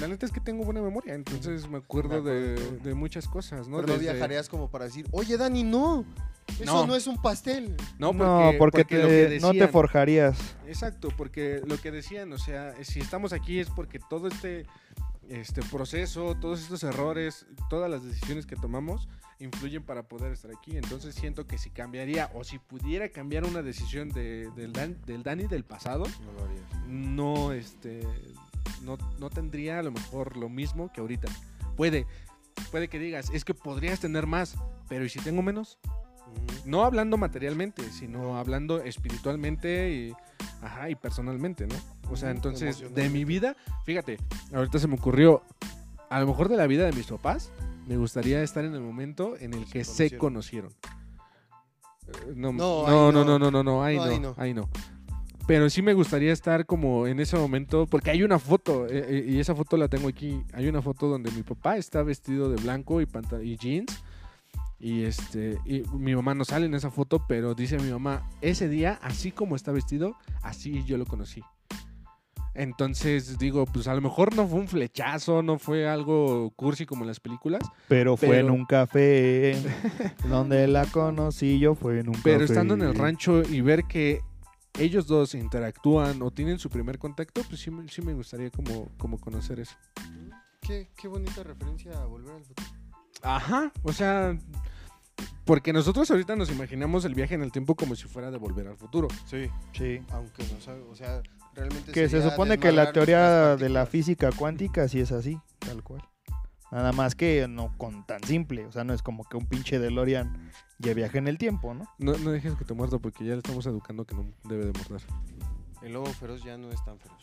[0.00, 3.28] la neta es que tengo buena memoria, entonces me acuerdo, Me acuerdo de, de muchas
[3.28, 3.76] cosas, ¿no?
[3.76, 6.04] Pero no Desde- viajarías como para decir, oye, Dani, no.
[6.58, 6.86] Eso No.
[6.86, 7.76] no, es un pastel.
[7.98, 10.38] No, No, porque, lo te- que no te decían- forjarías.
[10.66, 14.64] Exacto, porque lo que decían, o sea, si estamos aquí es porque todo este,
[15.28, 19.08] este proceso, todos estos errores, todas las decisiones que tomamos
[19.40, 20.76] influyen para poder estar aquí.
[20.76, 25.22] Entonces siento que si cambiaría o si pudiera cambiar una decisión de- del, Dan- del
[25.22, 26.88] Dani del pasado, No lo harías.
[26.88, 28.00] no, este,
[28.82, 31.28] no, no tendría a lo mejor lo mismo que ahorita.
[31.76, 32.06] Puede,
[32.70, 34.56] puede que digas, es que podrías tener más,
[34.88, 35.78] pero ¿y si tengo menos?
[36.64, 40.12] No hablando materialmente, sino hablando espiritualmente y,
[40.62, 41.74] ajá, y personalmente, ¿no?
[42.10, 44.18] O sea, entonces, de mi vida, fíjate,
[44.52, 45.42] ahorita se me ocurrió,
[46.08, 47.52] a lo mejor de la vida de mis papás,
[47.86, 50.72] me gustaría estar en el momento en el que se conocieron.
[52.08, 53.50] Eh, No, No, no, no, no.
[53.50, 54.68] no, no, ahí No, ahí no.
[55.46, 59.24] Pero sí me gustaría estar como en ese momento, porque hay una foto, eh, eh,
[59.28, 60.42] y esa foto la tengo aquí.
[60.52, 63.08] Hay una foto donde mi papá está vestido de blanco y,
[63.42, 64.02] y jeans.
[64.78, 68.68] Y este, y mi mamá no sale en esa foto, pero dice mi mamá, ese
[68.68, 71.42] día, así como está vestido, así yo lo conocí.
[72.60, 77.02] Entonces digo, pues a lo mejor no fue un flechazo, no fue algo cursi como
[77.04, 79.54] en las películas, Pero fue Pero- en un café
[80.28, 82.52] donde la conocí yo, fue en un pero café.
[82.52, 84.22] estando en el rancho y ver que
[84.76, 88.88] ellos dos interactúan o tienen su primer contacto, pues sí, me- sí me gustaría como,
[88.98, 89.76] como conocer eso.
[90.60, 92.68] Qué, qué bonita referencia a volver al futuro.
[93.22, 94.36] Ajá, o sea,
[95.44, 98.66] porque nosotros ahorita nos imaginamos el viaje en el tiempo como si fuera de volver
[98.68, 99.08] al futuro.
[99.26, 99.48] Sí.
[99.72, 100.00] Sí.
[100.10, 101.22] Aunque no sabe, o sea,
[101.58, 105.82] realmente Que se supone que la teoría de la física cuántica sí es así, tal
[105.82, 106.02] cual.
[106.70, 109.78] Nada más que no con tan simple, o sea, no es como que un pinche
[109.78, 111.84] DeLorean ya viaje en el tiempo, ¿no?
[111.98, 114.72] No, no dejes que te muerda porque ya le estamos educando que no debe de
[114.78, 115.02] morder.
[115.82, 117.18] El lobo feroz ya no es tan feroz.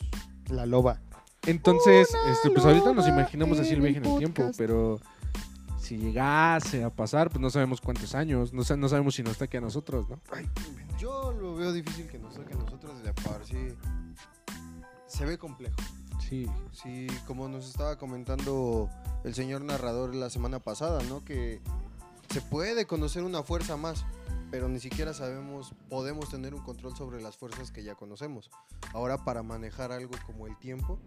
[0.49, 0.99] La loba.
[1.45, 4.99] Entonces, Una este, pues ahorita nos imaginamos así el viaje en el tiempo, pero
[5.79, 9.37] si llegase a pasar, pues no sabemos cuántos años, no, sa- no sabemos si nos
[9.37, 10.19] toque a nosotros, ¿no?
[10.97, 13.57] Yo lo veo difícil que nos toque a nosotros de par, sí.
[15.15, 15.77] Se ve complejo.
[16.19, 18.89] Sí, Sí, como nos estaba comentando
[19.23, 21.23] el señor narrador la semana pasada, ¿no?
[21.23, 21.61] Que
[22.29, 24.05] se puede conocer una fuerza más.
[24.51, 28.51] pero ni siquiera sabemos, podemos tener un control sobre las fuerzas que ya conocemos.
[28.93, 30.99] Ahora para manejar algo como el tiempo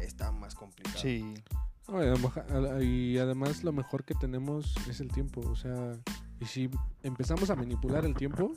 [0.00, 0.98] está más complicado.
[0.98, 1.34] Sí.
[2.80, 5.42] Y además lo mejor que tenemos es el tiempo.
[5.42, 5.92] O sea,
[6.40, 6.70] y si
[7.02, 8.52] empezamos a manipular el tiempo,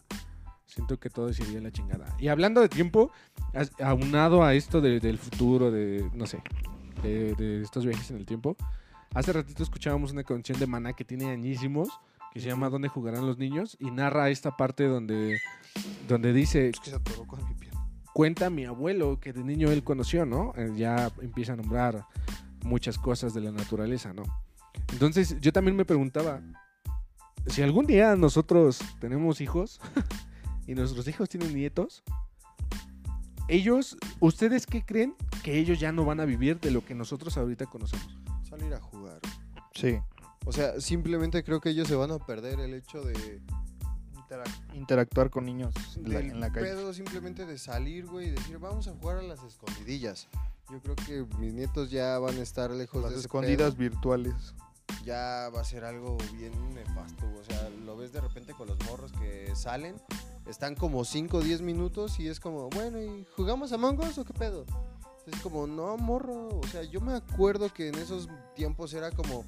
[0.69, 2.15] siento que todo se iría a la chingada.
[2.19, 3.11] Y hablando de tiempo,
[3.83, 6.41] aunado a esto de- del futuro, de, no sé,
[7.03, 8.55] de, de estos viajes en el tiempo,
[9.13, 11.89] hace ratito escuchábamos una canción de Maná que tiene añísimos,
[12.33, 13.75] que se llama ¿Dónde jugarán los niños?
[13.79, 15.39] Y narra esta parte donde,
[16.07, 17.73] donde dice, Es que se atoró con mi piel.
[18.13, 20.53] cuenta mi abuelo que de niño él conoció, ¿no?
[20.55, 22.05] Eh, Ya empieza a nombrar
[22.63, 24.23] muchas cosas de la naturaleza, ¿no?
[24.93, 26.41] Entonces yo también me preguntaba,
[27.47, 29.79] si algún día nosotros tenemos hijos
[30.69, 32.03] y nuestros hijos tienen nietos,
[33.47, 37.35] ellos, ¿ustedes qué creen que ellos ya no van a vivir de lo que nosotros
[37.37, 38.15] ahorita conocemos?
[38.47, 39.19] Salir a jugar.
[39.73, 39.99] Sí.
[40.45, 43.41] O sea, simplemente creo que ellos se van a perder el hecho de
[44.15, 46.67] Interac- interactuar con niños en la, en la calle.
[46.67, 50.27] pedo simplemente de salir, güey, y decir, vamos a jugar a las escondidillas.
[50.69, 53.89] Yo creo que mis nietos ya van a estar lejos Las de ese escondidas pedo.
[53.89, 54.35] virtuales.
[55.03, 57.25] Ya va a ser algo bien nefasto.
[57.39, 59.95] O sea, lo ves de repente con los morros que salen,
[60.49, 64.25] están como 5 o 10 minutos y es como, bueno, ¿y jugamos a Us o
[64.25, 64.65] qué pedo?
[65.25, 66.47] Es como, no, morro.
[66.59, 69.45] O sea, yo me acuerdo que en esos tiempos era como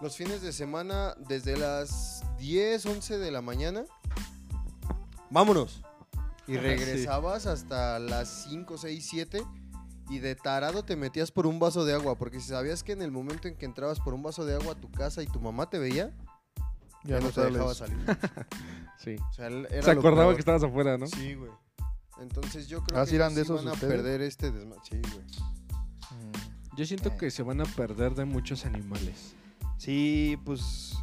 [0.00, 3.84] los fines de semana desde las 10, 11 de la mañana.
[5.30, 5.82] Vámonos.
[6.46, 6.58] Y Sí.
[6.58, 9.42] regresabas hasta las 5, 6, 7
[10.10, 13.00] y de tarado te metías por un vaso de agua, porque si sabías que en
[13.00, 15.38] el momento en que entrabas por un vaso de agua a tu casa y tu
[15.40, 16.12] mamá te veía,
[17.04, 17.98] ya, no te dejaba salir.
[18.98, 19.16] Sí.
[19.18, 20.34] O sea, él- era Se acordaba peor.
[20.34, 21.06] que estabas afuera, ¿no?
[21.06, 21.50] Sí, güey.
[22.20, 23.94] Entonces yo creo Ah, que ¿sí eran de esos van a ustedes?
[23.94, 24.82] perder este desmadre.
[24.90, 25.24] Sí, güey.
[25.24, 26.76] Mm.
[26.76, 27.16] Yo siento Eh.
[27.18, 29.32] que se van a perder de muchos animales.
[29.78, 30.98] Sí, pues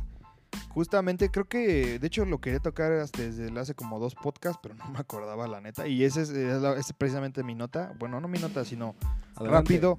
[0.69, 4.75] justamente creo que, de hecho lo quería tocar hasta desde hace como dos podcasts, pero
[4.75, 5.87] no me acordaba la neta.
[5.87, 7.93] Y ese es, es la- es precisamente mi nota.
[7.97, 8.93] Bueno, no mi nota, sino
[9.35, 9.49] Adelante.
[9.73, 9.97] rápido.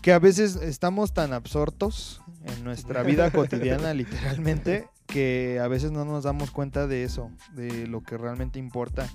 [0.00, 2.22] Que a veces estamos tan absortos
[2.56, 7.86] en nuestra vida cotidiana, literalmente, que a veces no nos damos cuenta de eso, de
[7.86, 9.08] lo que realmente importa.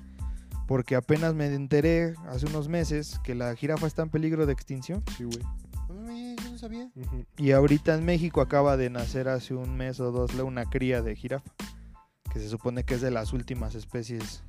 [0.68, 5.04] Porque apenas me enteré hace unos meses que la jirafa está en peligro de extinción.
[5.18, 5.40] Sí, güey.
[5.90, 6.90] No mames, yo no sabía.
[7.38, 11.16] Y ahorita en México acaba de nacer hace un mes o dos una cría de
[11.18, 11.52] jirafa,
[12.32, 14.42] que se supone que es de las últimas especies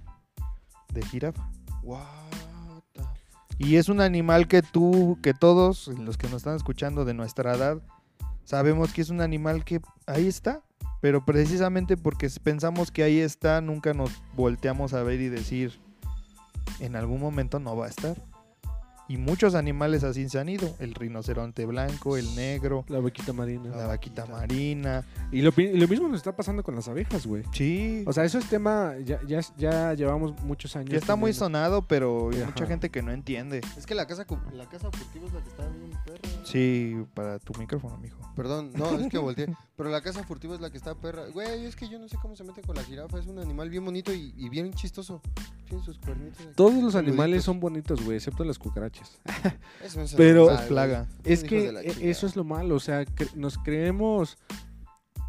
[0.92, 1.50] de jirafa.
[2.92, 3.02] The-
[3.58, 7.54] Y es un animal que tú, que todos los que nos están escuchando de nuestra
[7.54, 7.82] edad,
[8.44, 10.62] sabemos que es un animal que ahí está,
[11.00, 15.80] pero precisamente porque pensamos que ahí está, nunca nos volteamos a ver y decir,
[16.80, 18.16] en algún momento no va a estar.
[19.06, 23.68] Y muchos animales así se han ido, el rinoceronte blanco, el negro, La vaquita marina.
[23.76, 25.04] la vaquita marina.
[25.30, 27.42] Y lo, y lo mismo nos está pasando con las abejas, güey.
[27.52, 30.88] Sí, O sea, eso es tema, ya, ya, ya llevamos muchos años.
[30.90, 32.46] ya está muy sonado, pero hay Ajá.
[32.46, 33.60] mucha gente que no entiende.
[33.76, 34.24] Es que la casa,
[34.54, 36.18] la casa furtiva es la que está bien perra.
[36.44, 38.18] Sí, para tu micrófono, mijo.
[38.34, 39.54] Perdón, no, es que volteé.
[39.76, 41.24] Pero la casa furtiva es la que está perra.
[41.32, 43.18] Güey, es que yo no sé cómo se mete con la jirafa.
[43.18, 45.20] Es un animal bien bonito y, y bien chistoso.
[45.68, 46.40] Tiene sus cuernitos.
[46.40, 46.54] aquí.
[46.54, 48.93] Todos los animales son bonitos, güey, excepto las cucarachas.
[49.84, 51.06] Eso no es Pero- plaga.
[51.24, 54.36] Es que e- eso es lo malo, o sea, cre- nos creemos,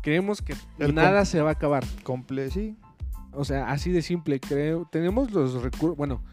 [0.03, 1.83] creemos que El nada se va a acabar.
[2.03, 2.77] Comple sí.
[3.31, 6.23] O sea, así de simple, creo, tenemos los recursos, bueno,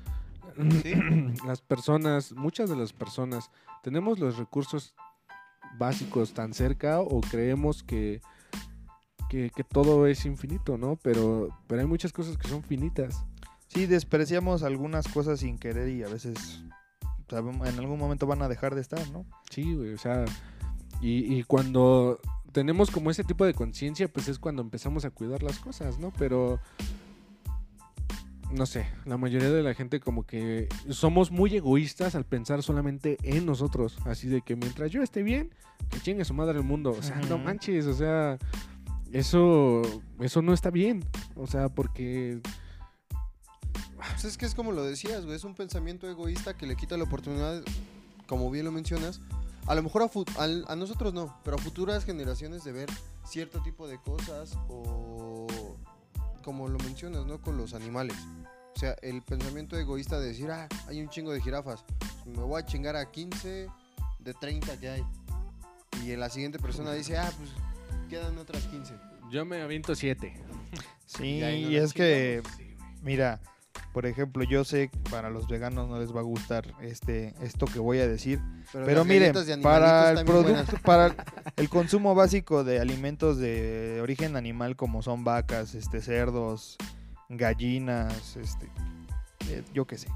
[1.47, 3.51] las personas, muchas de las personas,
[3.83, 4.95] tenemos los recursos
[5.79, 8.21] básicos tan cerca o creemos que,
[9.29, 10.97] que, que todo es infinito, ¿no?
[11.03, 13.25] Pero, pero hay muchas cosas que son finitas.
[13.69, 16.63] Sí, despreciamos algunas cosas sin querer y a veces
[17.39, 19.25] en algún momento van a dejar de estar, ¿no?
[19.51, 20.25] Sí, güey, o sea,
[21.01, 22.21] y, y cuando
[22.53, 26.13] tenemos como ese tipo de conciencia, pues es cuando empezamos a cuidar las cosas, ¿no?
[26.19, 26.61] Pero,
[28.53, 33.17] no sé, la mayoría de la gente como que somos muy egoístas al pensar solamente
[33.23, 35.51] en nosotros, así de que mientras yo esté bien,
[35.91, 38.39] que chingue su madre el mundo, o sea, no manches, o sea,
[39.13, 39.83] eso,
[40.21, 41.05] eso no está bien,
[41.35, 42.41] o sea, porque,
[44.13, 45.37] Pues es que es como lo decías, güey.
[45.37, 47.63] Es un pensamiento egoísta que le quita la oportunidad,
[48.27, 49.21] como bien lo mencionas.
[49.67, 52.89] A lo mejor a, al- a nosotros no, pero a futuras generaciones de ver
[53.25, 55.47] cierto tipo de cosas o
[56.43, 57.41] como lo mencionas, ¿no?
[57.41, 58.17] Con los animales.
[58.75, 61.85] O sea, el pensamiento egoísta de decir, ah, hay un chingo de jirafas.
[62.25, 63.69] pues me voy a chingar a 15
[64.19, 65.05] de 30 que hay.
[66.05, 67.51] Y la siguiente persona dice, ah, pues
[68.09, 68.95] quedan otras 15.
[69.31, 70.35] yo me aviento siete.
[71.07, 72.77] Sí, Y no y es que, Sí, güey.
[73.03, 73.41] mira,
[73.93, 77.67] Por ejemplo, yo sé que para los veganos no les va a gustar este esto
[77.67, 78.41] que voy a decir,
[78.73, 81.15] pero miren, para el animalitos también producto, para
[81.57, 86.79] el consumo básico de alimentos de origen animal como son vacas, este cerdos,
[87.29, 88.67] gallinas, este
[89.51, 90.09] eh, yo qué sé.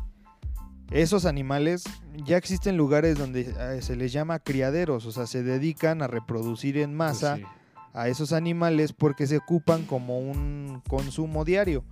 [0.91, 1.85] Esos animales
[2.25, 6.79] ya existen lugares donde eh, se les llama criaderos, o sea, se dedican a reproducir
[6.79, 7.91] en masa Pues sí.
[7.93, 11.85] a esos animales porque se ocupan como un consumo diario.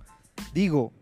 [0.53, 0.93] Digo,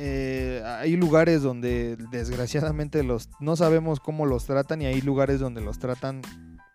[0.00, 5.60] eh, hay lugares donde desgraciadamente los no sabemos cómo los tratan y hay lugares donde
[5.60, 6.22] los tratan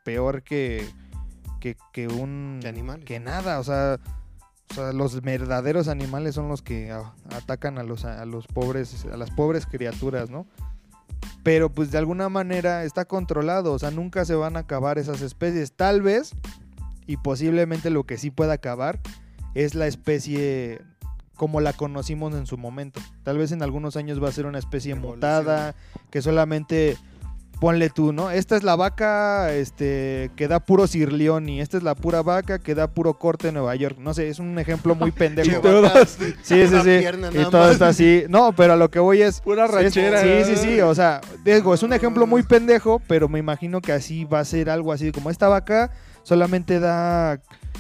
[0.04, 0.86] peor que
[1.62, 2.60] que, que un
[3.06, 3.98] Que nada, o sea,
[4.72, 9.06] o sea, los verdaderos animales son los que a- atacan a los a los pobres
[9.06, 10.46] a las pobres criaturas, ¿no?
[11.44, 15.22] Pero pues de alguna manera está controlado, o sea, nunca se van a acabar esas
[15.22, 15.72] especies.
[15.74, 16.32] Tal vez,
[17.08, 19.00] y posiblemente lo que sí pueda acabar,
[19.54, 20.82] es la especie
[21.36, 23.02] como la conocimos en su momento.
[23.24, 25.76] Tal vez en algunos años va a ser una especie mutada,
[26.12, 26.98] que solamente
[27.60, 28.30] ponle tú, ¿no?
[28.30, 32.60] Esta es la vaca este, que da puro sirleón y esta es la pura vaca
[32.60, 33.98] que da puro corte en Nueva York.
[34.00, 35.50] No sé, es un ejemplo muy pendejo.
[35.62, 36.98] Chihuahua, Sí, sí, sí.
[37.00, 38.24] pierna Y todo está así.
[38.28, 39.40] No, pero a lo que voy es.
[39.40, 40.22] Pura es- ranchera.
[40.22, 40.82] sí, sí, sí.
[40.82, 44.46] O sea, digo, es un ejemplo muy pendejo, pero me imagino que así va a
[44.46, 45.90] ser algo así como esta vaca
[46.24, 47.40] solamente da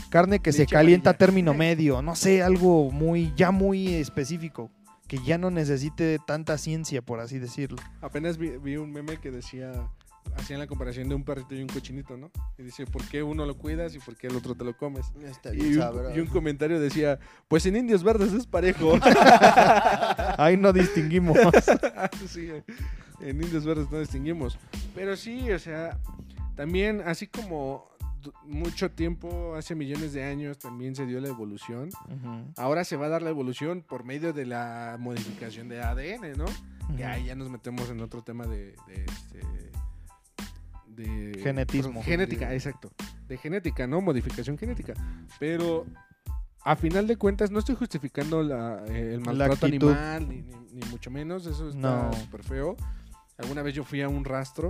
[0.10, 2.02] carne que se calienta a término medio.
[2.02, 4.72] No sé, algo muy, ya muy específico.
[5.08, 7.78] Que ya no necesite tanta ciencia, por así decirlo.
[8.02, 9.72] Apenas vi, vi un meme que decía,
[10.38, 12.32] hacían la comparación de un perrito y un cochinito, ¿no?
[12.58, 15.12] Y dice, ¿por qué uno lo cuidas y por qué el otro te lo comes?
[15.24, 16.16] Está bien Y un, sabroso.
[16.16, 18.98] y un comentario decía, pues en Indios Verdes es parejo.
[20.38, 21.38] Ahí no distinguimos.
[22.28, 22.50] sí,
[23.22, 24.58] en Indios Verdes no distinguimos.
[24.96, 26.00] Pero sí, o sea,
[26.56, 27.90] también así como
[28.46, 31.90] mucho tiempo, hace millones de años, también se dio la evolución.
[32.58, 36.46] Ahora se va a dar la evolución por medio de la modificación de ADN, ¿no?
[36.96, 37.06] Que ujú.
[37.08, 39.42] ahí ya nos metemos en otro tema de, de, este,
[40.88, 42.04] de Genetismo.
[42.04, 42.92] Genética, exacto.
[43.28, 44.02] De genética, ¿no?
[44.02, 44.94] Modificación genética.
[45.40, 45.86] Pero
[46.64, 50.90] a final de cuentas no estoy justificando la, eh, el maltrato animal, ni, ni- ni
[50.90, 51.46] mucho menos.
[51.46, 52.14] Eso está No.
[52.14, 52.78] súper feo.
[53.38, 54.70] Alguna vez yo fui a un rastro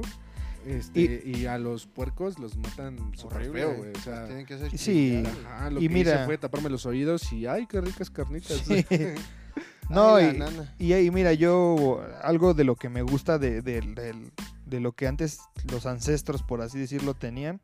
[0.66, 3.62] este, y, a los puercos los matan súper Horrible.
[3.62, 3.92] feo, güey.
[3.96, 4.78] O sea, Tienen que ser Sí.
[4.78, 5.34] chillar.
[5.48, 8.62] ajá, lo Y que mira- hice fue taparme los oídos y ¡ay, qué ricas carnitas!
[8.66, 8.86] Sí.
[9.90, 10.40] No, Ay,
[10.80, 14.32] y, y ahí, mira, yo, algo de lo que me gusta de, de- del-
[14.66, 15.40] de lo que antes
[15.70, 17.60] los ancestros, por así decirlo, tenían,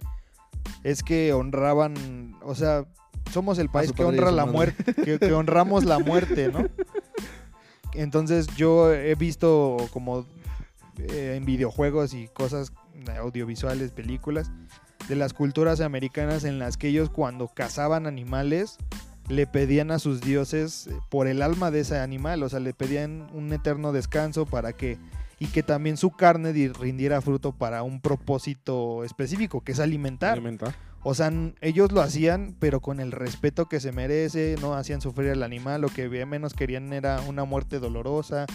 [0.84, 2.86] es que honraban, o sea,
[3.32, 4.52] somos el país su que honra la madre.
[4.76, 6.66] muerte, que, que honramos la muerte, ¿no?
[7.94, 10.26] Entonces yo he visto como
[10.98, 12.72] eh, en videojuegos y cosas
[13.08, 14.52] audiovisuales, películas,
[15.08, 18.78] de las culturas americanas en las que ellos cuando cazaban animales
[19.28, 22.74] le pedían a sus dioses eh, por el alma de ese animal, o sea, le
[22.74, 24.98] pedían un eterno descanso para que
[25.42, 30.34] y que también su carne di- rindiera fruto para un propósito específico, que es alimentar.
[30.34, 30.76] Alimentar.
[31.02, 31.32] O sea,
[31.62, 35.80] ellos lo hacían, pero con el respeto que se merece, no hacían sufrir al animal,
[35.80, 38.48] lo que menos querían era una muerte dolorosa.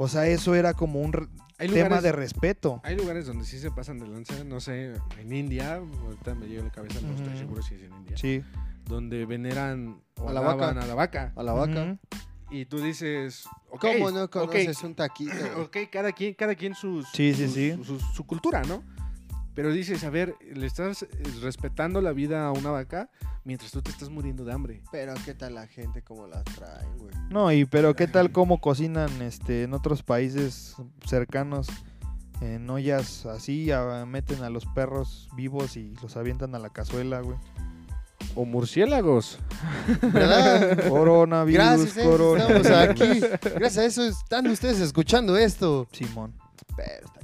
[0.00, 1.12] O sea, eso era como un
[1.58, 2.80] Hay tema lugares, de respeto.
[2.84, 6.62] hay lugares donde sí se pasan de lanza, no sé, en India, ahorita me llega
[6.62, 8.42] la cabeza, no estoy seguro si es en India, Sí.
[8.84, 10.68] donde veneran o A la vaca.
[10.70, 11.32] a la vaca.
[11.34, 11.82] A la vaca.
[11.82, 11.98] Ujú.
[12.50, 15.32] Y tú dices, ok, ¿Cómo no conoces un taquito?
[15.62, 17.72] ok, cada quien, cada quien sus, Sí, sí, sus- sí.
[17.72, 18.82] Su, su- su cultura, ¿no?
[19.58, 21.08] Pero dices, a ver, le estás eh,
[21.42, 23.10] respetando la vida a una vaca
[23.42, 24.82] mientras tú te estás muriendo de hambre.
[24.92, 27.10] Pero qué tal la gente como las traen, güey.
[27.28, 31.66] No, y pero qué tal cómo cocinan este en otros países cercanos
[32.40, 37.20] en ollas así, a- meten a los perros vivos y los avientan a la cazuela,
[37.20, 37.36] güey.
[38.36, 39.40] O murciélagos.
[40.02, 40.88] ¿Verdad?
[40.88, 42.66] Coronavirus, Gracias, a eso coronavirus.
[42.66, 43.20] estamos aquí.
[43.56, 45.88] Gracias a eso están ustedes escuchando esto.
[45.90, 46.32] Simón.
[46.76, 47.17] Pero.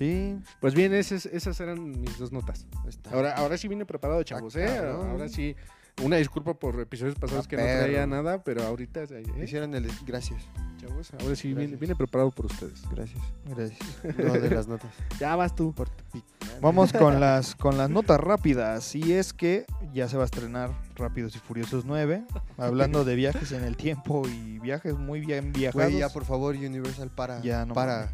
[0.00, 0.38] Sí.
[0.60, 2.66] Pues bien, esas, esas eran mis dos notas.
[2.88, 4.64] Está- Ahora, ahora sí vine preparado, chavos, ¿eh?
[4.66, 5.10] cabrón.
[5.10, 5.54] Ahora sí.
[6.02, 9.22] Una disculpa por episodios pasados Ah, que no traía nada, pero ahorita, ¿eh?
[9.44, 9.86] Hicieron el...
[10.06, 10.42] Gracias.
[10.80, 11.80] chavos, ahora sí vine, Gracias.
[11.80, 12.82] vine preparado por ustedes.
[12.90, 13.20] Gracias.
[13.44, 13.78] Gracias.
[14.16, 14.90] No de las notas.
[15.18, 15.74] Ya vas tú.
[15.74, 16.24] Por tu pi-
[16.62, 18.94] Vamos con las con las notas rápidas.
[18.94, 22.24] Y es que ya se va a estrenar Rápidos y Furiosos 9,
[22.56, 25.88] hablando de viajes en el tiempo y viajes muy bien viajados.
[25.90, 27.42] Güey, ya por favor, Universal, para.
[27.42, 28.10] Ya, no Para.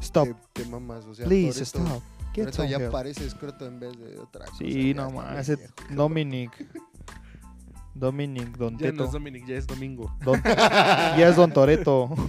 [0.00, 0.28] Stop.
[0.52, 2.02] Te, te mamas, o sea, Please stop.
[2.34, 2.44] Ya
[2.78, 2.92] help.
[2.92, 4.58] parece escroto en vez de otra cosa.
[4.58, 5.48] Sí, ya no más.
[5.48, 5.68] ese.
[5.90, 6.52] Dominic.
[7.94, 9.04] Dominic Don Ya no Teto.
[9.06, 10.14] es Dominic, ya es Domingo.
[10.24, 12.08] Don- ya es Don Toreto.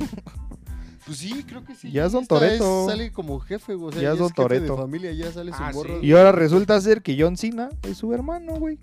[1.04, 1.92] Pues sí, creo que sí.
[1.92, 2.86] Ya es Don Esta Toretto.
[2.88, 3.90] sale como jefe, güey.
[3.90, 4.78] O sea, Ya ya es Don jefe de Toretto.
[4.78, 6.00] familia, ya sale su Ah, morro.
[6.00, 6.06] sí.
[6.06, 8.78] Y ahora resulta ser que John Cena es su hermano, güey.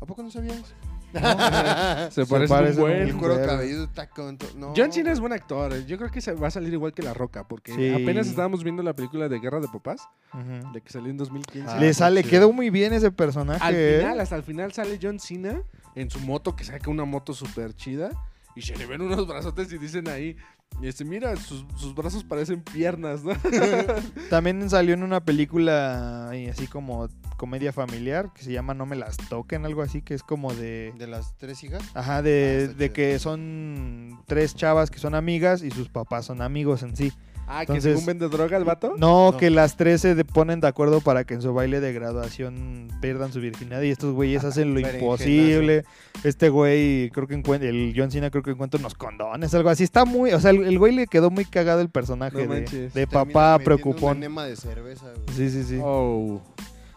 [0.00, 0.74] ¿A poco no sabías?
[2.10, 4.36] Se parece parece un El cuero cabelludo está con...
[4.56, 4.74] No.
[4.76, 5.72] John Cena es buen actor.
[5.72, 5.84] eh.
[5.86, 7.90] Yo creo que se va a salir igual que La Roca, porque Sí.
[8.02, 10.72] apenas estábamos viendo la película de Guerra de Papás, Ujú.
[10.72, 11.68] de que salió en 2015.
[11.70, 12.28] Ah, Le sale, sí.
[12.28, 13.62] quedó muy bien ese personaje.
[13.64, 13.98] al ¿eh?
[14.00, 15.62] final, hasta el final sale John Cena
[15.94, 18.10] en su moto, que saca una moto súper chida,
[18.54, 20.36] y se le ven unos brazotes y dicen ahí,
[20.82, 23.32] este, mira, sus, sus brazos parecen piernas, ¿no?
[24.30, 29.16] También salió en una película así como comedia familiar que se llama No me las
[29.16, 30.92] toquen, algo así, que es como de...
[30.98, 31.82] ¿De las tres hijas?
[31.94, 36.40] Ajá, Ah, de, de que son tres chavas que son amigas y sus papás son
[36.40, 37.12] amigos en sí.
[37.48, 38.94] Ah, Entonces- que según vende droga el vato.
[38.98, 39.36] No, No.
[39.38, 43.32] que las tres se ponen de acuerdo para que en su baile de graduación pierdan
[43.32, 45.84] su virginidad y estos güeyes hacen lo imposible.
[46.24, 49.84] Este güey, creo que encuentra, el John Cena creo que encuentra unos condones, algo así.
[49.84, 53.06] Está muy, o sea, el, el güey le quedó muy cagado el personaje No de,
[53.06, 54.12] papá preocupón.
[54.12, 55.36] Un enema de cerveza, güey.
[55.36, 55.78] Sí, sí, sí.
[55.82, 56.40] Oh.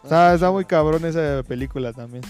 [0.02, 2.24] Está, está muy cabrón esa película también.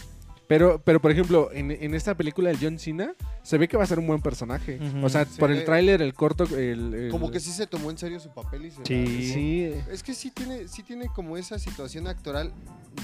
[0.51, 3.85] Pero, pero, por ejemplo, en, en esta película de John Cena, se ve que va
[3.85, 4.81] a ser un buen personaje.
[5.01, 7.69] O sea, Se por el ve- tráiler, el corto, el, el- Como que sí se
[7.69, 9.29] tomó en serio su papel y se Sí.
[9.29, 9.75] la- Sí.
[9.93, 12.53] Es que sí tiene, sí tiene como esa situación actoral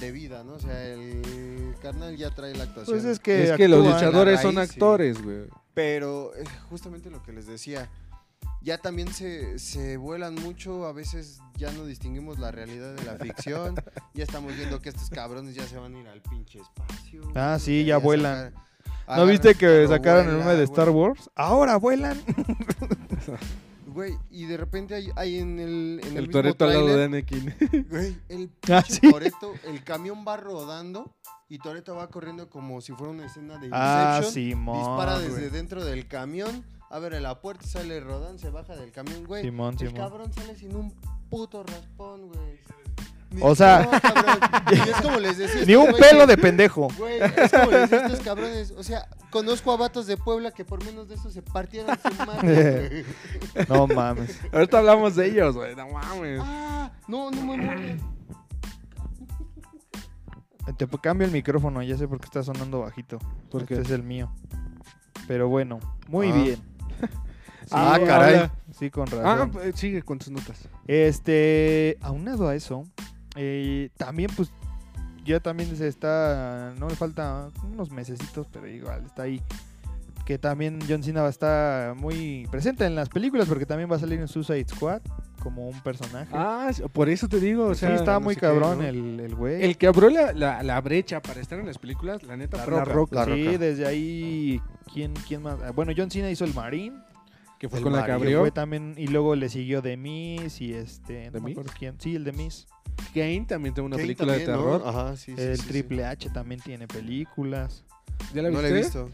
[0.00, 0.54] de vida, ¿no?
[0.54, 1.22] O sea, el
[1.80, 2.96] carnal ya trae la actuación.
[2.98, 5.44] Pues es que, es que los luchadores son actores, güey.
[5.72, 7.88] Pero eh, justamente lo que les decía,
[8.66, 13.14] ya también se, se vuelan mucho, a veces ya no distinguimos la realidad de la
[13.16, 13.76] ficción,
[14.14, 17.22] ya estamos viendo que estos cabrones ya se van a ir al pinche espacio.
[17.36, 18.52] Ah, sí, ya vuelan.
[19.06, 20.90] sacar- ¿No viste que sacaron el meme de Star.
[20.90, 21.30] Wars?
[21.36, 22.20] Ahora vuelan.
[23.86, 27.04] Güey, y de repente hay, hay en el, en el, El Toreto al lado de
[27.04, 27.54] Anakin.
[27.90, 29.00] Güey, el Ah, sí.
[29.64, 31.14] El camión va rodando
[31.48, 34.34] y Toreto va corriendo como si fuera una escena de Ah, Inception.
[34.34, 34.78] Simón.
[34.78, 35.50] dispara desde güey.
[35.50, 39.42] dentro del camión, abre la puerta, sale rodando, se baja del camión, güey.
[39.42, 39.94] Simón, el Simón.
[39.94, 40.92] cabrón sale sin un
[41.30, 42.60] puto raspón, güey.
[43.30, 44.38] Ni- O sea- no, cabrón.
[44.72, 45.64] Y es como les decía.
[45.66, 46.88] Ni estos un pelo de pendejo.
[46.96, 48.70] Güey, es como les decía a estos cabrones.
[48.72, 52.24] O sea, conozco a vatos de Puebla que por menos de eso se partieron su
[52.24, 53.04] madre,
[53.54, 53.66] güey.
[53.68, 54.38] No mames.
[54.52, 55.74] Ahorita hablamos de ellos, güey.
[55.74, 56.40] No mames.
[56.42, 58.00] Ah, no, no me mueves.
[60.76, 63.18] Te cambio el micrófono, ya sé por qué está sonando bajito.
[63.50, 64.32] ¿Por este es el mío.
[65.28, 65.78] Pero bueno,
[66.08, 66.34] muy Ah.
[66.34, 66.75] bien.
[67.70, 68.34] Ah, caray.
[68.36, 69.50] habla- Sí, con Ah, razón.
[69.50, 70.68] pues, sigue con tus notas.
[70.86, 72.84] Este, aunado a eso,
[73.36, 74.52] eh, también pues
[75.24, 79.42] ya también se está, no le falta unos mesecitos, pero igual está ahí.
[80.26, 83.94] Que también John Cena va a estar muy presente en las películas porque también va
[83.96, 85.00] a salir en Suicide Squad
[85.40, 86.28] como un personaje.
[86.32, 88.84] Ah, sí, por eso te digo, o sí, sea, está no muy qué, cabrón ¿no?
[88.84, 89.62] el, el güey.
[89.64, 92.64] el que abrió la, la, la brecha para estar en las películas, la neta, La
[92.66, 92.92] la Roca.
[92.92, 94.60] Roca, La sí, desde ahí,
[94.92, 95.58] ¿quién, quién más?
[95.64, 97.00] Ah, Bueno, John Cena hizo el Marín.
[97.60, 98.40] que fue El con la que abrió.
[98.40, 102.00] fue también, y luego le siguió The Miz y este, ¿The no me acuerdo quién.
[102.00, 102.66] Sí, el The Miz.
[103.14, 104.44] Kane también tuvo una Kane película de ¿no?
[104.46, 104.82] terror.
[104.84, 105.68] Ajá, sí, sí, el sí, sí.
[105.68, 107.84] Triple H también tiene películas.
[108.34, 108.68] ¿Ya la No viste?
[108.70, 109.10] lo he visto.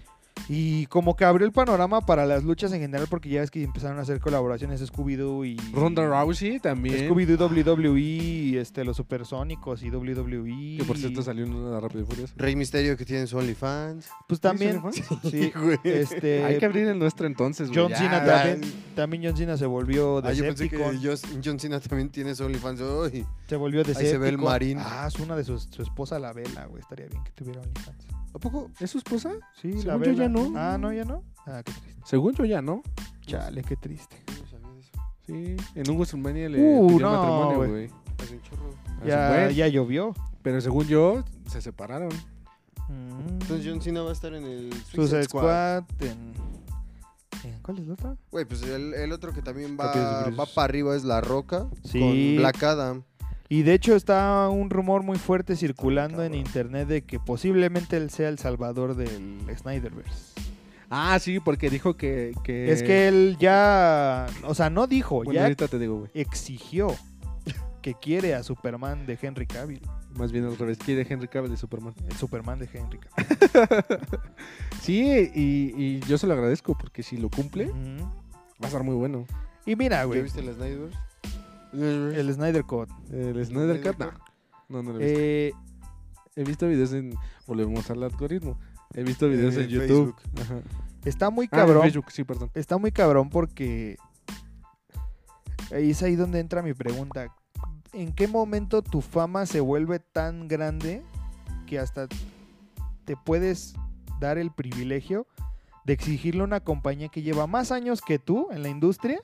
[0.49, 3.63] Y como que abrió el panorama para las luchas en general, porque ya ves que
[3.63, 5.57] empezaron a hacer colaboraciones Scooby-Doo y.
[5.73, 7.09] Ronda Rousey también.
[7.09, 10.79] Scooby-Doo WWE, y, este, los Supersónicos y WWE.
[10.79, 12.35] Que por cierto salió una Rápido y Furioso.
[12.37, 14.09] Rey Misterio que tiene su OnlyFans.
[14.27, 14.81] Pues también.
[14.93, 15.79] ¿Sí, Sí, güey.
[15.85, 16.45] este.
[16.45, 17.81] Hay que abrir el nuestro entonces, güey.
[17.81, 17.95] John.
[17.95, 18.61] Cena también,
[18.95, 20.79] también John Cena se volvió Ah, yo pensé que
[21.45, 22.81] John Cena también tiene su OnlyFans.
[22.81, 23.27] Uy.
[23.49, 24.39] Se volvió Ahí se ve el.
[24.39, 24.79] Marín.
[24.81, 26.81] Ah, es una de sus, su esposa, la Vela, güey.
[26.81, 28.22] Estaría bien que tuviera OnlyFans.
[28.35, 28.71] ¿A poco?
[28.81, 29.31] ¿Es su esposa?
[29.61, 30.15] Sí, Según la yo Vela.
[30.25, 30.53] ya no.
[30.57, 31.23] Ah, no, ya no.
[31.47, 31.95] Ah, qué triste.
[32.05, 32.83] Según yo ya no.
[33.27, 34.17] Chale, qué triste.
[34.27, 34.93] Yo no sabía de eso.
[35.27, 37.71] Sí, en un WrestleMania le Uh, pidió no, matrimonio, güey.
[37.71, 37.91] güey.
[38.23, 38.75] Hace un chorro.
[39.01, 40.15] Hace Ya, ya llovió.
[40.43, 42.09] Pero según yo, se separaron.
[42.89, 43.29] Mm.
[43.41, 45.85] Entonces John Cena va a estar en el Suicide Squad.
[46.01, 46.33] en...
[47.45, 48.17] ¿en ¿Cuál es la otra?
[48.31, 50.41] Güey, pues el, el otro que también Rápidos y va, Furiosos.
[50.41, 51.69] va para arriba es La Roca.
[51.85, 52.01] Sí.
[52.01, 53.05] Con Black Adam.
[53.53, 58.09] Y de hecho está un rumor muy fuerte circulando en internet de que posiblemente él
[58.09, 60.41] sea el salvador del Snyderverse.
[60.89, 62.33] Ah, sí, porque dijo que...
[62.45, 62.73] que...
[62.73, 66.11] Es que él ya, o sea, no dijo, Bueno, ya ahorita te digo, güey.
[66.15, 66.97] exigió
[67.83, 69.83] que quiere a Superman de Henry Cavill,
[70.15, 70.79] Más bien al revés.
[70.79, 71.93] Quiere Henry Cavill de Superman.
[72.09, 73.99] el Superman de Henry Cavill.
[74.81, 78.95] Sí, y, y yo se lo agradezco porque si lo cumple, va a estar muy
[78.95, 79.27] bueno.
[79.67, 81.12] Y mira, ¿Ya güey, viste la Snyderverse?
[81.73, 82.91] El Snyder Cut.
[83.11, 84.13] El Snyder Cut, no.
[84.69, 85.21] No, no lo he visto.
[85.21, 85.53] Eh,
[86.35, 87.15] He visto videos en...
[87.47, 88.59] Volvemos al algoritmo.
[88.95, 90.15] He visto videos En en YouTube.
[90.41, 90.61] Ajá.
[91.05, 91.83] está muy Ah, cabrón.
[91.83, 92.51] Facebook, sí, perdón.
[92.55, 93.97] Está muy cabrón porque
[95.71, 97.35] ahí es ahí donde entra mi pregunta.
[97.93, 101.03] ¿En qué momento tu fama se vuelve tan grande
[101.67, 102.09] que hasta
[103.05, 103.75] te puedes
[104.21, 105.27] dar el privilegio
[105.85, 109.21] de exigirle a una compañía que lleva más años que tú en la industria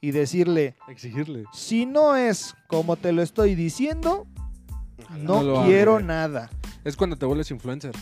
[0.00, 1.44] y decirle, Exigirle.
[1.52, 4.26] si no es como te lo estoy diciendo,
[5.18, 6.50] no, quiero nada.
[6.84, 7.92] Es cuando te vuelves influencer.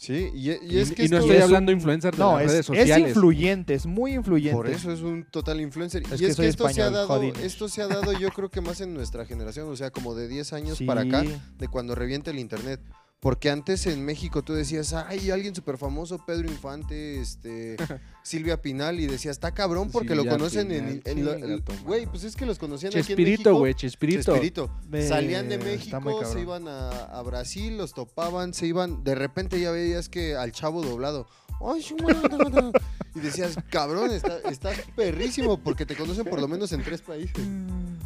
[0.00, 2.18] Sí, y, y Y, es que y no esto estoy es hablando un- influencer de
[2.18, 4.54] No, las es, redes es influyente, es muy influyente.
[4.56, 6.04] Por eso es un total influencer.
[6.04, 7.42] Es y que es que esto se ha dado, jodines.
[7.42, 10.28] esto se ha dado yo creo que más en nuestra generación, o sea, como de
[10.28, 10.84] 10 años Sí.
[10.84, 11.24] para acá,
[11.58, 12.80] de cuando revienta el internet.
[13.20, 17.76] Porque antes en México tú decías, ay, alguien súper famoso, Pedro Infante, este,
[18.22, 21.64] Silvia Pinal, y decías, está cabrón porque lo conocen Pinal, en...
[21.84, 23.58] Güey, pues es que los conocían aquí en Chespirito, México.
[23.58, 24.22] güey, Chespirito.
[24.32, 24.70] Chespirito.
[24.88, 29.02] Me- Salían de México, se iban a, a Brasil, los topaban, se iban.
[29.02, 31.26] De repente ya veías que al chavo doblado.
[31.60, 32.72] "Ay, sí, bueno, no, no, no".
[33.16, 37.34] Y decías, cabrón, está- estás perrísimo porque te conocen por lo menos en tres países.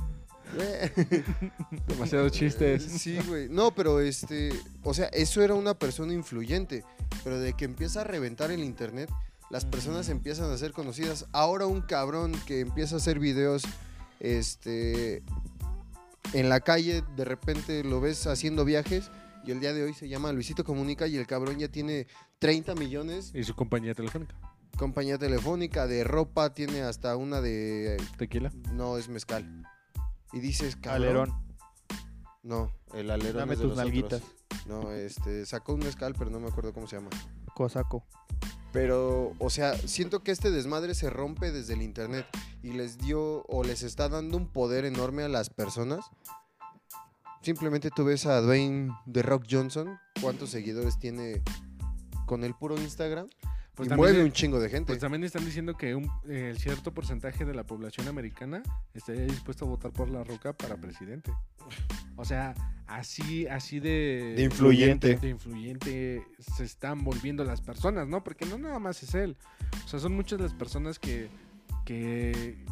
[1.89, 2.83] Demasiados chistes.
[2.83, 3.49] Sí, güey.
[3.49, 4.51] No, pero este.
[4.83, 6.85] O sea, eso era una persona influyente.
[7.25, 9.11] Pero de que empieza a reventar el internet,
[9.51, 11.27] las personas empiezan a ser conocidas.
[11.33, 13.63] Ahora un cabrón que empieza a hacer videos.
[14.21, 15.23] Este.
[16.33, 19.11] En la calle, de repente lo ves haciendo viajes.
[19.45, 21.07] Y el día de hoy se llama Luisito Comunica.
[21.07, 22.07] Y el cabrón ya tiene
[22.39, 23.33] 30 millones.
[23.35, 24.35] Y su compañía telefónica.
[24.77, 27.99] Compañía telefónica, de ropa, tiene hasta una de.
[28.17, 28.51] Tequila.
[28.73, 29.67] No, es mezcal.
[30.33, 31.03] Y dices, cabrón.
[31.03, 31.45] Alerón,
[32.43, 33.37] No, el alerón.
[33.37, 33.93] dame es de tus los otros.
[33.93, 34.23] nalguitas.
[34.67, 37.11] No, este, sacó un mezcal, pero no me acuerdo cómo se llama.
[37.55, 38.05] Cosaco.
[38.73, 42.27] Pero, o sea, siento que este desmadre se rompe desde el internet
[42.63, 46.05] y les dio o les está dando un poder enorme a las personas.
[47.43, 51.43] Simplemente tú ves a Dwayne The Rock Johnson, cuántos seguidores tiene
[52.27, 53.29] con el puro Instagram
[53.75, 54.89] Pues y mueve un chingo de gente.
[54.89, 58.63] pues también están diciendo que un eh, cierto porcentaje de la población americana
[58.93, 61.33] estaría dispuesto a votar por La Roca para presidente.
[62.17, 62.55] O sea,
[62.87, 64.35] así, así de...
[64.37, 65.17] De influyente.
[65.17, 68.23] De influyente se están volviendo las personas, ¿no?
[68.23, 69.37] Porque no nada más es él.
[69.85, 71.31] O sea, son muchas las personas que...
[71.87, 72.63] que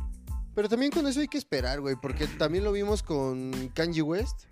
[0.55, 4.45] Pero también con eso hay que esperar, güey, porque también lo vimos con Kanye West,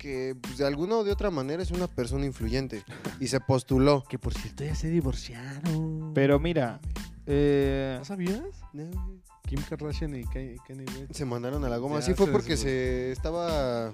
[0.00, 2.82] que pues, de alguna o de otra manera es una persona influyente
[3.20, 4.02] y se postuló.
[4.08, 6.12] que por cierto ya se divorciaron.
[6.14, 6.80] Pero mira,
[7.26, 8.40] eh, ¿No sabías?
[8.72, 8.90] No.
[9.46, 10.56] Kim Kardashian y Kanye
[10.98, 11.12] West.
[11.12, 12.00] Se mandaron a la goma.
[12.00, 13.92] Ya Sí fue se porque se estaba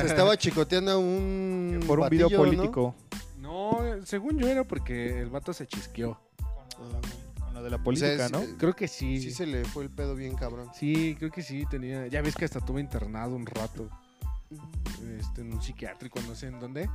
[0.00, 2.94] se estaba chicoteando a un por un video político.
[3.38, 6.18] No, según yo era porque el vato se chisqueó.
[7.38, 8.42] Con lo de la O sea, política, ¿no?
[8.58, 9.20] Creo que sí.
[9.20, 10.68] Sí se le fue el pedo bien cabrón.
[10.74, 12.06] Sí, creo que sí tenía.
[12.08, 13.88] Ya ves que hasta tuve internado un rato
[15.18, 16.88] este, en un psiquiátrico, no sé en dónde.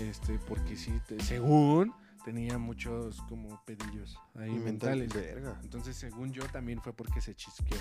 [0.00, 1.92] Este, porque sí, te- según
[2.24, 5.12] tenía muchos como pedillos ahí Mental, mentales.
[5.14, 5.58] verga.
[5.62, 7.78] Entonces, según yo, también fue porque se chisqueó.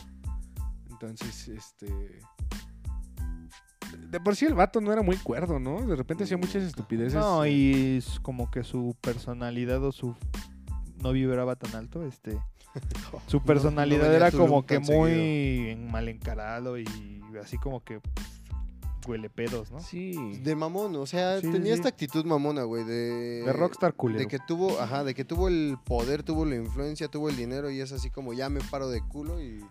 [0.89, 2.19] Entonces, este.
[4.09, 5.81] De por sí el vato no era muy cuerdo, ¿no?
[5.85, 7.13] De repente hacía muchas estupideces.
[7.13, 10.15] No, y es como que su personalidad o su
[11.01, 12.39] no vibraba tan alto, este
[13.27, 16.85] su personalidad no era como que muy mal encarado y
[17.41, 17.99] así como que
[19.05, 19.79] huele pedos, ¿no?
[19.79, 20.39] Sí.
[20.43, 21.79] De mamón, o sea, Sí, tenía sí.
[21.79, 23.43] esta actitud mamona, güey, de...
[23.43, 24.19] De rockstar culero.
[24.19, 27.69] De que tuvo, ajá, de que tuvo el poder, tuvo la influencia, tuvo el dinero
[27.69, 29.63] y es así como ya me paro de culo y,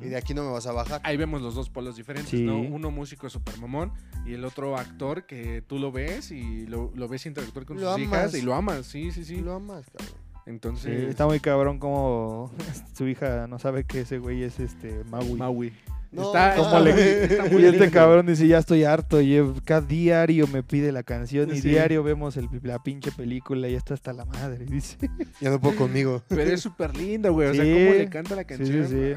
[0.00, 1.00] de aquí no me vas a bajar.
[1.04, 2.42] Ahí vemos los dos polos diferentes, Sí.
[2.44, 2.58] ¿no?
[2.60, 3.92] Uno músico super mamón
[4.24, 7.92] y el otro actor que tú lo ves y lo, lo ves interactuar con Lo
[7.94, 9.36] sus hijas y lo amas, sí, sí, sí.
[9.36, 10.08] lo amas, cabrón.
[10.08, 12.50] Sí, Entonces, está muy cabrón como
[12.94, 15.34] su hija no sabe que ese güey es este Maui.
[15.34, 15.72] Maui.
[16.10, 19.20] No, está, no, está le- muy- está muy Y este cabrón dice, ya estoy harto,
[19.20, 21.68] y cada diario me pide la canción y Sí.
[21.68, 24.96] diario vemos el- la pinche película y está hasta la madre, dice.
[25.40, 26.22] Ya no puedo conmigo.
[26.28, 27.48] Pero es súper lindo, güey.
[27.50, 27.70] O sea, Sí.
[27.72, 28.86] cómo le canta la canción.
[28.88, 29.14] sí, sí.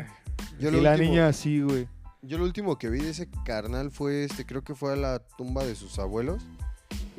[0.60, 1.88] Yo y lo, la último, niña así, güey.
[2.24, 5.20] yo lo último que vi de ese carnal fue, este, creo que fue a la
[5.38, 6.44] tumba de sus abuelos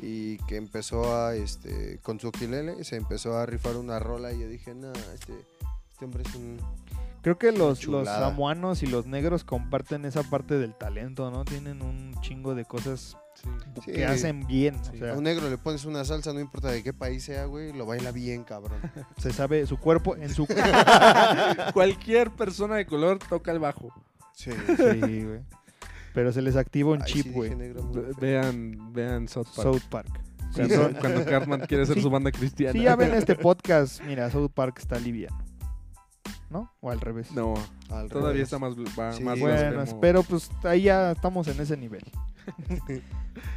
[0.01, 4.39] y que empezó a, este, con su ukulele, se empezó a rifar una rola y
[4.41, 5.33] yo dije, no, este,
[5.91, 6.57] este hombre es un...
[7.23, 11.45] Creo que los, los samuanos y los negros comparten esa parte del talento, ¿no?
[11.45, 13.49] Tienen un chingo de cosas sí.
[13.85, 13.91] Sí.
[13.93, 14.75] que hacen bien.
[14.83, 14.91] Sí.
[14.95, 17.45] O sea, A un negro le pones una salsa, no importa de qué país sea,
[17.45, 18.77] güey, lo baila bien, cabrón.
[19.17, 20.45] se sabe su cuerpo en su...
[21.73, 23.93] Cualquier persona de color toca el bajo.
[24.33, 24.51] Sí.
[24.75, 25.39] sí, güey.
[26.13, 27.51] Pero se les activa un Ay, chip, güey.
[28.19, 29.63] Vean, vean South Park.
[29.63, 30.09] South Park.
[30.53, 32.01] cuando, cuando Cartman quiere hacer Sí.
[32.01, 32.73] su banda cristiana.
[32.73, 35.37] Si ya ven este podcast, mira, South Park está liviano.
[36.53, 36.71] ¿No?
[36.81, 37.31] O al revés.
[37.31, 37.55] No,
[37.89, 38.43] Al todavía revés.
[38.43, 39.23] está más, va- Sí.
[39.23, 42.03] más Bueno, pero pues ahí ya estamos en ese nivel.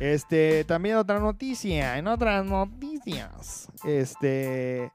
[0.01, 4.91] este, también otra noticia, en otras noticias, este,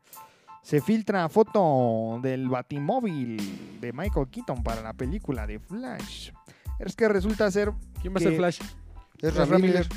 [0.63, 6.31] se filtra foto del batimóvil de Michael Keaton para la película de Flash.
[6.79, 7.71] Es que resulta ser
[8.01, 8.61] ¿Quién va a ser Flash?
[9.19, 9.87] Es Ramírez.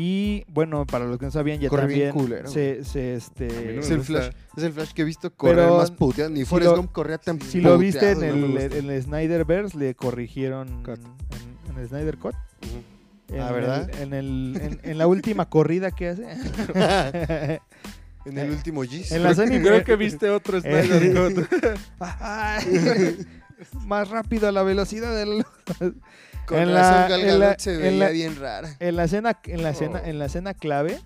[0.00, 3.10] Y bueno, para los que no sabían ya Corre bien también culero, se, se, A
[3.10, 4.02] mí este no Es el.
[4.02, 6.30] Flash, es el Flash que he visto correr Pero más puteado.
[6.30, 8.76] Ni si Forrest lo- Gump corría tan si lo viste en no el, gusta.
[8.78, 11.00] en el Snyderverse le corrigieron Cut.
[11.00, 12.34] en, en el Snyder Cut
[13.40, 13.90] Ah, ¿verdad?
[13.90, 16.24] el- en, el, en, en la última corrida que hace.
[18.24, 19.10] En el último Gis.
[19.12, 21.46] En la serie- Creo que viste otro Snyder Cut.
[21.98, 23.26] Ay,
[23.86, 25.46] Más rápido a la velocidad de la luz.
[26.48, 28.76] Con en razón la- en Gadot la- se en veía la- bien rara.
[28.80, 30.08] En la escena, en la escena, Oh.
[30.08, 31.00] en la escena clave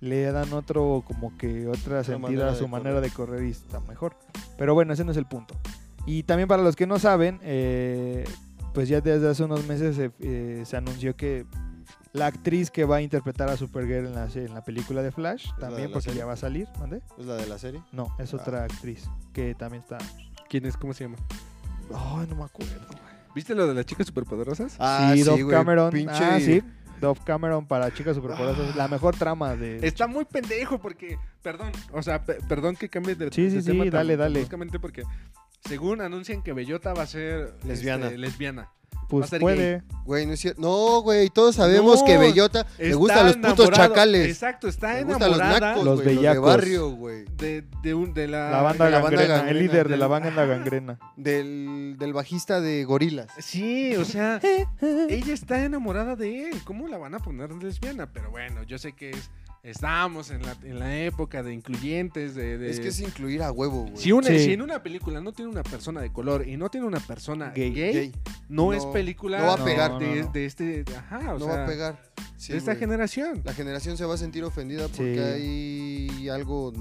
[0.00, 2.70] le dan otro, como que otra sentido a de su correr.
[2.84, 4.16] manera de correr y está mejor.
[4.58, 5.54] Pero bueno, ese no es el punto.
[6.06, 8.24] Y también para los que no saben, eh,
[8.74, 11.46] pues ya desde hace unos meses se, eh, se anunció que
[12.12, 15.46] la actriz que va a interpretar a Supergirl en la, en la película de Flash,
[15.54, 16.18] de también porque serie?
[16.20, 17.00] ya va a salir, ¿mande?
[17.18, 17.82] ¿Es la de la serie?
[17.92, 18.38] No, es Ah.
[18.38, 19.98] otra actriz que también está...
[20.48, 20.76] ¿Quién es?
[20.76, 21.16] ¿Cómo se llama?
[21.94, 22.74] Ay, no me acuerdo.
[23.34, 24.76] ¿Viste lo de las chicas superpoderosas?
[24.78, 25.90] Ah, sí, Dove güey, Cameron.
[25.92, 26.62] pinche- Ah, sí.
[27.00, 28.76] Dove Cameron para chicas superpoderosas.
[28.76, 29.84] La mejor trama de...
[29.86, 33.72] Está muy pendejo porque, perdón, o sea, pe- perdón que cambie de, Sí, de sí,
[33.72, 34.38] sí, dale, dale.
[34.40, 35.02] bruscamente porque
[35.64, 38.06] según anuncian que Bellota va a ser Lesbiana.
[38.06, 38.68] este, lesbiana.
[39.20, 39.82] Pues puede.
[40.04, 40.60] Güey, no es cierto.
[40.60, 44.26] No, güey, todos sabemos No, que Bellota le gustan los putos enamorado- chacales.
[44.28, 47.24] Exacto, está Le gustan los enamorada nacos, Los güey, los de barrio, güey.
[47.36, 50.04] de, de, un, de la, La banda de la banda gangrena, el líder de la
[50.08, 50.98] del- banda gangrena.
[51.16, 53.28] Del, del bajista de Gorilas.
[53.38, 54.40] Sí, o sea,
[55.08, 56.60] ella está enamorada de él.
[56.64, 58.12] ¿Cómo la van a poner lesbiana?
[58.12, 59.30] Pero bueno, yo sé que es,
[59.62, 62.58] estamos en la, en la época de incluyentes, de...
[62.58, 63.96] de- Es que es incluir a huevo, güey.
[63.96, 64.38] si, una- Sí.
[64.40, 67.50] si en una película no tiene una persona de color y no tiene una persona
[67.54, 67.72] Gay.
[67.72, 68.12] gay, Gay.
[68.48, 69.98] no, No, es película no va a pegar.
[69.98, 70.32] de, No, no, no.
[70.32, 70.84] de este...
[70.96, 72.12] Ajá, o no sea, va a pegar.
[72.36, 72.80] Sí, de esta güey.
[72.80, 73.42] generación.
[73.44, 76.18] La generación se va a sentir ofendida porque Sí.
[76.20, 76.72] hay algo.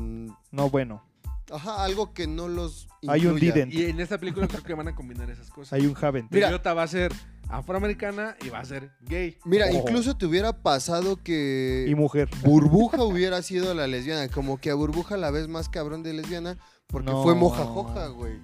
[0.51, 1.03] No, bueno.
[1.51, 2.87] Ajá, algo que no los.
[3.07, 3.53] Hay un incluya.
[3.65, 3.73] didn't.
[3.73, 5.73] Y en esta película creo que van a combinar esas cosas.
[5.73, 6.27] Hay un Haven.
[6.31, 6.49] Mira.
[6.57, 7.11] Va a ser
[7.51, 9.37] afroamericana y va a ser gay.
[9.45, 11.85] Mira, incluso te hubiera pasado que.
[11.87, 12.29] Y mujer.
[12.43, 14.27] Burbuja hubiera sido la lesbiana.
[14.29, 17.23] Como que a Burbuja la ves más cabrón de lesbiana porque No.
[17.23, 18.39] fue mojajoja, güey.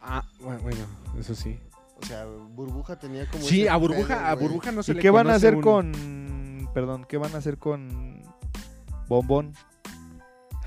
[0.00, 0.86] Ah, bueno, bueno,
[1.18, 1.58] eso sí.
[2.00, 3.44] O sea, Burbuja tenía como.
[3.44, 6.68] Sí, a burbuja, pedo, a burbuja no se ¿Y le qué van a hacer con.
[6.72, 8.22] Perdón, ¿qué van a hacer con.
[9.08, 9.52] Bombón?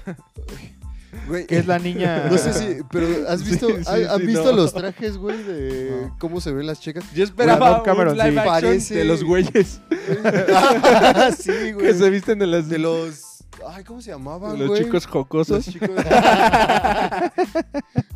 [1.28, 2.28] Güey, Que es la niña.
[2.32, 4.51] No sé si, pero ¿has visto, Sí, sí, ¿ha- ¿han sí, visto no.
[4.53, 6.16] los trajes, güey, de No.
[6.20, 7.03] cómo se ven las chicas?
[7.14, 8.38] Yo esperaba Bob Cameron, un live sí.
[8.39, 9.82] action Parece- de los güeyes
[11.38, 11.93] sí, que güey.
[11.93, 13.31] se visten de las De los,
[13.68, 14.84] ay, ¿cómo se llamaban, los güey?
[14.84, 15.66] chicos Los jocosos.
[15.66, 15.89] chicos.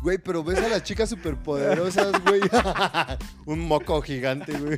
[0.02, 2.40] Güey, pero ves a las chicas superpoderosas, güey.
[3.46, 4.76] Un moco gigante, güey.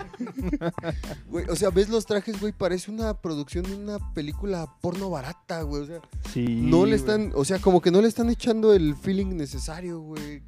[1.27, 5.61] Güey, o sea, ves los trajes, güey, parece una producción de una película porno barata,
[5.63, 5.83] güey.
[5.83, 6.01] O sea,
[6.33, 6.47] Sí.
[6.47, 6.95] no le güey.
[6.95, 10.43] están, o sea, como que no le están echando el feeling necesario, güey.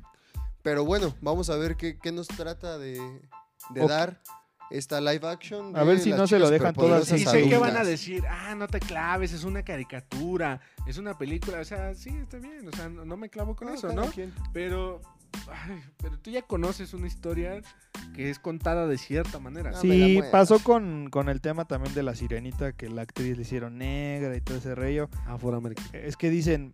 [0.63, 2.99] Pero bueno, vamos a ver qué, qué nos trata de,
[3.75, 4.23] dar
[4.71, 5.77] esta live action.
[5.77, 8.25] A ver si las no se lo dejan todas Y sé que van a decir,
[8.29, 11.61] ah, no te claves, es una caricatura, es una película.
[11.61, 14.07] O sea, sí, está bien, o sea, no, no me clavo con Ah, eso, ¿no?
[14.07, 14.33] quien.
[14.53, 15.01] Pero,
[15.51, 17.61] ay, pero tú ya conoces una historia
[18.15, 19.71] que es contada de cierta manera.
[19.73, 23.43] La Sí, pasó con, con el tema también de la sirenita, que la actriz le
[23.43, 25.09] hicieron negra y todo ese rollo.
[25.27, 25.89] Afroamericana.
[25.93, 26.73] Es que dicen,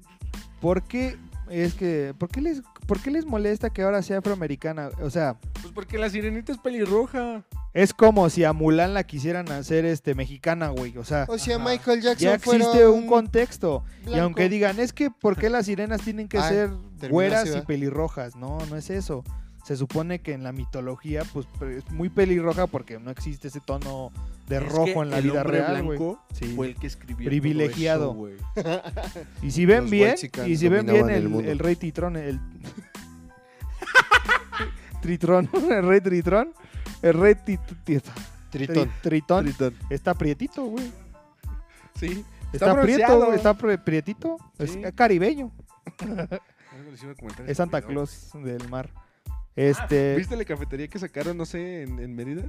[0.60, 1.16] ¿por qué?
[1.50, 4.90] Es que, ¿por qué les, por qué les molesta que ahora sea afroamericana?
[5.00, 7.44] O sea, Pues porque la sirenita es pelirroja.
[7.72, 10.96] es como si a Mulan la quisieran hacer este mexicana, güey.
[10.98, 11.64] O sea, O sea, Ajá.
[11.64, 13.84] Michael Jackson ya fuera existe un contexto.
[14.06, 16.70] Y aunque digan, es que ¿por qué las sirenas tienen que Ah, ser
[17.10, 18.34] güeras y pelirrojas?
[18.36, 19.22] No, no es eso.
[19.64, 24.12] Se supone que en la mitología, pues es muy pelirroja porque no existe ese tono
[24.48, 25.98] de Es rojo en la el vida real, güey.
[25.98, 26.52] blanco Sí.
[26.54, 28.12] Fue el que escribió Privilegiado.
[28.14, 28.56] todo eso, güey.
[29.42, 30.14] Y si ven Los bien,
[30.46, 31.50] y si ven bien el el, mundo.
[31.50, 32.40] el rey Titrón, el
[35.02, 36.52] Tritrón, el rey Tritrón,
[37.02, 38.14] el rey Tit- Tritón.
[38.52, 39.74] Tri- Tritón, Tritón.
[39.90, 40.90] está prietito, güey.
[41.98, 42.24] Sí.
[42.52, 43.24] Está, prieto, bronceado.
[43.26, 43.54] güey, está
[43.84, 44.80] prietito, Sí.
[44.84, 45.52] es caribeño.
[47.46, 47.82] Es Santa.
[47.82, 48.90] Claus del mar.
[48.94, 49.02] Ah,
[49.56, 50.16] Este.
[50.16, 52.42] ¿Viste la cafetería que sacaron, no sé, en, en Mérida?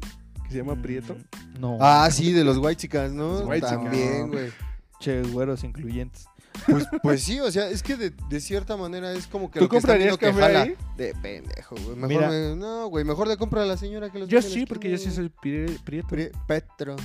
[0.48, 1.18] Que se llama mm, Prieto.
[1.60, 1.78] No.
[1.82, 3.40] Ah, sí, de los White Chicas, ¿no?
[3.40, 3.84] Los whitexicans.
[3.84, 4.52] También, güey.
[4.99, 6.26] Che, güeros incluyentes.
[6.65, 9.65] Pues, pues sí, o sea, es que de, de cierta manera es como que ¿Tú
[9.65, 10.61] lo que está comprarías viendo que café jala.
[10.64, 10.76] ahí?
[10.98, 11.95] De pendejo, güey.
[11.95, 12.30] Mejor Mira.
[12.30, 14.60] me- no, güey, mejor le compra a la señora que los Yo vende en la
[14.61, 16.07] sí, porque yo esquina, sí soy pri- Prieto.
[16.10, 16.30] güey.
[16.32, 16.95] Pri- Petro.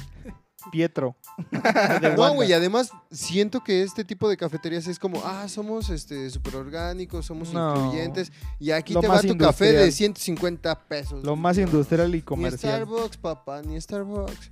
[0.70, 1.16] Pietro.
[2.16, 6.56] No, güey, además siento que este tipo de cafeterías es como, ah, somos este súper
[6.56, 7.74] orgánicos, somos No.
[7.86, 9.92] incluyentes, y aquí Lo te va tu café de industrial.
[9.92, 11.24] 150 pesos.
[11.24, 12.82] Lo más industrial y Ni comercial.
[12.82, 14.50] Starbucks, papá, ni Starbucks.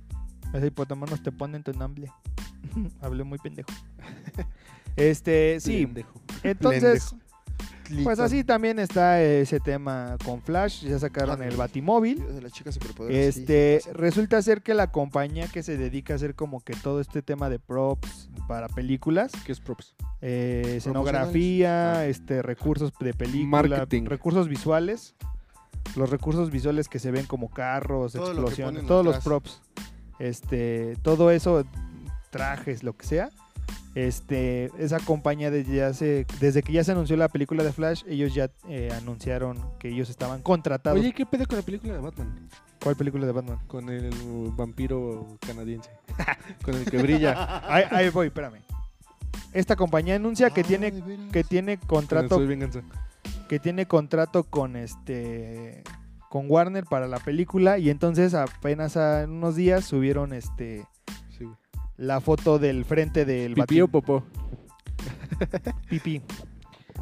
[0.53, 2.11] Ese hipotémonos te ponen tu nombre.
[3.01, 3.69] Hablé muy pendejo.
[4.97, 5.85] Este, sí.
[5.85, 6.21] Pendejo.
[6.43, 7.20] Entonces, Pendejo.
[8.03, 10.85] Pues así también está ese tema con Flash.
[10.85, 11.55] Ya sacaron Ah, el.
[11.57, 12.19] Batimóvil.
[12.19, 12.41] De
[13.27, 16.99] Este, sí, resulta ser que la compañía que se dedica a hacer como que todo
[17.01, 19.95] este tema de props para películas, ¿Qué es props?
[20.21, 22.05] eh, escenografía, Ah.
[22.05, 24.05] este, recursos de película, Marketing.
[24.05, 25.15] recursos visuales,
[25.95, 29.61] los recursos visuales que se ven como carros, Todo explosiones, todos los props.
[30.19, 31.65] este, todo eso,
[32.29, 33.29] trajes, lo que sea.
[33.93, 38.03] Este, esa compañía desde, ya se- desde que ya se anunció la película de Flash,
[38.07, 40.97] ellos ya eh, anunciaron que ellos estaban contratados.
[40.99, 42.49] Oye, ¿qué pedo con la película de Batman?
[42.81, 43.59] ¿Cuál película de Batman?
[43.67, 44.09] Con el
[44.55, 45.89] vampiro canadiense.
[46.63, 47.61] con el que brilla.
[47.67, 48.61] Ahí, ahí voy, espérame.
[49.53, 50.93] Esta compañía anuncia que Ah, tiene
[51.31, 52.37] que tiene contrato
[53.49, 55.83] que tiene contrato con este
[56.29, 60.85] con Warner para la película y entonces apenas a unos días subieron este
[61.37, 61.57] Sí, güey.
[62.01, 64.23] La foto del frente del ¿Pipí o bati- popó?
[65.89, 66.21] pipí.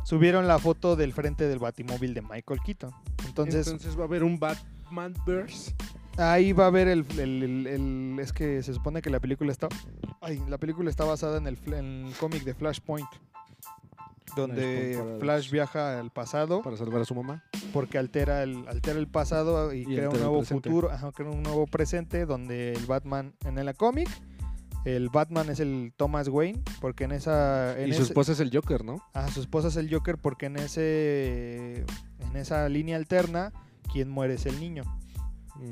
[0.04, 2.92] Subieron la foto del frente del batimóvil de Michael Keaton.
[3.28, 5.74] Entonces, Entonces va a haber un Batman verse.
[6.18, 9.52] ahí va a ver el, el- el- el- es que se supone que la película
[9.52, 9.68] está
[10.22, 13.08] ay, la película está basada en el, fl- en el cómic de Flashpoint
[14.36, 17.44] donde Flashpoint Flash viaja al pasado para salvar a su mamá.
[17.74, 21.42] porque altera el, altera el pasado y, Y crea un nuevo futuro, ajá, crea un
[21.44, 24.08] nuevo presente donde el Batman en el cómic,
[24.86, 28.40] el Batman es el Thomas Wayne, porque en esa en y su ese- esposa es
[28.40, 29.04] el Joker, ¿no?
[29.14, 31.86] ajá, su esposa es el Joker porque en ese
[32.20, 33.52] en esa línea alterna
[33.92, 34.84] quien muere es el niño,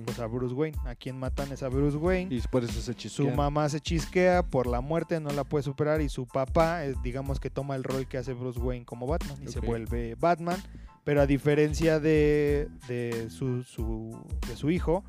[0.08, 2.34] o sea, Bruce Wayne, a quien matan es a Bruce Wayne.
[2.36, 3.34] y por eso se Su chisquea.
[3.36, 7.50] mamá se chisquea por la muerte, no la puede superar y su papá, digamos que
[7.50, 10.62] toma el rol que hace Bruce Wayne como Batman y se vuelve Batman,
[11.06, 14.20] pero a diferencia de, de su, su-
[14.50, 15.06] de su hijo,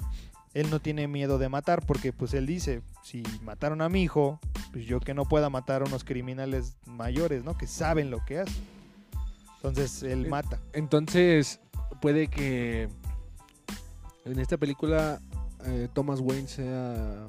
[0.54, 4.40] él no tiene miedo de matar porque pues él dice, si mataron a mi hijo,
[4.72, 7.56] pues yo que no pueda matar a unos criminales mayores, ¿no?
[7.56, 8.64] Que saben lo que hacen.
[9.56, 10.60] Entonces él mata.
[10.72, 11.60] Entonces,
[12.00, 12.88] puede que
[14.24, 15.20] en esta película
[15.64, 17.26] eh, Thomas Wayne sea.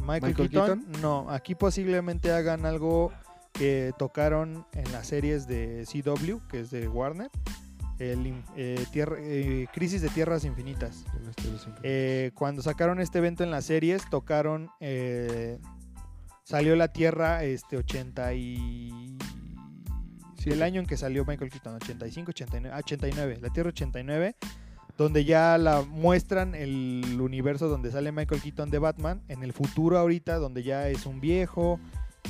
[0.00, 3.12] Michael, Michael Keaton, no, aquí posiblemente hagan algo
[3.52, 7.30] que tocaron en las series de CW, que es de Warner,
[8.10, 11.04] el eh, tierra- eh, Crisis de Tierras Infinitas.
[11.82, 14.70] Eh, cuando sacaron este evento en las series, tocaron,
[16.42, 19.16] salió la Tierra este 80 y...
[20.36, 24.34] Sí, el año en que salió Michael Keaton, 85, 89, ah, 89, la Tierra 89,
[24.98, 29.98] donde ya la muestran el universo donde sale Michael Keaton de Batman, en el futuro
[29.98, 31.78] ahorita, donde ya es un viejo,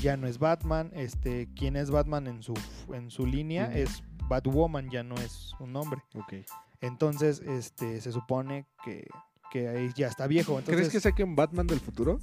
[0.00, 2.54] ya no es Batman, este, quien es Batman en su,
[2.92, 6.02] en su línea es Batwoman, ya no es un nombre.
[6.14, 6.34] Ok.
[6.80, 9.06] Entonces, este, se supone que,
[9.50, 10.58] que ahí ya está viejo.
[10.58, 12.18] Entonces, ¿Crees que saquen Batman del futuro?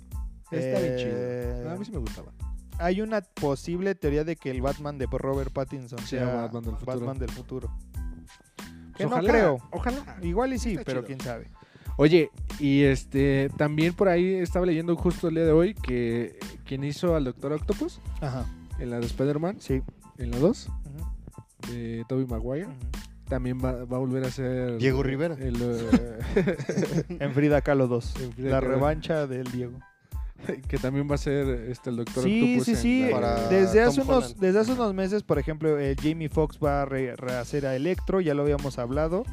[0.52, 1.72] Está bien Eh, chido.
[1.72, 2.32] A mí sí me gustaba.
[2.80, 6.76] hay una posible teoría de que el Batman de Robert Pattinson Sea sea Batman del
[6.76, 6.98] futuro.
[7.00, 7.78] Batman del futuro.
[8.98, 9.58] Que Ojalá, no creo.
[9.72, 10.18] Ojalá.
[10.22, 11.08] Igual y sí, Está pero chido.
[11.08, 11.52] quién sabe.
[12.02, 16.86] Oye, y este también por ahí estaba leyendo justo el día de hoy que quien
[16.86, 18.46] hizo al Doctor Octopus Ajá.
[18.80, 19.82] en la de Spider-Man, Sí.
[20.18, 22.68] en la 2, Ujú, de Tobey Maguire,
[23.28, 25.36] también va, va a volver a ser Diego Rivera.
[25.42, 28.16] el, eh, En Frida Kahlo 2.
[28.22, 28.76] En Frida La Kahlo.
[28.76, 29.74] revancha del Diego.
[30.70, 32.64] que también va a ser este el Doctor Sí, Octopus.
[32.66, 33.02] sí, en sí.
[33.02, 34.40] la- Para Desde hace, Tom unos, Holland.
[34.40, 38.22] desde hace unos meses, por ejemplo, eh, Jamie Foxx va a re- rehacer a Electro,
[38.22, 39.26] ya lo habíamos hablado.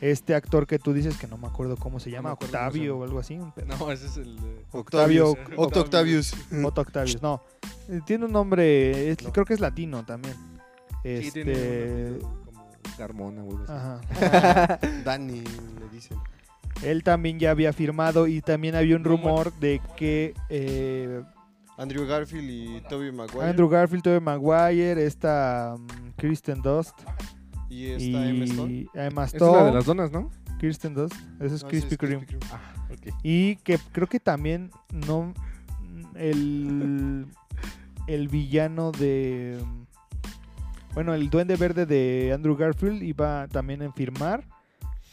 [0.00, 3.18] Este actor que tú dices que no me acuerdo cómo se llama, Octavio o algo
[3.18, 3.36] así.
[3.36, 6.34] No, ese es el eh, Octavio- Octo Octavius.
[6.64, 7.42] Otto Octavius, no.
[7.88, 9.32] Eh, Tiene un nombre, es- No.
[9.32, 10.34] creo que es latino también.
[11.02, 13.72] Sí, Este, tiene como Carmona o algo así.
[13.72, 14.78] ajá.
[15.04, 16.18] Danny, le dicen.
[16.82, 21.22] Él también ya había firmado y también había un rumor de que eh,
[21.76, 23.48] Andrew Garfield y Tobey Maguire.
[23.50, 26.94] Andrew Garfield, Tobey Maguire, esta mm, Kristen Dust
[27.70, 28.72] y está Stone.
[28.72, 30.30] y Emma es la de las donas, ¿no?
[30.58, 32.26] Kirsten Dust, ese es No, Krispy es Kreme.
[32.52, 32.60] Ah.
[33.22, 34.70] Y que creo que también
[35.06, 35.32] no
[36.16, 37.26] el
[38.06, 39.58] el villano de
[40.94, 44.44] bueno, el duende verde de Andrew Garfield iba también a firmar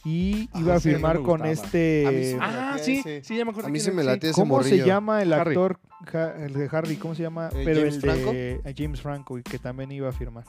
[0.03, 3.23] y Ah, iba a firmar con este sí Ah, sí, ese.
[3.23, 3.67] sí, ya me acuerdo.
[3.67, 5.51] A mí se me late ese ¿Cómo se llama el Harry.
[5.51, 6.95] actor ja- el de Harry?
[6.95, 7.49] ¿Cómo se llama?
[7.53, 10.45] Eh, Pero James el de eh, James Franco y que también iba a firmar.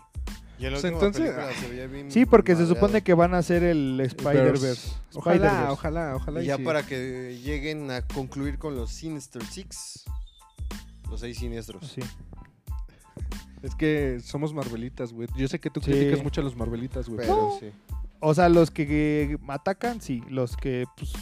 [0.59, 2.75] Y en la O sea, última entonces- película se veía bien Sí, porque se madreado.
[2.75, 4.91] supone que van a hacer el Spider-Verse.
[5.15, 6.41] Ojalá, ojalá, ojalá.
[6.41, 6.63] Y y ya sí.
[6.65, 10.05] para que lleguen a concluir con los Sinister Six.
[11.11, 11.89] Los seis siniestros.
[11.93, 12.01] Sí.
[13.63, 15.29] Es que somos Marvelitas, güey.
[15.37, 15.91] Yo sé que tú Sí.
[15.91, 17.21] criticas mucho a los Marvelitas, güey.
[17.27, 17.79] Pero Pero sí.
[18.21, 20.23] O sea, los que, que atacan, sí.
[20.29, 21.13] Los que pues,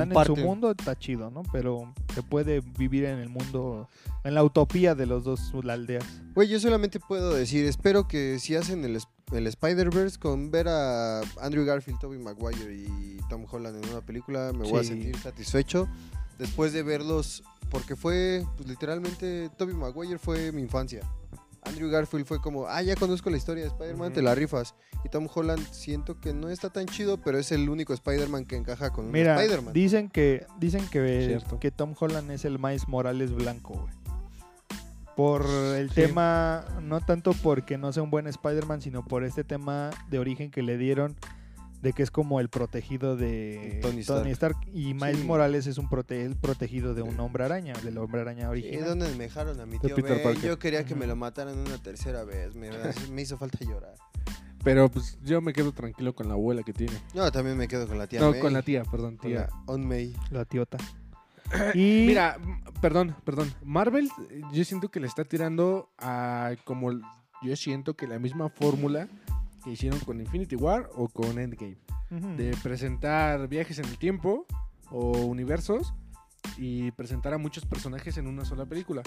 [0.00, 1.42] están en su mundo, está chido, ¿no?
[1.52, 3.88] Pero se puede vivir en el mundo,
[4.24, 6.04] en la utopía de los dos las aldeas.
[6.34, 8.98] Güey, yo solamente puedo decir, espero que si hacen el,
[9.32, 14.52] el Spider-Verse con ver a Andrew Garfield, Tobey Maguire y Tom Holland en una película,
[14.52, 15.88] me voy a sentir satisfecho
[16.38, 21.00] después de verlos, porque fue, pues literalmente, Tobey Maguire fue mi infancia.
[21.64, 24.74] Andrew Garfield fue como, ah, ya conozco la historia de Spider-Man, te la rifas.
[25.04, 28.56] Y Tom Holland siento que no está tan chido, pero es el único Spider-Man que
[28.56, 29.72] encaja con un Mira, Spider-Man.
[29.72, 31.58] dicen que dicen que, Cierto.
[31.60, 33.94] que Tom Holland es el Miles Morales blanco, güey.
[35.16, 35.44] Por
[35.76, 35.96] el Sí.
[35.96, 40.50] tema, no tanto porque no sea un buen Spider-Man, sino por este tema de origen
[40.50, 41.16] que le dieron
[41.82, 44.56] de que es como el protegido de Tony Tony, Stark.
[44.72, 45.24] Y Miles Sí.
[45.24, 48.84] Morales es un prote- el protegido de un hombre araña, del hombre araña ¿Y original.
[48.84, 50.22] dónde me dejaron a mi De tío Peter Ben?
[50.22, 50.42] Parker.
[50.48, 52.54] Yo quería que me lo mataran una tercera vez.
[52.54, 52.70] Me,
[53.10, 53.94] me hizo falta llorar.
[54.64, 56.92] Pero pues yo me quedo tranquilo con la abuela que tiene.
[57.14, 58.40] No, también me quedo con la tía no, May.
[58.40, 59.40] con la tía, perdón, Con tía.
[59.50, 60.14] la On May.
[60.30, 60.78] La tiota.
[61.74, 62.38] Y Mira,
[62.80, 63.52] perdón, perdón.
[63.64, 64.08] Marvel,
[64.52, 66.92] yo siento que le está tirando a como
[67.42, 69.08] yo siento que la misma fórmula
[69.62, 71.76] que hicieron con Infinity War o con Endgame.
[72.36, 74.44] De presentar viajes en el tiempo
[74.90, 75.94] o universos
[76.58, 79.02] y presentar a muchos personajes en una sola película.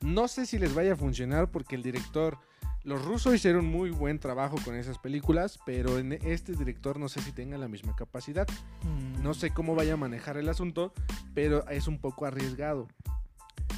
[0.00, 2.38] No sé si les vaya a funcionar porque el director,
[2.82, 7.20] los rusos hicieron muy buen trabajo con esas películas, pero en este director no sé
[7.20, 8.48] si tenga la misma capacidad.
[8.82, 9.22] Mm.
[9.22, 10.92] No sé cómo vaya a manejar el asunto,
[11.34, 12.88] pero es un poco arriesgado.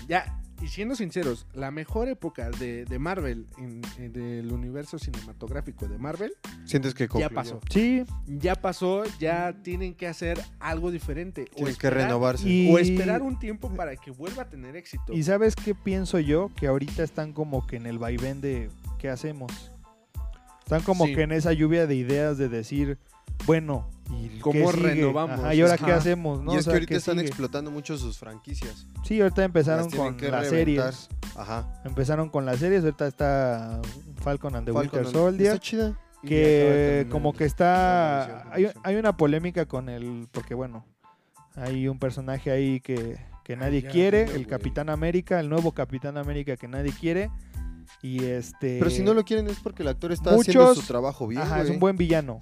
[0.09, 5.86] Ya, y siendo sinceros, la mejor época de, de Marvel, en- en- del universo cinematográfico
[5.86, 6.32] de Marvel,
[6.65, 7.61] ¿Sientes que ya pasó.
[7.70, 11.47] Sí, Ya pasó, ya tienen que hacer algo diferente.
[11.53, 12.49] O Tienes que renovarse.
[12.49, 15.12] Y- o esperar un tiempo para que vuelva a tener éxito.
[15.12, 16.51] ¿Y sabes qué pienso yo?
[16.57, 19.70] Que ahorita están como que en el vaivén de ¿qué hacemos?
[20.61, 21.15] Están como Sí.
[21.15, 22.99] que en esa lluvia de ideas de decir,
[23.47, 24.82] bueno, ¿y ¿Cómo qué sigue?
[24.94, 25.39] renovamos?
[25.40, 25.86] Ajá, ¿Y ahora Ajá.
[25.86, 26.43] qué hacemos?
[26.43, 26.52] ¿no?
[26.52, 27.27] y O es sea, que ahorita ¿qué están sigue?
[27.27, 28.86] explotando mucho sus franquicias.
[29.05, 30.94] Sí, ahorita empezaron Las con las reventar.
[30.94, 31.09] series.
[31.36, 31.82] Ajá.
[31.85, 33.81] Empezaron con las series, ahorita está
[34.23, 35.47] Falcon and the Falcon Winter Soldier.
[35.52, 35.98] Está chida.
[36.24, 40.86] Que como el- que está hay, hay una polémica con el porque bueno
[41.55, 44.47] hay un personaje ahí que, que nadie quiere el.
[44.47, 47.31] Capitán América el nuevo Capitán América que nadie quiere
[48.01, 51.27] y este Pero si no lo quieren es porque el actor está haciendo su trabajo
[51.27, 51.43] bien.
[51.43, 52.40] ajá es un buen villano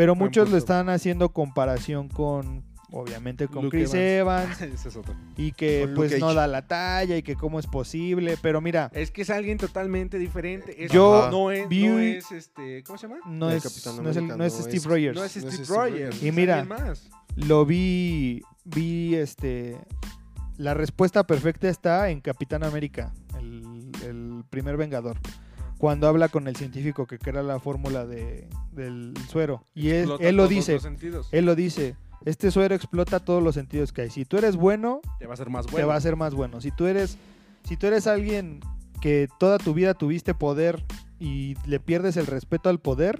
[0.00, 5.14] pero muchos lo están haciendo comparación con obviamente con Luke Chris Evans, Ese es otro.
[5.36, 8.60] y que Con Luke pues no da la talla y que cómo es posible pero
[8.60, 10.84] mira Es que es alguien totalmente diferente.
[10.84, 13.20] Es- Yo no es, vi- no es este, ¿cómo se llama?
[13.26, 15.92] no es, Capitán no es, no es Steve es- Rogers No es Steve Steve Rogers.
[15.94, 16.22] Rogers.
[16.22, 17.08] Y mira, más.
[17.36, 19.76] lo vi vi este
[20.56, 25.16] la respuesta perfecta está en Capitán América el, el primer Vengador
[25.80, 30.46] cuando habla con el científico que crea la fórmula de, del suero y él, lo
[30.46, 30.78] dice
[31.32, 31.96] él lo dice
[32.26, 35.36] este suero explota todos los sentidos que hay si tú eres bueno Te va a
[35.38, 35.88] ser más te bueno.
[35.88, 37.16] va a hacer más bueno si tú eres
[37.64, 38.60] si tú eres alguien
[39.00, 40.84] que toda tu vida tuviste poder
[41.18, 43.18] y le pierdes el respeto al poder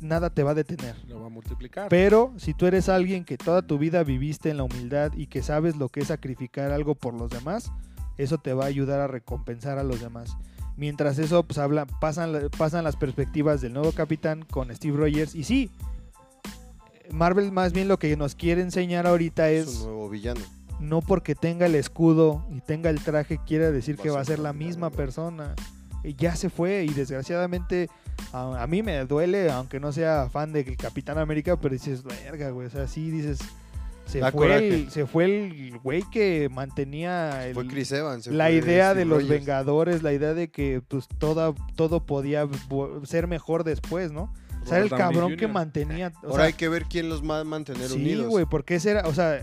[0.00, 1.88] nada te va a detener Lo va a multiplicar.
[1.90, 5.42] pero si tú eres alguien que toda tu vida viviste en la humildad y que
[5.42, 7.70] sabes lo que es sacrificar algo por los demás,
[8.16, 10.36] eso te va a ayudar a recompensar a los demás.
[10.78, 15.34] Mientras eso, pues habla, pasan, pasan las perspectivas del nuevo capitán con Steve Rogers.
[15.34, 15.70] Y sí,
[17.10, 20.40] Marvel más bien lo que nos quiere enseñar ahorita Es es un nuevo villano.
[20.78, 24.24] no porque tenga el escudo y tenga el traje quiere decir Va que va a
[24.24, 25.54] ser la misma persona.
[26.16, 27.90] Ya se fue y desgraciadamente
[28.32, 32.50] a, a mí me duele, aunque no sea fan del Capitán América, pero dices, verga,
[32.50, 33.40] güey, o sea, sí dices,
[34.08, 34.68] se Da fue, coraje.
[34.74, 38.24] el, se fue el güey que mantenía el- Fue Chris Evans.
[38.24, 39.40] se la fue idea Steve de los Rogers.
[39.40, 42.48] Vengadores, la idea de que pues toda, todo podía
[43.04, 44.32] ser mejor después, ¿no?
[44.62, 45.52] O sea, era el Robert Downey cabrón que Jr.
[45.54, 46.12] mantenía...
[46.22, 48.26] o Ahora sea, hay que ver quién los va a mantener Sí, unidos.
[48.28, 49.40] güey, porque ese era, o sea,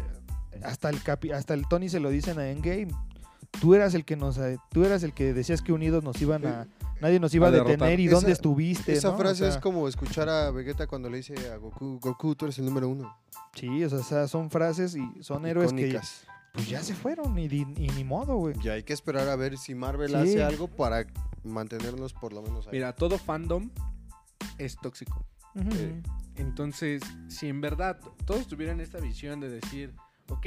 [0.63, 2.87] hasta el capi- hasta el Tony se lo dicen a Endgame.
[3.61, 6.45] Tú eras el que nos, eh, tú eras el que decías que unidos nos iban
[6.45, 6.67] a,
[7.05, 7.77] nadie nos iba A derrotar.
[7.77, 8.93] detener y Esa- dónde estuviste.
[8.93, 9.15] Esa ¿no?
[9.15, 12.45] O frase sea, es como escuchar a Vegeta cuando le dice a Goku, Goku, tú
[12.45, 13.15] eres el número uno.
[13.53, 16.23] Sí, o sea, son frases y son héroes que Icónicas.
[16.53, 18.55] pues ya se fueron y, ni modo, güey.
[18.63, 20.15] Y hay que esperar a ver si Marvel Sí.
[20.15, 21.05] hace algo para
[21.43, 22.73] mantenernos por lo menos ahí.
[22.73, 23.69] Mira, todo fandom
[24.57, 25.25] es tóxico.
[25.55, 26.01] Eh,
[26.37, 29.93] Entonces, si en verdad todos tuvieran esta visión de decir,
[30.27, 30.45] ok,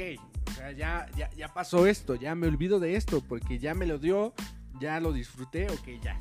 [0.49, 3.87] o sea, ya, ya, ya pasó esto, ya me olvido de esto, porque ya me
[3.87, 4.33] lo dio,
[4.79, 6.19] ya lo disfruté, ok, ya.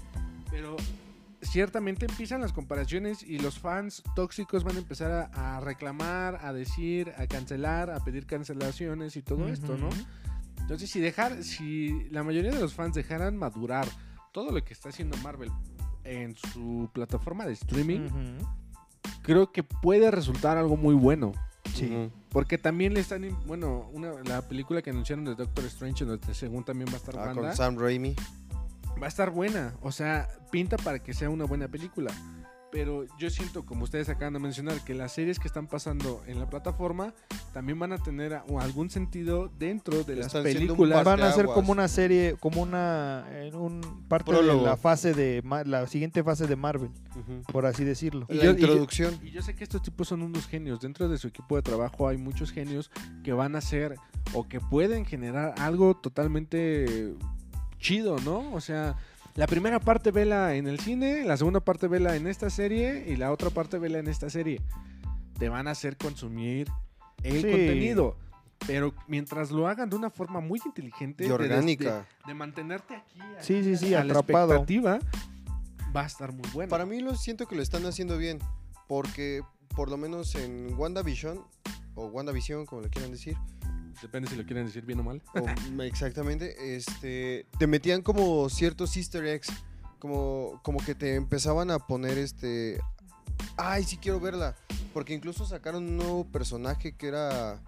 [0.50, 0.76] Pero
[1.42, 6.52] ciertamente empiezan las comparaciones y los fans tóxicos van a empezar a, a reclamar, a
[6.52, 9.88] decir, a cancelar, a pedir cancelaciones y todo esto, ¿no?
[10.60, 13.86] Entonces, si dejar, si la mayoría de los fans dejaran madurar
[14.32, 15.50] todo lo que está haciendo Marvel
[16.04, 18.08] en su plataforma de streaming,
[19.22, 21.32] creo que puede resultar algo muy bueno.
[21.74, 22.10] Sí.
[22.30, 26.64] Porque también le están, bueno, una, la película que anunciaron de Doctor Strange, donde según
[26.64, 28.14] también va a estar Ah, con Sam Raimi.
[28.98, 29.74] Va a estar buena.
[29.82, 32.12] O sea, pinta para que sea una buena película.
[32.70, 36.38] Pero yo siento, como ustedes acaban de mencionar, que las series que están pasando en
[36.38, 37.14] la plataforma
[37.54, 41.02] también van a tener algún sentido dentro de las películas.
[41.02, 44.60] Van a ser como una serie, como una en un parte Prólogo.
[44.60, 46.90] de la fase de la siguiente fase de Marvel,
[47.50, 48.26] por así decirlo.
[48.28, 49.18] Y La y yo- introducción.
[49.22, 50.78] Y yo sé que estos tipos son unos genios.
[50.78, 52.90] Dentro de su equipo de trabajo hay muchos genios
[53.24, 53.94] que van a hacer
[54.34, 57.14] o que pueden generar algo totalmente
[57.78, 58.52] chido, ¿no?
[58.52, 58.96] O sea,
[59.34, 63.16] la primera parte vela en el cine, la segunda parte vela en esta serie y
[63.16, 64.60] la otra parte vela en esta serie.
[65.38, 66.68] Te van a hacer consumir
[67.22, 67.50] el Sí.
[67.50, 68.16] contenido.
[68.66, 72.06] Pero mientras lo hagan de una forma muy inteligente Y de- orgánica.
[72.24, 74.54] de, de mantenerte aquí, Sí, sí, sí, a la atrapado.
[74.54, 74.98] expectativa,
[75.96, 76.68] va a estar muy bueno.
[76.68, 78.40] Para mí lo siento que lo están haciendo bien,
[78.88, 79.42] porque
[79.76, 81.40] por lo menos en WandaVision,
[81.94, 83.36] o WandaVision, como le quieran decir,
[84.02, 85.22] Depende si lo quieren decir bien o mal.
[85.34, 89.48] o, exactamente, este, te metían como ciertos easter eggs,
[89.98, 92.80] como, como que te empezaban a poner este,
[93.56, 94.54] ay, sí quiero verla,
[94.94, 97.62] porque incluso sacaron un nuevo personaje que era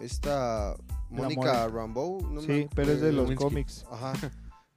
[0.00, 0.76] esta
[1.10, 3.30] Mónica Rambeau, no me Sí, pero es de acuerdo.
[3.30, 3.84] los cómics.
[3.90, 4.12] Ajá.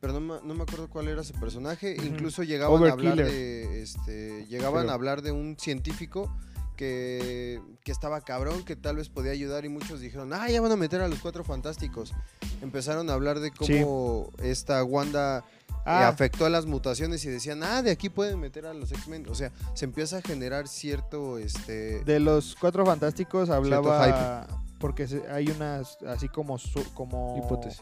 [0.01, 1.95] Pero no me, no me acuerdo cuál era su personaje.
[1.95, 3.81] Incluso llegaban a hablar de.
[3.81, 6.29] Este, llegaban Pero- a hablar de un científico
[6.75, 9.65] que, que estaba cabrón, que tal vez podía ayudar.
[9.65, 12.13] Y muchos dijeron, ah, ya van a meter a los cuatro fantásticos.
[12.61, 15.43] Empezaron a hablar de cómo esta Wanda
[15.85, 19.27] Ah, afectó a las mutaciones y decían, ah, de aquí pueden meter a los X-Men.
[19.29, 21.37] O sea, se empieza a generar cierto.
[21.37, 24.47] Este, de los cuatro fantásticos hablaba
[24.79, 27.81] porque hay unas así como su- como Hipótesis.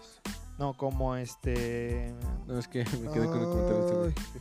[0.57, 2.11] No, como este
[2.47, 4.05] No, es que me quedé con el comentario.
[4.07, 4.39] este.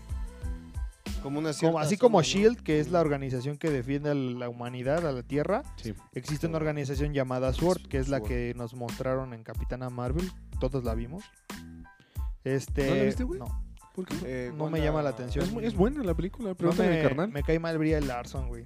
[1.20, 2.40] Como una como, cierta así como zona, ¿no?
[2.40, 5.94] Shield, que es la organización que defiende a la humanidad, a la Tierra, Sí.
[6.14, 8.28] existe una organización llamada SWORD, que es la SWORD.
[8.28, 11.24] que nos mostraron en Capitana Marvel, todos la vimos.
[12.44, 13.38] Este, ¿No la viste, güey?
[13.40, 13.64] No,
[13.94, 14.20] ¿Por qué no?
[14.24, 15.44] Eh, no me llama la atención.
[15.62, 17.30] Es, buena la película, no a mi me, carnal.
[17.30, 18.64] me cae mal Brie Larson, güey.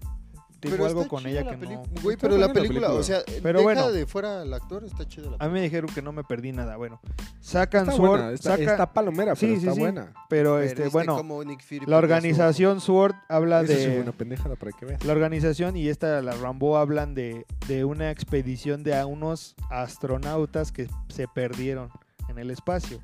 [0.64, 1.82] Tengo Pero algo con chida ella la que no.
[2.02, 3.92] Güey, pero la película, o sea, Pero deja bueno.
[3.92, 6.52] de fuera el actor, está chido la A mí me dijeron que no me perdí
[6.52, 6.76] nada.
[6.76, 7.00] Bueno,
[7.40, 9.80] sacan Está SWORD, buena, está, saca- está palomera, Sí, pero sí, está sí.
[9.80, 10.04] buena.
[10.04, 14.12] pero Pero este, ¿viste bueno, cómo Nick Fury la organización SWORD habla de fue una
[14.12, 15.04] pendejada para que veas.
[15.04, 20.72] La organización y esta, la Rambo, hablan de, de una expedición de a unos astronautas
[20.72, 21.90] que se perdieron
[22.28, 23.00] en el espacio.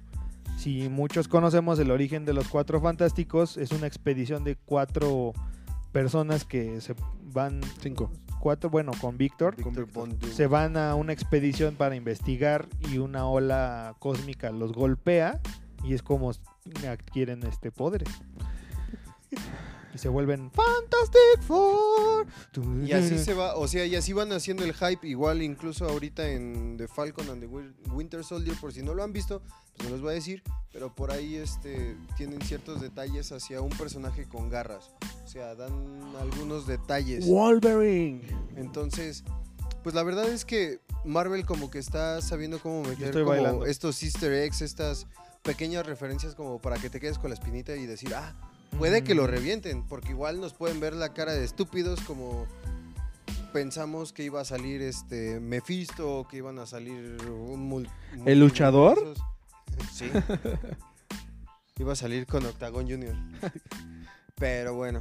[0.59, 5.32] Si muchos conocemos el origen de los Cuatro Fantásticos, es una expedición de cuatro
[5.93, 6.95] personas que se
[7.33, 8.11] van, Cinco.
[8.39, 9.57] cuatro, bueno, con Víctor,
[10.33, 15.41] se van a una expedición para investigar y una ola cósmica los golpea
[15.85, 16.33] y es como
[16.87, 18.09] adquieren este poderes.
[19.95, 22.27] Y se vuelven Fantastic Four.
[22.85, 26.29] Y así se va, o sea, y así van haciendo el hype, igual incluso ahorita
[26.29, 29.43] en The Falcon and the Win- Winter Soldier, por si no lo han visto,
[29.77, 30.43] pues no les voy a decir,
[30.73, 34.91] pero por ahí este, tienen ciertos detalles hacia un personaje con garras,
[35.25, 35.73] o sea, dan
[36.21, 37.27] algunos detalles.
[37.27, 38.23] Wolverine.
[38.57, 39.25] Entonces,
[39.83, 44.33] pues la verdad es que Marvel como que está sabiendo cómo meter como estos easter
[44.33, 45.07] eggs, estas
[45.43, 48.37] pequeñas referencias como para que te quedes con la espinita y decir, ah,
[48.79, 49.27] puede que lo Mm.
[49.27, 52.47] revienten, porque igual nos pueden ver la cara de estúpidos como
[53.53, 57.91] pensamos que iba a salir este Mephisto o que iban a salir un mul-
[58.25, 59.15] ¿El luchador?
[59.93, 60.11] Sí.
[61.79, 63.15] iba a salir con Octagon Junior.
[64.37, 65.01] Pero bueno.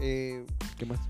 [0.00, 0.44] Eh,
[0.76, 1.00] ¿Qué más?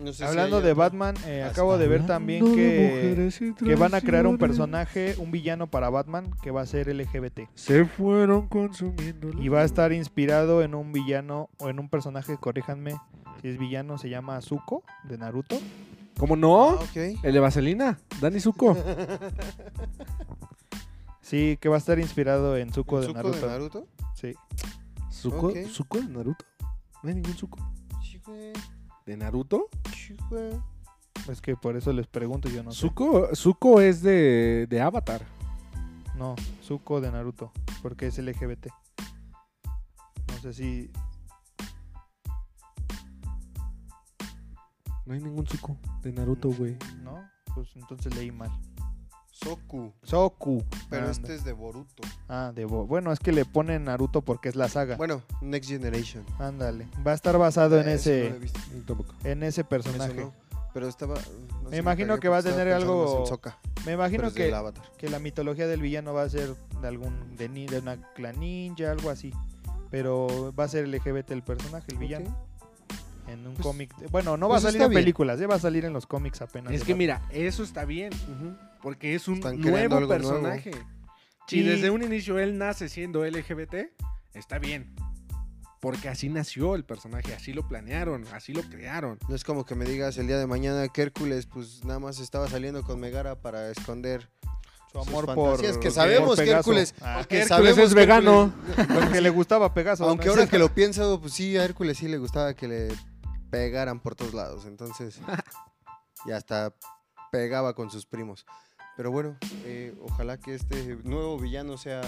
[0.00, 0.82] No sé si Hablando de otro.
[0.82, 5.68] Batman, eh, acabo de ver también que, que van a crear un personaje, un villano
[5.68, 7.48] para Batman que va a ser LGBT.
[7.54, 9.30] Se fueron consumiendo.
[9.40, 12.96] Y va a estar inspirado en un villano o en un personaje, corríjanme
[13.40, 15.58] si es villano, se llama Zuko de Naruto.
[16.18, 16.78] ¿Cómo no?
[16.80, 16.86] Ah.
[16.94, 18.76] El de Vaselina, Dani Zuko.
[21.22, 23.40] Sí, que va a estar inspirado en Zuko, ¿El de, Zuko Naruto.
[23.40, 23.86] de Naruto?
[24.14, 24.34] Sí.
[25.10, 25.46] ¿Zuko?
[25.46, 25.56] Ok.
[25.66, 26.44] ¿Zuko de Naruto?
[27.02, 27.58] No hay ningún Zuko.
[28.02, 28.52] Sí, güey.
[29.06, 29.68] ¿De Naruto?
[31.28, 32.80] Es que por eso les pregunto, yo no sé.
[32.80, 35.22] Zuko, Zuko es de, de Avatar.
[36.16, 37.52] No, Zuko de Naruto,
[37.82, 38.68] porque es LGBT.
[40.28, 40.90] No sé si
[45.04, 46.76] No hay ningún Zuko de Naruto, güey.
[47.02, 48.50] no, pues entonces leí mal.
[49.42, 49.92] Soku.
[50.02, 50.62] Soku.
[50.88, 51.12] Pero Anda.
[51.12, 52.02] este es de Boruto.
[52.28, 54.96] Ah, de Bo- Bueno, es que le ponen Naruto porque es la saga.
[54.96, 56.24] Bueno, Next Generation.
[56.38, 56.86] Ándale.
[57.06, 58.30] Va a estar basado en Eh, ese
[58.86, 60.14] no en ese Eso personaje.
[60.14, 60.32] no.
[60.74, 61.14] Pero estaba.
[61.62, 63.24] no sé, imagino que va a tener algo-
[63.84, 64.50] Me imagino que,
[64.96, 68.38] que la mitología del villano va a ser de algún de, ni- de una clan
[68.40, 69.32] ninja, algo así.
[69.90, 72.30] Pero va a ser LGBT el personaje, el villano.
[72.30, 72.51] Ok.
[73.32, 73.92] En un Pues- cómic.
[74.10, 76.06] Bueno, no va a pues salir está en películas, eh, va a salir en los
[76.06, 76.72] cómics apenas.
[76.72, 78.10] Es que mira, eso está bien.
[78.82, 80.72] Porque es un Están nuevo personaje.
[81.48, 83.92] Si Y- desde un inicio él nace siendo LGBT,
[84.34, 84.94] está bien.
[85.80, 89.18] porque así nació el personaje, así lo planearon, así lo crearon.
[89.28, 92.20] No es como que me digas el día de mañana que Hércules pues nada más
[92.20, 94.28] estaba saliendo con Megara para esconder
[94.92, 95.56] Su sus amor por.
[95.56, 96.48] fantasías, que sabemos que.
[96.52, 98.52] Hércules- Ah, que Hércules sabemos es vegano.
[98.76, 100.08] Hércules- porque le gustaba Pegaso.
[100.08, 100.32] Aunque ¿no?
[100.34, 102.88] ahora que lo pienso, pues sí, a Hércules sí le gustaba que le
[103.52, 104.64] pegaran por todos lados.
[104.64, 105.20] Entonces,
[106.26, 106.74] y hasta
[107.30, 108.46] pegaba con sus primos.
[108.96, 112.00] Pero bueno, eh, ojalá que este nuevo villano sea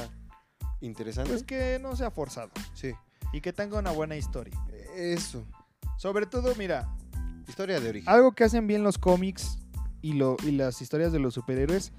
[0.80, 1.30] interesante.
[1.30, 2.50] Pues que no sea forzado.
[2.74, 2.92] Sí,
[3.32, 4.54] Y que tenga una buena historia.
[4.96, 5.44] eso.
[5.98, 6.88] Sobre todo, mira,
[7.46, 8.08] Historia de origen.
[8.08, 9.58] algo que hacen bien los cómics
[10.00, 11.92] y, lo, y las historias de los superhéroes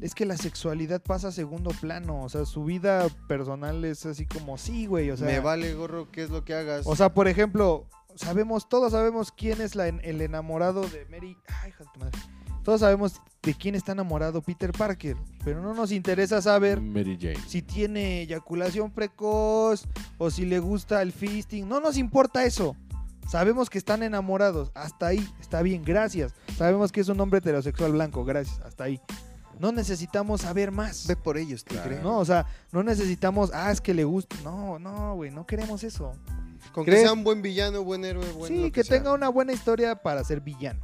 [0.00, 2.22] es que la sexualidad pasa a segundo plano.
[2.22, 5.10] O sea, su vida personal es así como, sí, güey.
[5.10, 6.86] O sea, Me vale gorro qué es lo que hagas.
[6.86, 7.86] o sea, por ejemplo,
[8.16, 11.36] sabemos, todos sabemos quién es la- el enamorado de Mary.
[11.62, 12.18] Ay, hija de tu madre.
[12.62, 17.38] Todos sabemos de quién está enamorado Peter Parker, pero no nos interesa saber Mary Jane.
[17.46, 19.86] si tiene eyaculación precoz
[20.16, 21.68] o si le gusta el fisting.
[21.68, 22.74] No nos importa eso.
[23.28, 24.70] Sabemos que están enamorados.
[24.74, 25.28] Hasta ahí.
[25.40, 26.34] Está bien, gracias.
[26.56, 28.24] Sabemos que es un hombre heterosexual blanco.
[28.24, 28.58] Gracias.
[28.60, 29.00] Hasta ahí.
[29.60, 31.06] No necesitamos saber más.
[31.06, 31.88] Ve por ellos, ¿te Claro.
[31.88, 32.02] crees?
[32.02, 34.36] No, o sea, no necesitamos, ah, es que le gusta.
[34.42, 36.12] No, no, güey, no queremos eso.
[36.72, 37.02] Con que ¿Crees?
[37.04, 40.40] sea un buen villano, buen héroe, buen sí, que, tenga una buena historia para ser
[40.40, 40.80] villano.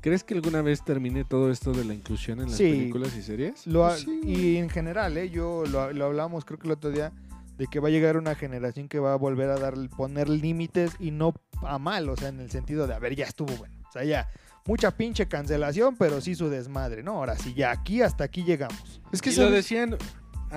[0.00, 2.64] ¿Crees que alguna vez termine todo esto de la inclusión en las Sí.
[2.70, 3.66] películas y series?
[3.66, 5.30] Lo ha- Pues sí, y en general, ¿eh?
[5.30, 7.12] yo lo, lo hablamos creo que el otro día,
[7.56, 10.92] de que va a llegar una generación que va a volver a dar, poner límites
[10.98, 13.74] y no a mal, o sea, en el sentido de, a ver, ya estuvo bueno.
[13.88, 14.28] O sea, ya,
[14.66, 17.12] mucha pinche cancelación, pero sí su desmadre, ¿no?
[17.12, 19.00] Ahora sí, ya aquí hasta aquí llegamos.
[19.12, 19.96] Es que y lo decían...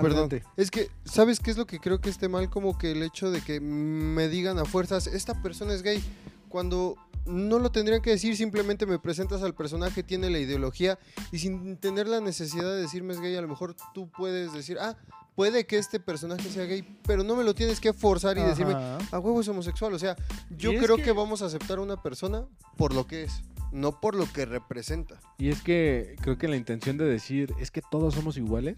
[0.02, 2.50] Perdón, es que, ¿sabes qué es lo que creo que esté mal?
[2.50, 6.04] Como que el hecho de que me digan a fuerzas, esta persona es gay,
[6.50, 6.96] cuando
[7.26, 10.98] no lo tendrían que decir, simplemente me presentas al personaje, tiene la ideología,
[11.32, 14.78] y sin tener la necesidad de decirme es gay, a lo mejor tú puedes decir,
[14.80, 14.96] ah,
[15.36, 18.74] puede que este personaje sea gay, pero no me lo tienes que forzar y decirme,
[19.12, 19.94] a huevo es homosexual.
[19.94, 20.16] O sea,
[20.58, 21.04] yo creo que...
[21.04, 22.46] que- vamos a aceptar a una persona
[22.78, 23.42] por lo que es,
[23.72, 25.20] no por lo que representa.
[25.38, 28.78] Y es que creo que la intención de decir es que todos somos iguales,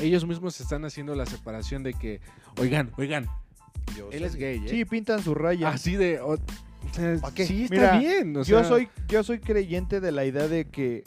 [0.00, 2.20] ellos mismos están haciendo la separación de que,
[2.58, 3.26] oigan, oigan,
[3.96, 4.68] Yo él es gay, ¿eh?
[4.68, 5.68] Sí, pintan su raya.
[5.70, 6.20] Así de...
[6.20, 7.44] o- o sea, ¿Pa' qué?
[7.46, 8.36] Sí, está Mira, bien.
[8.38, 11.04] o yo soy yo soy creyente de la idea de que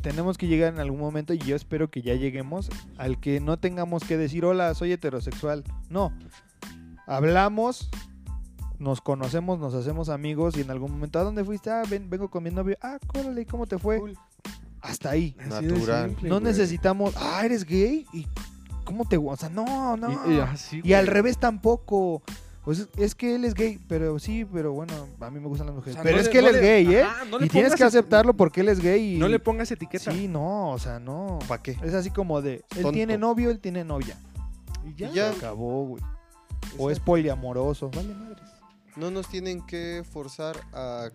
[0.00, 3.58] tenemos que llegar en algún momento y yo espero que ya lleguemos al que no
[3.58, 6.10] tengamos que decir hola soy heterosexual no
[7.06, 7.90] hablamos
[8.80, 12.28] nos conocemos nos hacemos amigos y en algún momento a dónde fuiste ah ven- vengo
[12.28, 14.18] con mi novio ah córale cómo te fue Cool.
[14.80, 16.08] hasta ahí así de Natural.
[16.08, 16.44] simple, no güey.
[16.50, 18.26] necesitamos ah eres gay y
[18.84, 22.22] cómo te o sea no no Y, y así, y al revés tampoco.
[22.62, 25.74] Pues es, que él es gay, pero sí, pero bueno, a mí me gustan las
[25.76, 25.94] mujeres.
[25.94, 27.02] O sea, pero no es le- que él no es le- gay, ¿eh?
[27.02, 29.14] Ajá, no le y tienes que aceptarlo porque él es gay.
[29.16, 29.18] Y...
[29.18, 30.12] No le pongas etiqueta.
[30.12, 31.38] Sí, no, o sea, no.
[31.48, 31.78] ¿Para qué?
[31.82, 32.92] Es así como de, él Tonto.
[32.92, 34.14] tiene novio, él tiene novia.
[34.86, 35.08] Y ya.
[35.08, 35.30] Y ya.
[35.32, 36.02] Se acabó, güey.
[36.76, 37.90] O es poliamoroso.
[37.96, 38.42] Vale madres.
[38.96, 41.08] No nos tienen que forzar a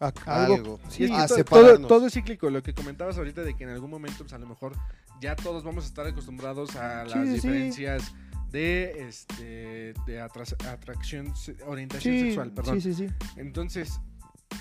[0.00, 0.54] A- algo.
[0.54, 0.80] algo.
[0.88, 2.50] Sí, a todo, todo es cíclico.
[2.50, 4.72] Lo que comentabas ahorita de que en algún momento, pues a lo mejor
[5.20, 7.32] ya todos vamos a estar acostumbrados a las Sí, sí, sí.
[7.34, 8.12] diferencias
[8.50, 11.32] de este de atra- atracción,
[11.66, 12.80] orientación Sí, sexual, perdón.
[12.80, 13.14] sí, sí, sí.
[13.36, 14.00] Entonces,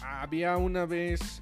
[0.03, 1.41] había una vez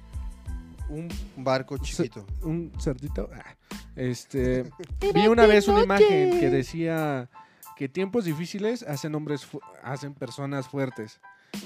[0.88, 2.26] un, Un barco chiquito.
[2.42, 3.28] un cerdito.
[3.34, 3.54] ah,
[3.94, 4.64] Este,
[5.14, 7.28] vi una vez una imagen que decía
[7.80, 9.48] que tiempos difíciles hacen hombres,
[9.82, 11.18] hacen personas fuertes.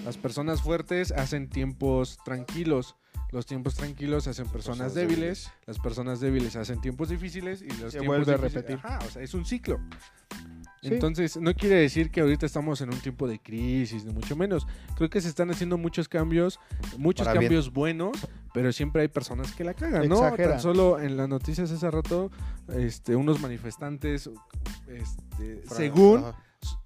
[0.04, 2.94] Las personas fuertes hacen tiempos tranquilos.
[3.32, 5.50] Los tiempos tranquilos hacen personas, Personas débiles.
[5.66, 8.76] Las personas débiles hacen tiempos difíciles y los Se tiempos vuelve a repetir.
[8.76, 9.80] Ajá, o sea, es un ciclo.
[10.82, 10.94] Sí.
[10.94, 14.68] Entonces, no quiere decir que ahorita estamos en un tiempo de crisis, ni mucho menos.
[14.94, 16.60] Creo que se están haciendo muchos cambios,
[16.96, 17.48] muchos Para bien.
[17.48, 20.14] cambios buenos, pero siempre hay personas que la cagan, ¿no?
[20.24, 20.52] Exageran.
[20.52, 22.30] Tan solo en las noticias hace rato,
[22.74, 24.30] este, unos manifestantes,
[24.88, 26.38] este, Fra- según Ajá.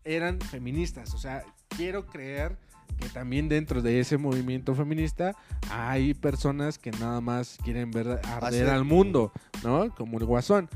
[0.05, 1.15] eran feministas.
[1.15, 1.45] O sea,
[1.77, 2.57] quiero creer
[2.99, 5.37] que también dentro de ese movimiento feminista
[5.71, 9.31] hay personas que nada más quieren ver arder al mundo,
[9.63, 9.95] ¿no?
[9.95, 10.69] Como el guasón.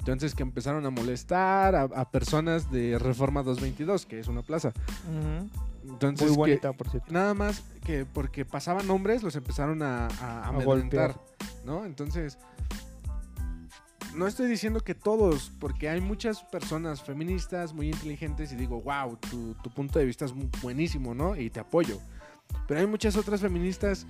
[0.00, 4.72] Entonces que empezaron a molestar a, a personas de Reforma 222, que es una plaza.
[5.08, 5.48] Ujú.
[5.84, 7.12] Entonces Muy que bonita, por cierto.
[7.12, 11.14] nada más que porque pasaban hombres los empezaron a, a, A amedrentar, golpear.
[11.64, 11.84] ¿no?
[11.84, 12.38] Entonces
[14.14, 19.16] no estoy diciendo que todos, porque hay muchas personas feministas muy inteligentes y digo, wow,
[19.16, 20.32] tu, tu punto de vista es
[20.62, 21.36] buenísimo, ¿no?
[21.36, 22.00] Y te apoyo.
[22.66, 24.06] Pero hay muchas otras feministas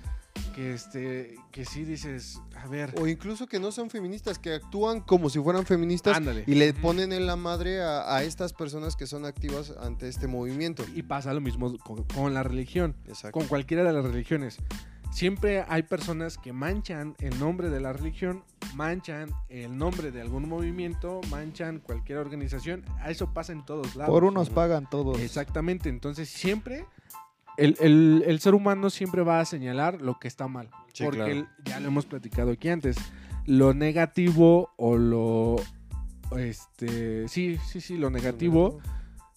[0.55, 5.01] que, este, que sí dices, a ver, O incluso que no son feministas, que actúan
[5.01, 6.43] como si fueran feministas ándale.
[6.47, 10.27] y le ponen en la madre a, a estas personas que son activas ante este
[10.27, 10.83] movimiento.
[10.95, 12.95] Y pasa lo mismo con, con la religión.
[13.07, 13.37] Exacto.
[13.39, 14.57] con cualquiera de las religiones.
[15.11, 18.43] Siempre hay personas que manchan el nombre de la religión
[18.75, 22.83] manchan el nombre de algún movimiento, manchan cualquier organización.
[22.99, 24.11] A Eso pasa en todos lados.
[24.11, 25.19] Por unos pagan todos.
[25.19, 26.85] Exactamente, entonces siempre
[27.61, 30.69] el, el- el ser humano siempre va a señalar lo que está mal.
[30.93, 31.31] Sí, porque claro.
[31.33, 32.97] el- ya lo hemos platicado aquí antes.
[33.45, 35.55] Lo negativo o lo...
[36.37, 38.79] Este, sí, sí, sí, lo negativo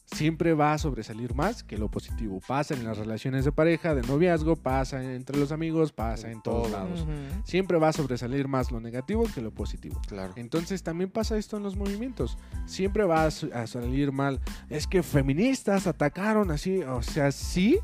[0.07, 2.41] siempre va a sobresalir más que lo positivo.
[2.47, 6.71] Pasa en las relaciones de pareja, de noviazgo, pasa entre los amigos, pasa en todos
[6.71, 7.05] lados.
[7.45, 10.01] Siempre va a sobresalir más lo negativo que lo positivo.
[10.07, 10.35] Claro.
[10.37, 12.39] Entonces también pasa esto en los movimientos.
[12.67, 13.31] Siempre va a
[13.67, 14.41] salir mal.
[14.71, 16.83] Es que feministas atacaron así.
[16.85, 17.81] O sea, sí,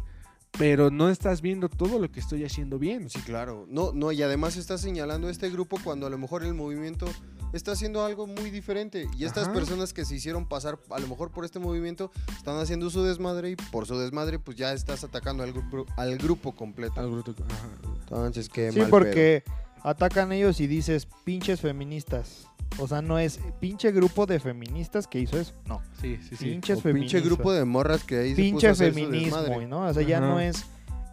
[0.58, 3.08] pero no estás viendo todo lo que estoy haciendo bien.
[3.08, 3.66] Sí, claro.
[3.68, 7.06] No, no, y además está señalando a este grupo cuando a lo mejor el movimiento
[7.52, 9.06] está haciendo algo muy diferente.
[9.16, 9.54] Y estas Ajá.
[9.54, 13.50] personas que se hicieron pasar a lo mejor por este movimiento están haciendo su desmadre
[13.50, 16.94] y por su desmadre pues ya estás atacando al grupo, al grupo completo.
[17.22, 17.68] Te- ajá.
[18.02, 19.44] Entonces, qué Sí, mal porque
[19.82, 22.46] atacan ellos y dices pinches feministas.
[22.78, 25.52] O sea, no es pinche grupo de feministas que hizo eso.
[25.66, 25.82] No.
[26.00, 26.44] Sí, sí, sí.
[26.46, 29.38] Pinches pinche grupo de morras que ahí se puso a pinche hacer su feminismo.
[29.68, 29.86] ¿no?
[29.86, 30.26] O sea, ya Ajá.
[30.28, 30.64] no es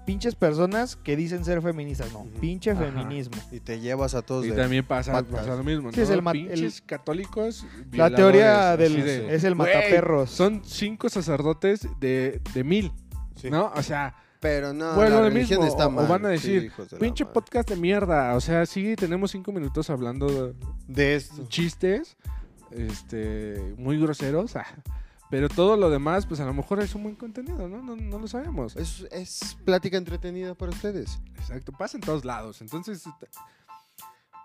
[0.05, 2.25] pinches personas que dicen ser feministas, no.
[2.39, 2.85] Pinche Ajá.
[2.85, 3.35] feminismo.
[3.51, 4.55] Y te llevas a todos Y de...
[4.55, 6.03] también pasa, lo mismo, Sí, ¿no?
[6.03, 10.29] es el Pinches católicos La teoría del de, es el "Güey, mataperros.
[10.29, 12.93] Son cinco sacerdotes de, de mil,
[13.35, 13.49] Sí.
[13.51, 13.73] ¿no?
[13.75, 17.25] O sea, Pero no, Bueno, la lo mismo, está o- van a decir, de pinche
[17.25, 18.35] podcast de mierda.
[18.35, 20.53] O sea, sí, tenemos cinco minutos hablando de,
[20.87, 21.45] De esto.
[21.47, 22.15] chistes
[22.71, 24.65] este muy groseros ah,
[25.29, 28.19] pero todo lo demás pues a lo mejor es un buen contenido no no, no
[28.19, 31.17] lo sabemos Es, es plática entretenida para ustedes.
[31.37, 33.03] exacto pasa en todos lados entonces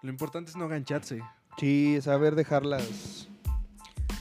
[0.02, 1.20] lo importante es no gancharse
[1.58, 3.31] Sí, saber dejarlas Live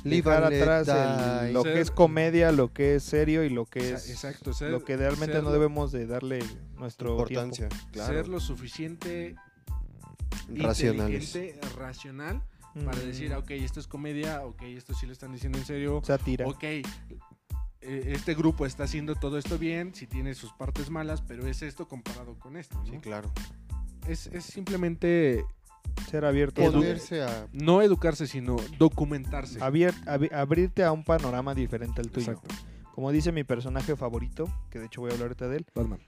[0.04, 3.94] dejar atrás el- lo Ser- que es comedia, lo que es serio y lo que
[3.94, 6.40] es exacto ser, lo que realmente ser- no debemos de darle
[6.78, 7.70] nuestro Importancia.
[7.70, 7.88] tiempo.
[7.92, 8.14] Claro.
[8.14, 9.36] ser lo suficiente
[10.50, 11.36] Racionales.
[11.36, 12.42] inteligente, racional
[12.86, 16.48] para decir ok esto es comedia ok esto sí lo están diciendo en serio sátira.
[16.48, 16.84] ok eh,
[17.82, 21.88] este grupo está haciendo todo esto bien, si tiene sus partes malas, pero es esto
[21.88, 22.78] comparado con esto.
[22.78, 22.86] ¿no?
[22.86, 23.32] Sí, claro.
[24.08, 25.44] es, es simplemente
[26.10, 26.62] Ser abierto.
[26.62, 27.48] Ponerse a...
[27.54, 29.60] no educarse, sino documentarse.
[29.60, 29.96] Abier-
[30.34, 32.32] abrirte a un panorama diferente al tuyo.
[32.34, 32.54] Exacto.
[32.94, 36.00] Como dice mi personaje favorito, que de hecho voy a hablar ahorita de él, Batman.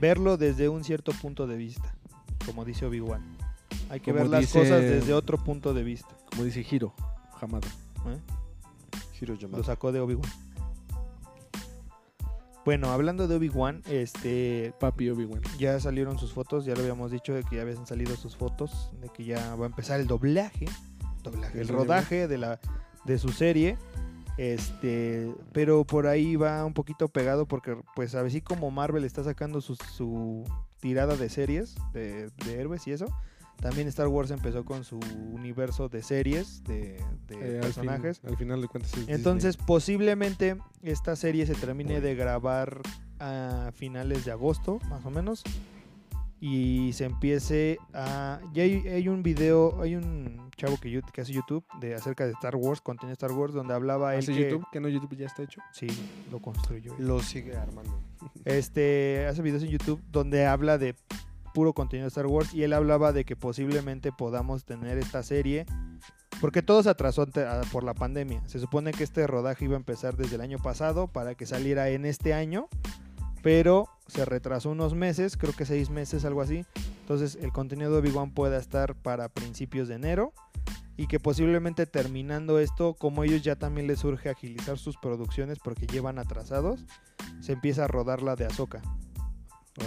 [0.00, 1.94] verlo desde un cierto punto de vista.
[2.46, 3.36] Como dice Obi-Wan.
[3.90, 6.08] Hay que Como ver las dice- cosas desde otro punto de vista.
[6.30, 6.94] Como dice Hiro,
[7.40, 7.66] Hamada.
[8.06, 8.18] ¿eh?
[9.20, 10.30] Hiro Lo sacó de Obi-Wan.
[12.64, 15.40] Bueno, hablando de Obi-Wan, este, Papi Obi-Wan.
[15.58, 18.90] ya salieron sus fotos, ya lo habíamos dicho de que ya habían salido sus fotos,
[19.00, 20.66] de que ya va a empezar el doblaje,
[21.22, 22.60] doblaje, el rodaje de la
[23.04, 23.78] de su serie.
[24.36, 29.60] Este, pero por ahí va un poquito pegado porque pues así como Marvel está sacando
[29.60, 30.44] su, su
[30.80, 33.06] tirada de series de, de héroes y eso,
[33.60, 34.98] también Star Wars empezó con su
[35.32, 38.20] universo de series de, de Eh, al, personajes.
[38.20, 42.80] fin- al final de cuentas es Entonces, posiblemente esta serie se termine de grabar
[43.18, 45.42] a finales de agosto, más o menos.
[46.42, 48.40] Y se empiece a.
[48.54, 52.24] Ya hay, hay un video, hay un chavo que, yo- que hace YouTube de acerca
[52.24, 54.20] de Star Wars, contenido Star Wars, donde hablaba él.
[54.20, 54.66] ¿Hace que- YouTube?
[54.72, 55.60] ¿Que no YouTube ya está hecho?
[55.70, 55.86] Sí,
[56.30, 56.94] lo construyó.
[56.98, 58.00] Lo sigue armando.
[58.46, 60.94] Este hace videos en YouTube donde habla de
[61.52, 65.66] puro contenido de Star Wars y él hablaba de que posiblemente podamos tener esta serie
[66.40, 68.42] porque todo se atrasó ante- a- por la pandemia.
[68.46, 71.88] Se supone que este rodaje iba a empezar desde el año pasado para que saliera
[71.90, 72.68] en este año,
[73.42, 76.64] pero se retrasó unos meses, creo que seis meses, algo así.
[77.02, 80.32] Entonces el contenido de Obi-Wan pueda estar para principios de enero
[80.96, 85.86] y que posiblemente terminando esto, como ellos ya también les surge agilizar sus producciones porque
[85.86, 86.84] llevan atrasados,
[87.40, 88.80] se empieza a rodar la de Ahsoka.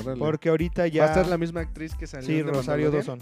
[0.01, 0.19] Órale.
[0.19, 1.03] Porque ahorita ya...
[1.03, 2.91] ¿Va a estar la misma actriz que salió Sí, Rosario?
[2.91, 3.19] Dawson.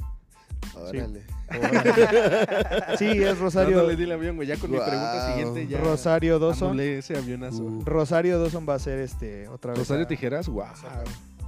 [0.76, 1.24] Órale.
[2.98, 4.48] Sí, es Rosario, no le di el avión, güey.
[4.48, 4.88] Ya con mi Guau.
[4.90, 6.70] pregunta siguiente ya Rosario Dawson.
[6.70, 7.64] anulé ese avionazo.
[7.64, 7.84] Uh.
[7.86, 9.80] Rosario Dawson va a ser este otra vez.
[9.80, 10.66] Rosario a- Tijeras, wow.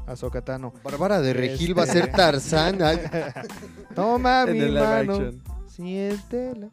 [0.07, 0.73] A Zocatano.
[0.83, 2.81] Bárbara de Regil va a Este- ser Tarzán.
[2.81, 2.99] Ay,
[3.95, 5.13] Toma En mi mano.
[5.13, 5.41] action.
[5.67, 6.67] Siéntela.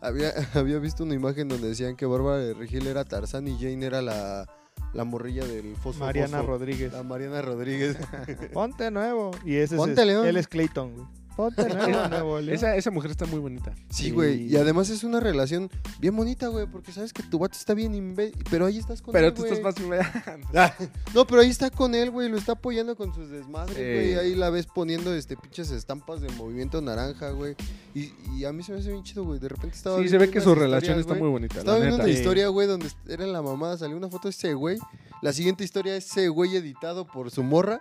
[0.00, 3.86] había, había visto una imagen donde decían que Bárbara de Regil era Tarzán y Jane
[3.86, 4.46] era la,
[4.92, 6.04] la morrilla del fosfo.
[6.04, 6.52] Mariana fosfo.
[6.52, 6.92] Rodríguez.
[6.92, 7.96] La Mariana Rodríguez.
[8.52, 9.30] Ponte nuevo.
[9.44, 10.26] Y ese Ponte es, León.
[10.26, 11.06] él es Clayton, güey.
[11.36, 12.54] Ponte nuevo, nuevo León.
[12.54, 13.72] Esa, esa mujer está muy bonita.
[13.90, 14.10] Sí, Sí.
[14.10, 14.46] güey.
[14.52, 17.94] Y además es una relación bien bonita, güey, porque sabes que tu vato está bien
[17.94, 19.52] imbe- Pero ahí estás con Pero él, tú güey.
[19.54, 20.72] estás más...
[21.14, 22.28] No, pero ahí está con él, güey.
[22.28, 23.82] Lo está apoyando con sus desmadres, Sí.
[23.82, 24.14] güey.
[24.16, 27.54] Ahí la ves poniendo este pinches estampas del movimiento naranja, güey.
[27.94, 29.38] Y, y a mí se me hace bien chido, güey.
[29.38, 31.22] De repente estaba Sí, se ve que su relación está güey.
[31.22, 32.08] muy bonita, Estaba la viendo neta.
[32.08, 34.78] una historia, güey, donde era en la mamada, salió una foto de ese güey.
[35.22, 37.80] La siguiente historia es ese güey editado por su morra.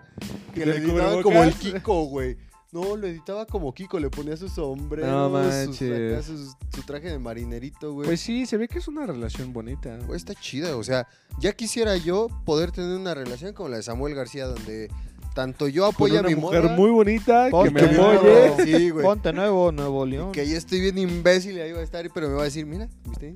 [0.54, 1.54] Que ¿Del le editaban como el?
[1.54, 2.38] Kiko, güey.
[2.72, 6.14] No, lo editaba como Kiko, le ponía su sombrero, No sus- manches.
[6.14, 8.08] acá sus- su traje de marinerito, güey.
[8.08, 9.98] Pues sí, se ve que es una relación bonita.
[10.06, 11.06] Güey, está chida, o sea,
[11.40, 14.90] ya quisiera yo poder tener una relación como la de Samuel García, donde
[15.34, 18.66] tanto yo apoyo a mi mujer morra, muy bonita que Ponte me apoye.
[18.66, 19.06] Sí, güey.
[19.06, 20.32] Ponte nuevo, Nuevo Y León.
[20.32, 22.66] que ya estoy bien imbécil y ahí va a estar, pero me va a decir,
[22.66, 22.90] mira,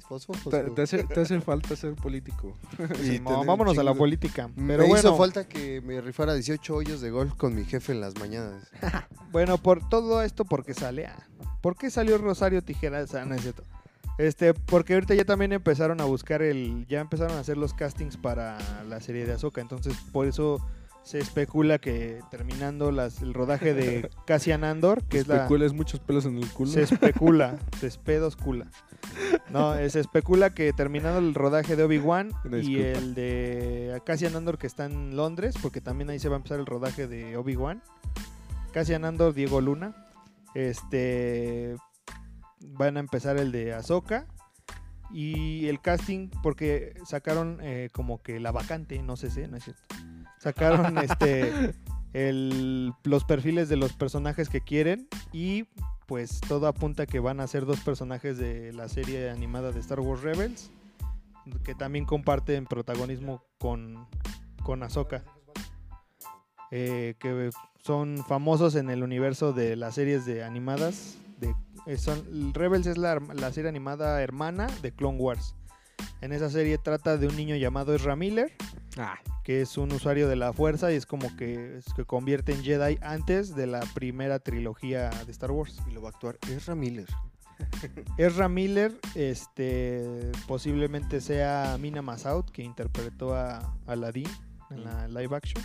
[0.07, 0.49] fosfo, fosfo.
[0.49, 2.57] Te, te hace, te hace falta ser político.
[3.01, 4.49] Y Simón, tener vámonos a la política.
[4.55, 7.91] Me Pero hizo bueno, falta que me rifara 18 hoyos de golf con mi jefe
[7.93, 8.69] en las mañanas.
[9.31, 11.05] bueno, por todo esto, ¿por qué sale?
[11.07, 11.27] Ah,
[11.61, 13.13] ¿Por qué salió Rosario Tijeras?
[13.15, 13.63] Ah, no es cierto.
[14.17, 18.15] Este, porque ahorita ya también empezaron a buscar el, ya empezaron a hacer los castings
[18.15, 18.57] para
[18.87, 20.65] la serie de Azoka, entonces por eso
[21.05, 25.99] se especula que terminando las, el rodaje de Cassian Andor, que es la, Especules muchos
[25.99, 26.71] pelos en el culo.
[26.71, 28.65] se especula, se espedoscula.
[29.51, 32.31] No, eh, se especula que terminando el rodaje de Obi-Wan
[32.63, 36.37] y el de Cassian Andor que está en Londres, porque también ahí se va a
[36.37, 37.83] empezar el rodaje de Obi-Wan.
[38.73, 39.95] Cassian Andor, Diego Luna.
[40.55, 41.75] Este
[42.61, 44.25] van a empezar el de Ahsoka
[45.11, 49.65] y el casting porque sacaron eh, como que la vacante, no sé si, no es
[49.65, 49.83] cierto.
[50.45, 51.73] Sacaron este
[52.13, 55.63] el- los perfiles de los personajes que quieren y
[56.05, 59.79] pues todo apunta a que van a ser dos personajes de la serie animada de
[59.79, 60.69] Star Wars Rebels
[61.63, 64.07] que también comparten protagonismo con,
[64.63, 65.23] con Ahsoka.
[66.71, 67.49] Eh, que
[67.83, 71.17] son famosos en el universo de las series de animadas.
[71.39, 71.55] De,
[71.87, 75.55] eh, son, Rebels es la, la serie animada hermana de Clone Wars.
[76.21, 78.51] En esa serie trata de un niño llamado Ezra Miller,
[78.97, 82.63] Ah, que es un usuario de la fuerza y es como que se convierte en
[82.63, 85.81] Jedi antes de la primera trilogía de Star Wars.
[85.89, 87.07] Y lo va a actuar Ezra Miller.
[88.17, 94.29] Ezra Miller, este, posiblemente sea Mina Masoud, que interpretó a Aladdin
[94.71, 95.63] en la live action.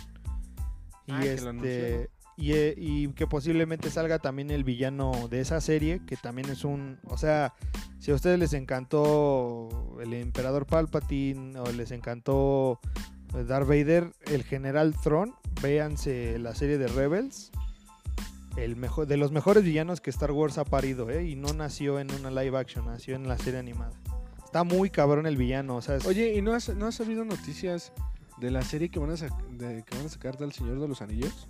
[1.07, 2.09] Y, Ah, este.
[2.37, 6.63] Y, eh, y que posiblemente salga también el villano de esa serie, que también es
[6.63, 7.53] un, o sea,
[7.99, 12.79] si a ustedes les encantó el Emperador Palpatine o les encantó
[13.47, 17.51] Darth Vader, el General Thrawn, véanse la serie de Rebels.
[18.57, 21.23] El mejor, de los mejores villanos que Star Wars ha parido, ¿eh?
[21.25, 23.93] Y no nació en una live action, nació en la serie animada.
[24.43, 27.93] Está muy cabrón el villano, o sea, Oye, ¿y no has, no has sabido noticias
[28.39, 31.01] de la serie que van a, de- que van a sacar del Señor de los
[31.01, 31.47] Anillos?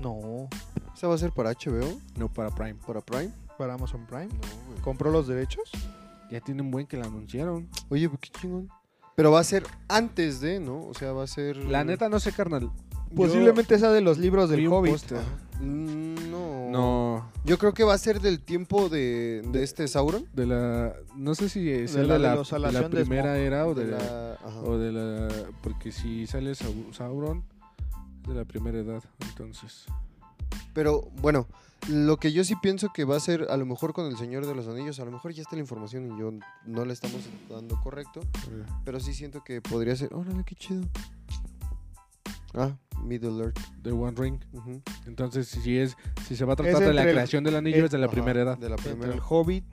[0.00, 0.48] No,
[0.94, 1.98] ¿Esa va a ser para HBO?
[2.18, 2.74] No, para Prime.
[2.86, 3.30] ¿Para Prime?
[3.56, 4.26] para Amazon Prime.
[4.28, 4.80] No, güey.
[4.82, 5.70] ¿Compró los derechos?
[6.30, 7.68] Ya tienen buen que la anunciaron.
[7.90, 8.70] Oye, pues, qué chingón.
[9.16, 10.86] Pero va a ser antes de, ¿no?
[10.86, 11.56] O sea, va a ser...
[11.58, 12.70] La neta, no sé, carnal.
[13.14, 15.12] Posiblemente sea de los libros del Hobbit.
[15.60, 16.70] Mm, No.
[16.70, 20.24] No, Yo creo que va a ser del tiempo de, de este Sauron.
[20.32, 20.94] de la...
[21.16, 24.38] No sé si la de la, de la de primera era o de de, la...
[24.64, 25.28] O de la...
[25.62, 27.42] Porque si sale Sau- Sauron,
[28.26, 29.86] de la primera edad, entonces...
[30.72, 31.46] Pero bueno,
[31.88, 34.46] lo que yo sí pienso que va a ser a lo mejor con el Señor
[34.46, 36.32] de los Anillos, a lo mejor ya está la información y yo
[36.66, 40.82] no la estamos dando correcto, eh, pero sí siento que podría ser, órale, qué chido.
[42.54, 43.58] Ah, Middle Earth.
[43.82, 44.40] de One Ring.
[45.06, 47.84] Entonces, si es si se va a tratar de la entre el- creación del anillo,
[47.84, 48.58] es de la Ajá, primera edad.
[48.58, 49.14] De la ¿Entre primera.
[49.14, 49.64] el Hobbit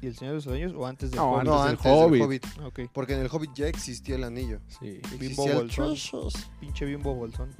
[0.00, 1.44] y el Señor de los Anillos o antes del No, Hobbit?
[1.44, 2.46] no, del antes del Hobbit.
[2.92, 4.60] Porque en el Hobbit ya existía el anillo.
[4.68, 6.30] Sí, Bimbo Existía el Bolsón.
[6.60, 7.50] Pinche bimbo bolsón.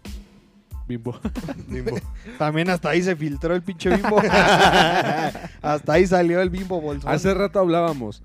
[0.87, 1.19] bimbo.
[1.69, 1.97] Bimbo.
[2.39, 4.19] También hasta ahí se filtró el pinche bimbo.
[5.63, 7.11] hasta ahí salió el bimbo bolsón.
[7.11, 8.23] Hace rato hablábamos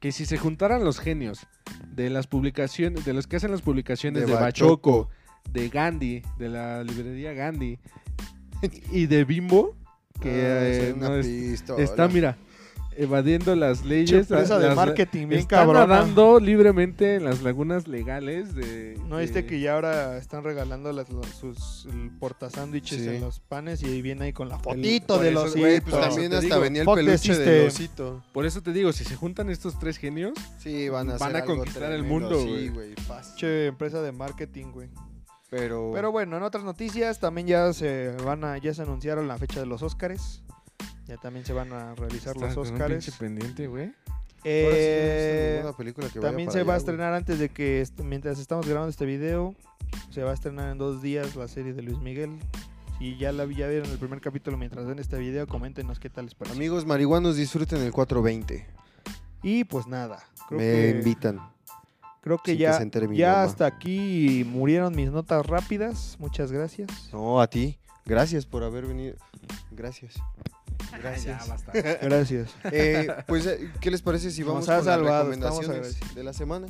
[0.00, 1.46] que si se juntaran los genios
[1.94, 5.02] de las publicaciones, de los que hacen las publicaciones De de, Bachoco.
[5.04, 5.10] Bachoco,
[5.52, 7.78] de Gandhi, de la librería Gandhi
[8.90, 9.76] y de Bimbo,
[10.20, 11.82] que Ah, eh, es una no es- pistola.
[11.82, 12.36] está, mira,
[13.02, 15.86] evadiendo las Pinche leyes, empresa de las- marketing bien cabrona.
[15.86, 20.92] nadando libremente en las lagunas legales de ¿No de- viste que ya ahora están regalando
[20.92, 21.86] las, los- sus
[22.18, 23.08] portasándwiches Sí.
[23.08, 25.60] en los panes y ahí viene ahí con la fotito del eso, osito?
[25.60, 28.22] Güey, pues Por eso también te hasta digo, venía el peluche del osito.
[28.32, 31.44] Por eso te digo, si se juntan estos tres genios, Sí, van a, Van a
[31.44, 32.68] conquistar el mundo, Sí, güey.
[32.68, 33.32] güey, fácil.
[33.34, 34.88] Pinche empresa de marketing, güey.
[35.50, 39.36] Pero, Pero bueno, en otras noticias también ya se van a, ya se anunciaron la
[39.36, 40.42] fecha de los Óscares.
[41.06, 43.04] Ya también se van a realizar está los con un Óscares.
[43.04, 43.88] pinche pendiente, güey.
[43.88, 43.92] sí
[44.44, 46.78] Eh, vaya también se va a güey.
[46.78, 49.54] estrenar antes de que est- mientras estamos grabando este video,
[50.10, 52.38] se va a estrenar en dos días la serie de Luis Miguel.
[52.98, 56.26] Si ya la ya vieron el primer capítulo mientras ven este video, coméntenos qué tal
[56.26, 56.56] les pareció.
[56.56, 58.66] Amigos marihuanos, disfruten el 420.
[59.42, 61.40] Y pues nada, creo Me que invitan.
[62.20, 66.16] creo que sin que ya ya hasta aquí murieron mis notas rápidas.
[66.20, 66.88] Muchas gracias.
[67.12, 67.78] No, a ti.
[68.06, 69.16] Gracias por haber venido.
[69.72, 70.14] Gracias.
[70.98, 71.46] Gracias.
[71.46, 71.72] Ya, basta.
[72.02, 72.50] Gracias.
[72.64, 76.66] Eh, pues, eh, ¿qué les parece si vamos con las salvado, recomendaciones de la semana?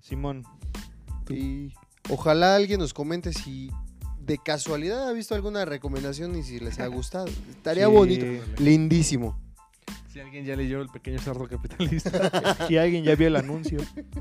[0.00, 0.44] Simón.
[1.28, 1.72] Y
[2.10, 3.70] ojalá alguien nos comente si
[4.20, 7.26] de casualidad ha visto alguna recomendación y si les ha gustado.
[7.50, 7.92] Estaría Sí.
[7.92, 8.26] bonito.
[8.58, 9.38] Lindísimo.
[10.12, 12.10] Si alguien ya leyó El Pequeño Cerdo Capitalista,
[12.68, 13.78] Si alguien ya vio el anuncio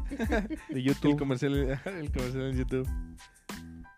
[0.10, 1.19] de el YouTube.
[1.19, 1.53] comercial,
[1.85, 2.89] el comercial en YouTube.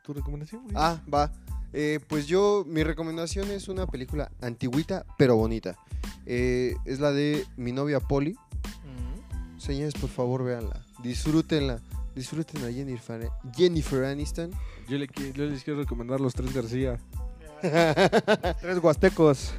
[0.03, 0.75] ¿Tu recomendación, güey?
[0.77, 1.31] Ah, va.
[1.77, 5.75] Eh, pues yo, mi recomendación es una película antigüita, pero bonita.
[6.25, 8.31] Eh, es la de Mi novia Polly.
[8.31, 9.59] Mm.
[9.59, 10.85] Señores, por favor, véanla.
[11.03, 11.81] Disfrútenla.
[12.15, 14.51] Disfruten a Jennifer, Jennifer Aniston.
[14.87, 16.97] Yo, le, yo les quiero recomendar Los Tres García.
[17.61, 19.53] Tres huastecos.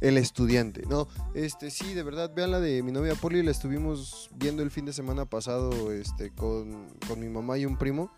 [0.00, 0.84] El estudiante.
[0.88, 3.42] No, este sí, de verdad, vean la de mi novia Polly.
[3.42, 7.76] La estuvimos viendo el fin de semana pasado este, con, con mi mamá y un
[7.76, 8.10] primo.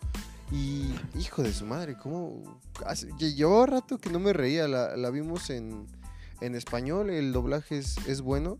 [0.50, 2.60] Y hijo de su madre, ¿cómo?
[3.18, 4.66] Llevaba rato que no me reía.
[4.66, 5.86] La, la vimos en,
[6.40, 7.10] en español.
[7.10, 8.58] El doblaje es, es bueno.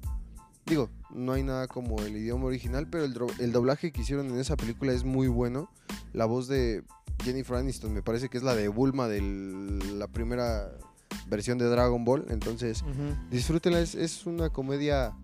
[0.66, 4.38] Digo, no hay nada como el idioma original, pero el, el doblaje que hicieron en
[4.38, 5.70] esa película es muy bueno.
[6.12, 6.84] La voz de
[7.24, 9.22] Jennifer Aniston me parece que es la de Bulma de
[9.96, 10.70] la primera
[11.26, 12.26] versión de Dragon Ball.
[12.28, 12.84] Entonces,
[13.30, 15.16] disfrútenla, es, es una comedia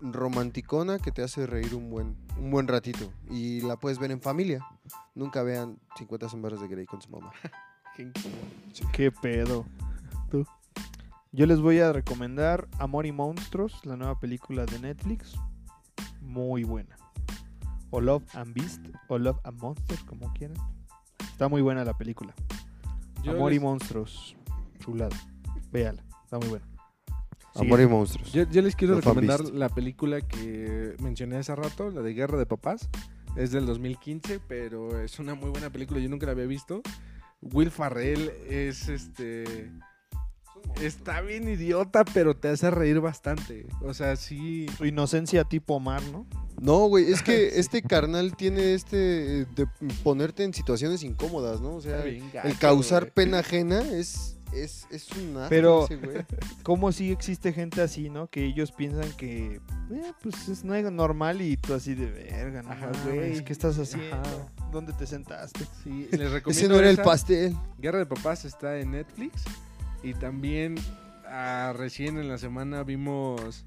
[0.00, 3.12] romanticona que te hace reír un buen, un buen ratito.
[3.30, 4.66] Y la puedes ver en familia.
[5.14, 7.32] Nunca vean 50 sombras de Grey con su mamá.
[8.92, 9.66] Qué pedo.
[11.32, 15.34] Yo les voy a recomendar Amor y Monstruos, la nueva película de Netflix.
[16.20, 16.96] Muy buena.
[17.90, 20.56] O Love and Beast, o Love and Monsters, como quieran.
[21.20, 22.34] Está muy buena la película.
[23.22, 24.36] Yo Amor y Monstruos.
[24.78, 25.16] Chulada.
[25.70, 26.02] Véala.
[26.24, 26.66] Está muy buena.
[27.58, 28.32] Amor y monstruos.
[28.32, 32.38] Yo, yo les quiero Los recomendar la película que mencioné hace rato, la de Guerra
[32.38, 32.88] de Papás.
[33.36, 36.00] Es del 2015, pero es una muy buena película.
[36.00, 36.82] Yo nunca la había visto.
[37.40, 39.70] Will Farrell es este.
[40.82, 43.66] Está bien idiota, pero te hace reír bastante.
[43.82, 44.66] O sea, sí.
[44.76, 46.26] Su inocencia tipo mar, ¿no?
[46.60, 49.66] No, güey, es que este carnal tiene este de
[50.02, 51.76] ponerte en situaciones incómodas, ¿no?
[51.76, 56.24] O sea, el causar pena ajena es, es, es un asco Pero- ese güey.
[56.62, 58.28] Como si existe gente así, ¿no?
[58.28, 59.60] Que ellos piensan que,
[59.90, 62.70] eh, pues es no es normal y tú así de verga, ¿no?
[62.70, 63.44] Ajá, güey.
[63.44, 64.16] ¿Qué estás haciendo?
[64.16, 64.52] Ajá.
[64.70, 65.64] ¿Dónde te sentaste?
[65.82, 67.56] Sí, les recomiendo Ese no era el pastel.
[67.78, 69.44] Guerra de Papás está en Netflix.
[70.02, 70.76] Y también
[71.26, 73.64] ah, recién en la semana vimos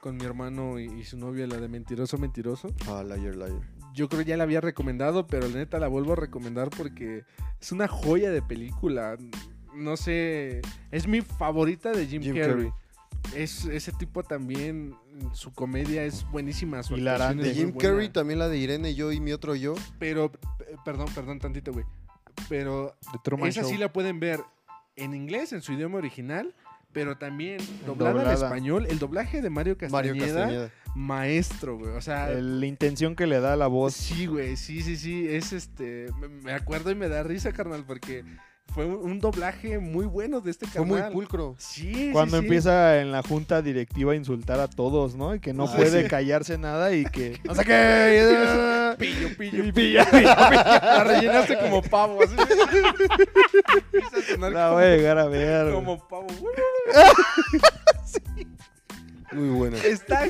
[0.00, 2.68] con mi hermano y, y su novia la de Mentiroso Mentiroso.
[2.88, 3.60] Ah, liar, liar.
[3.92, 7.24] Yo creo ya la había recomendado, pero la neta la vuelvo a recomendar porque
[7.60, 9.16] es una joya de película.
[9.74, 10.60] No sé,
[10.90, 12.48] es mi favorita de Jim, Jim Carrey.
[12.70, 12.72] Carrey.
[13.34, 14.94] Es ese tipo también,
[15.32, 16.82] su comedia es buenísima.
[16.82, 17.24] Su Hilarante.
[17.24, 17.88] actuación De es muy Jim buena.
[17.90, 19.74] Carrey, también la de Irene, yo y mi otro yo.
[19.98, 20.38] Pero, p-
[20.84, 21.84] perdón, perdón tantito, güey.
[22.48, 23.70] Pero The Truman esa Show.
[23.70, 24.40] sí la pueden ver
[24.96, 26.54] en inglés, en su idioma original,
[26.92, 28.46] pero también doblada, al doblada.
[28.46, 28.86] español.
[28.88, 30.70] El doblaje de Mario Castañeda, Mario Castañeda.
[30.94, 31.90] maestro, güey.
[31.92, 33.94] O sea, El- la intención que le da la voz.
[33.94, 35.26] sí, güey, sí, sí, sí.
[35.28, 36.06] Es este.
[36.18, 38.24] Me, me acuerdo y me da risa, carnal, porque
[38.74, 41.56] fue un, doblaje muy bueno de este Fue muy pulcro.
[41.58, 42.44] Sí, Cuando sí.
[42.44, 45.34] empieza en la junta directiva a insultar a todos, ¿no?
[45.34, 46.08] Y que no Ah, puede sí.
[46.08, 47.38] callarse nada y que...
[47.44, 48.94] No sé qué.
[48.98, 50.24] Pillo, pillo, Y pillo, pillo, pillo.
[50.34, 52.34] La rellenaste como pavo, así.
[54.38, 55.72] La voy a llegar a ver.
[55.72, 56.26] como, pavo.
[59.32, 59.78] Muy buena.
[59.78, 60.26] Está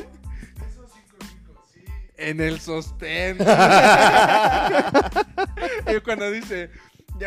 [2.17, 3.39] en el sostén.
[5.87, 6.71] y cuando dice,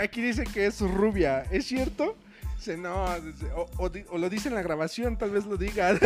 [0.02, 2.18] aquí dice que es rubia, ¿es cierto?
[2.57, 3.06] Dice, no,
[3.56, 5.98] o, o di- o lo dice en la grabación, tal vez lo diga.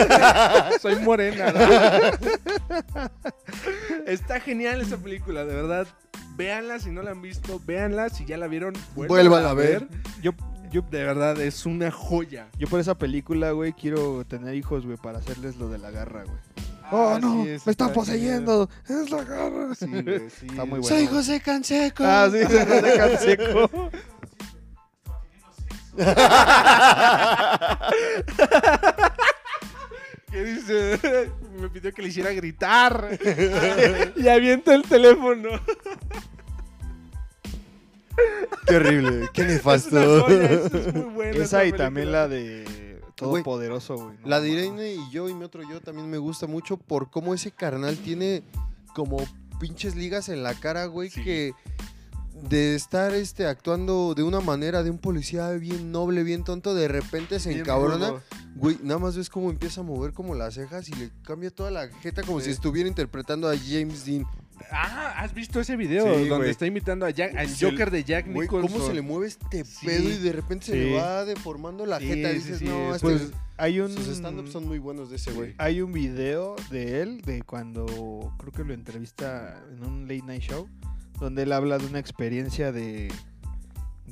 [0.82, 1.52] Soy morena.
[1.52, 1.60] ¿no?
[4.08, 5.88] Está genial esa película, de verdad.
[6.36, 9.88] Véanla si no la han visto, véanla si ya la vieron, Vuélvanla a ver.
[10.22, 10.32] Yo,
[10.72, 12.48] yo, De verdad, es una joya.
[12.58, 16.24] yo por esa película, güey, quiero tener hijos, güey, para hacerles lo de la garra,
[16.24, 16.38] güey.
[16.90, 18.70] Ah, oh, no, sí, es- me están está poseyendo.
[18.88, 19.76] Es la garra.
[19.76, 20.46] Sí, güey, sí.
[20.48, 20.84] Está muy bueno.
[20.84, 22.04] Soy José Canseco.
[22.06, 23.70] Ah, sí, se me dejan seco.
[30.32, 31.00] que dice,
[31.62, 33.18] me pidió que le hiciera gritar
[34.16, 35.50] y avienta el teléfono.
[38.68, 39.30] Qué horrible.
[39.34, 40.24] Qué Es nefasto.
[40.26, 41.84] joya, eso es muy buena Esa y película.
[41.86, 42.66] también la de
[43.18, 44.18] Todopoderoso, güey.
[44.22, 44.50] no La de.
[44.50, 47.98] Irene y yo y mi otro yo también me gusta mucho por cómo ese carnal
[47.98, 48.44] tiene
[48.96, 49.18] como
[49.60, 51.24] pinches ligas en la cara, güey, Sí.
[51.24, 51.54] que
[52.50, 56.88] de estar este actuando de una manera de un policía bien noble, bien tonto, de
[56.88, 58.22] repente se Bien encabrona, rudo.
[58.56, 61.72] güey, nada más ves cómo empieza a mover como las cejas y le cambia toda
[61.72, 62.46] la jeta como Sí.
[62.46, 64.24] si estuviera interpretando a James Dean.
[64.72, 68.28] Ah, ¿has visto ese video Sí, donde está imitando a Jack, al Joker de Jack
[68.28, 68.72] Nicholson?
[68.72, 69.86] cómo se le mueve este Sí.
[69.86, 73.32] pedo y de repente se le va deformando la jeta dices, no, es- este- Pues
[73.58, 73.92] hay un...
[73.94, 75.56] sus stand-ups son muy buenos de ese güey.
[75.58, 80.42] Hay un video de él, de cuando creo que lo entrevista en un late night
[80.44, 80.68] show,
[81.20, 83.12] donde él habla de una experiencia de,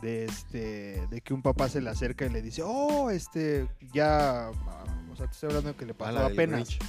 [0.02, 4.50] de este de que un papá se le acerca y le dice, "Oh, este ya,
[5.12, 6.80] o sea, te estoy hablando de que le pasó apenas." Grinch.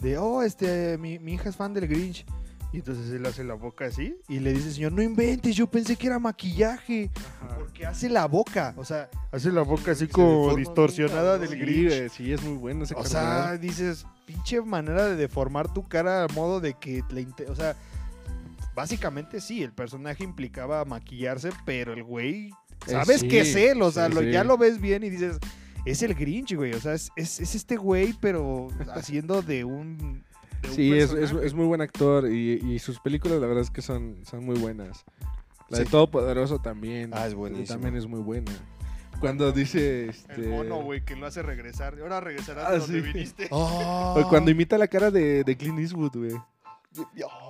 [0.00, 2.24] De, "Oh, este mi, mi hija es fan del Grinch."
[2.72, 5.96] Y entonces él hace la boca así y le dice, "Señor, no inventes, yo pensé
[5.96, 7.10] que era maquillaje."
[7.56, 11.86] Porque hace la boca, o sea, hace la boca así como distorsionada del Sí, Grinch.
[11.88, 16.24] güey, sí, es muy bueno ese O sea, dices, pinche manera de deformar tu cara
[16.24, 17.74] a modo de que le o sea,
[18.74, 22.48] básicamente sí, el personaje implicaba maquillarse, pero el güey,
[22.86, 23.82] Eh, ¿sabes sí, qué es él?
[23.82, 25.38] O sea, sí, lo- ya lo ves bien y dices,
[25.84, 30.22] es el Grinch, güey, o sea, es, es- es este güey, pero haciendo de un...
[30.62, 33.82] de Sí, es, es, muy buen actor y, y sus películas la verdad es que
[33.82, 35.04] son, son muy buenas.
[35.68, 35.90] La de Sí.
[35.90, 37.10] Todopoderoso también.
[37.12, 37.68] Ah, es buenísimo.
[37.68, 38.52] También es muy buena.
[39.20, 40.08] Cuando dice...
[40.08, 40.34] Este...
[40.34, 41.96] El mono, güey, que lo hace regresar.
[42.00, 43.06] Ahora regresarás Ah, de donde sí.
[43.12, 43.48] viniste.
[43.52, 44.14] Ah.
[44.16, 46.32] o Cuando imita la cara de, de Clint Eastwood, güey.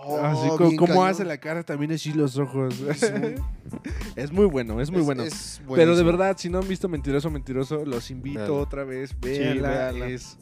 [0.05, 2.81] Oh, Así como, hace la cara también así los ojos.
[2.81, 3.35] Es muy-
[4.17, 5.23] es muy bueno, es muy es- bueno.
[5.23, 8.57] es Pero de verdad, si no han visto Mentiroso, Mentiroso, los invito Véanla.
[8.59, 9.19] otra vez.
[9.21, 9.69] Véanla.
[9.69, 10.09] véanla.
[10.09, 10.37] Es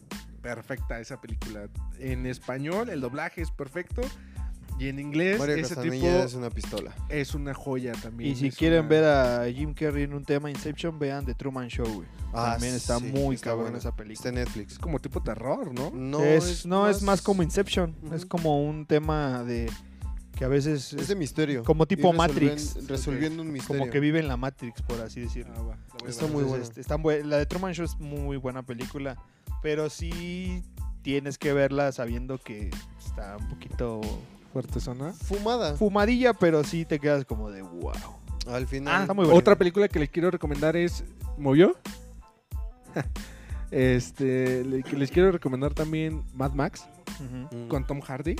[0.54, 1.68] perfecta esa película.
[1.98, 4.02] En español, el doblaje es perfecto.
[4.78, 6.94] Y en inglés, Mario ese tipo es una pistola.
[7.08, 8.30] es una joya también.
[8.32, 11.68] Y si quieren una- ver a Jim Carrey en un tema Inception, vean The Truman
[11.68, 12.06] Show, güey.
[12.34, 13.78] Ah, También está sí, muy está cabrón buena.
[13.78, 14.28] esa Está película.
[14.28, 14.72] en Netflix.
[14.74, 15.90] Es como tipo terror, ¿no?
[15.92, 17.96] No, es, no, es más como Inception.
[18.12, 19.70] Es como un tema de
[20.36, 21.64] que a veces Es de misterio.
[21.64, 22.86] como tipo resolven- Matrix.
[22.86, 23.80] Resolviendo un misterio.
[23.80, 25.54] como que vive en la Matrix, por así decirlo.
[25.56, 26.62] Ah, va, Está muy buena.
[26.76, 29.16] está la de Truman Show es muy buena película,
[29.62, 30.62] pero sí
[31.02, 32.70] tienes que verla sabiendo que
[33.04, 34.00] está un poquito
[34.52, 35.12] Fuerte zona.
[35.12, 35.76] Fumada.
[35.76, 37.92] fumadilla, pero sí te quedas como de wow.
[38.48, 38.94] Al final.
[38.94, 39.26] Ah, está muy.
[39.26, 41.04] Otra película que les quiero recomendar es
[41.36, 41.76] ¿Movió?
[43.70, 46.86] este, que les quiero recomendar también Mad Max
[47.68, 48.36] con Tom Hardy.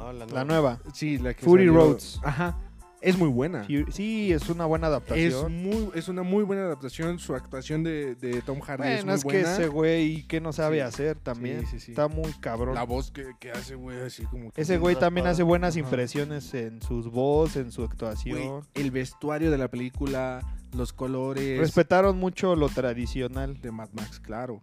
[0.00, 0.44] Ah, la La nueva.
[0.44, 0.80] nueva.
[0.94, 2.20] Sí, la que Fury salió- Roads.
[2.22, 2.56] Ajá.
[3.00, 3.64] Es muy buena.
[3.90, 5.62] Sí, es una buena Es, adaptación.
[5.62, 7.18] muy, es una muy buena adaptación.
[7.18, 9.52] Su actuación de, de Tom Hardy es Bueno, muy es que buena.
[9.52, 10.80] ese güey que no sabe Sí.
[10.80, 11.60] hacer también.
[11.60, 11.90] Sí, sí, sí.
[11.92, 12.74] Está muy cabrón.
[12.74, 14.60] La voz que, que hace, güey, así como que...
[14.60, 15.80] Ese güey también hace buenas Ajá.
[15.80, 18.64] impresiones en sus voz, en su Güey, actuación.
[18.74, 20.40] el vestuario de la película,
[20.74, 21.58] los colores...
[21.60, 23.60] Respetaron mucho lo tradicional.
[23.60, 24.60] de Mad Max, claro.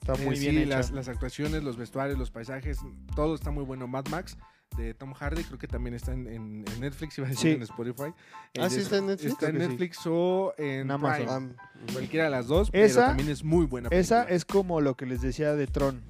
[0.00, 0.70] Está Eh, muy sí, bien hecho.
[0.70, 2.78] las, las actuaciones, los vestuarios, los paisajes,
[3.14, 3.86] todo está muy bueno.
[3.86, 4.36] Mad Max
[4.76, 7.56] de Tom Hardy, creo que también está en, en- en Netflix, iba a decir Sí.
[7.56, 8.12] en Spotify.
[8.58, 9.32] Ah, sí, está en Netflix.
[9.32, 9.68] Está en sí.
[9.68, 11.26] Netflix o en, Amazon.
[11.26, 11.54] Prime.
[11.58, 14.96] Ah, Cualquiera de las dos, pero Esa- también es muy buena Esa es como lo
[14.96, 16.02] que les decía de Tron.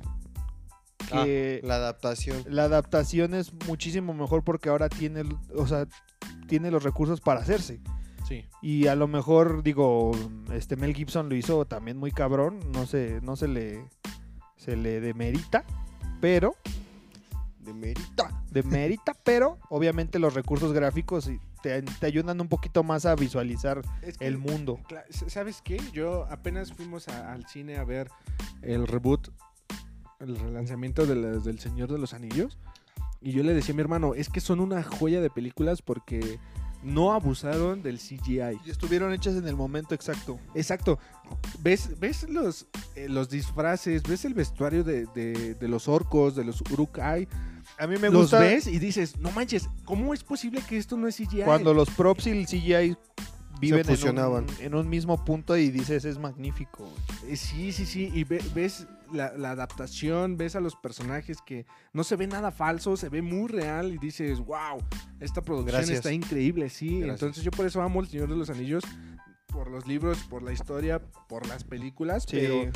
[1.12, 1.24] ah,
[1.62, 2.42] la adaptación.
[2.48, 5.22] la adaptación es muchísimo mejor porque ahora tiene,
[5.54, 5.86] o sea,
[6.48, 7.80] tiene los recursos para hacerse.
[8.26, 8.46] Sí.
[8.62, 10.12] Y a lo mejor, digo,
[10.54, 12.58] este Mel Gibson lo hizo también muy cabrón.
[12.72, 13.84] No se, no se le,
[14.56, 15.64] se le demerita,
[16.22, 16.56] pero,
[17.64, 18.42] De Merita.
[18.50, 21.30] demerita, pero obviamente los recursos gráficos
[21.62, 24.78] te, te ayudan un poquito más a visualizar Es que- el mundo.
[25.28, 25.80] ¿Sabes qué?
[25.92, 28.08] Yo apenas fuimos a- al cine a ver
[28.62, 29.28] el reboot,
[30.20, 32.58] el relanzamiento de las- del Señor de los Anillos.
[33.20, 36.38] Y yo le decía a mi hermano, es que son una joya de películas porque
[36.82, 38.60] no abusaron del CGI.
[38.66, 40.38] Y estuvieron hechas en el momento exacto.
[40.54, 40.98] Exacto.
[41.60, 44.02] ¿Ves, ves los, eh, los disfraces?
[44.02, 47.26] ¿Ves el vestuario de, de- de los orcos, de los urukai?
[47.78, 50.96] A mí me los gusta ves y dices, no manches, ¿cómo es posible que esto
[50.96, 51.42] no es CGI?
[51.42, 52.96] cuando los props y el CGI
[53.60, 54.46] viven en un, fusionaban.
[54.60, 56.84] en un mismo punto y dices es magnífico.
[56.84, 57.32] güey".
[57.32, 58.10] Eh, Sí, sí, sí.
[58.14, 62.50] Y ve- ves la, la adaptación, ves a los personajes que no se ve nada
[62.50, 64.82] falso, se ve muy real y dices, wow,
[65.20, 65.98] esta producción Gracias.
[65.98, 66.98] está increíble, sí.
[67.00, 67.14] Gracias.
[67.22, 68.84] Entonces yo por eso amo El Señor de los Anillos,
[69.48, 72.70] por los libros, por la historia, por las películas, pero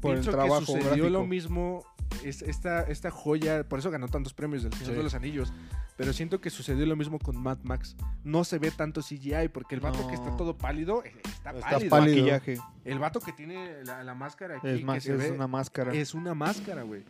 [0.00, 1.08] por el pienso trabajo que sucedió gráfico.
[1.10, 1.84] lo mismo,
[2.24, 4.96] es, esta, esta joya, por eso ganó tantos premios del Señor Sí.
[4.96, 5.52] de los Anillos,
[5.96, 7.96] pero siento que sucedió lo mismo con Mad Max.
[8.24, 11.70] No se ve tanto CGI porque el vato que está todo pálido, eh, está, Está
[11.70, 11.90] pálido.
[11.90, 12.16] pálido.
[12.18, 12.58] maquillaje.
[12.84, 15.46] El vato que tiene la, la máscara aquí, Es, que más, se es ve, una
[15.46, 15.92] máscara.
[15.94, 17.04] es una máscara, güey.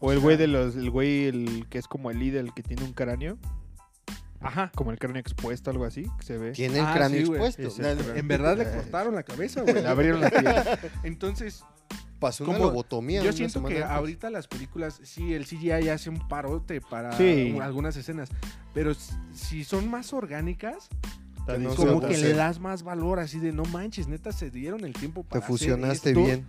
[0.00, 2.54] o el sea- güey de los, el güey el que es como el líder, el
[2.54, 3.36] que tiene un cráneo,
[4.40, 4.72] Ajá.
[4.74, 6.52] como el cráneo expuesto, algo así, que se ve.
[6.52, 7.62] Tiene el Ah, cráneo sí, expuesto.
[7.62, 9.74] Ese Na- es En verdad le cortaron la cabeza, güey.
[9.74, 10.90] Le abrieron la piel.
[11.02, 11.62] Entonces,
[12.20, 13.22] Pasó una como- lobotomía.
[13.24, 13.90] yo siento que antes.
[13.90, 17.56] ahorita las películas, sí, el CGI hace un parote para Sí.
[17.60, 18.28] algunas escenas,
[18.74, 18.92] pero
[19.32, 20.88] si son más orgánicas,
[21.46, 24.84] Que no como que le das más valor, así de no manches, neta se dieron
[24.84, 26.22] el tiempo Te para hacer fusionaste esto".
[26.24, 26.46] bien.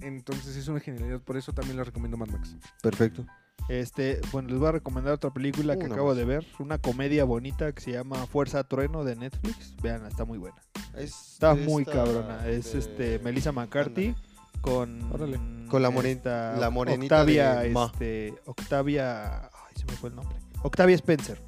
[0.00, 2.56] Entonces es una genialidad, por eso también le recomiendo Mad Max.
[2.82, 3.24] Perfecto.
[3.68, 6.16] Este, bueno, les voy a recomendar otra película que Una acabo más.
[6.16, 9.74] de ver, una comedia bonita que se llama Fuerza Trueno de Netflix.
[9.82, 10.56] Vean, está muy buena.
[10.96, 12.46] Está muy cabrona.
[12.48, 14.14] Es este Melissa McCarthy
[14.60, 15.38] con Órale.
[15.68, 17.86] Con la moren- esta la morenita Octavia, de Ma.
[17.92, 20.36] este, Octavia, ay, se me fue el nombre.
[20.62, 21.40] Octavia Spencer.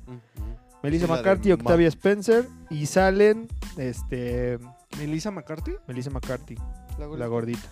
[0.83, 4.59] Melissa Sí, la de McCarthy, Ma- Octavia Spencer y salen este
[4.99, 5.73] ¿Melissa McCarthy?
[5.87, 6.57] Melissa McCarthy,
[6.99, 7.69] La la gordita.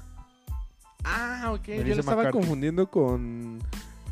[1.05, 1.67] Ah, ok.
[1.67, 2.39] Yo Melissa la estaba McCarthy.
[2.39, 3.61] confundiendo con,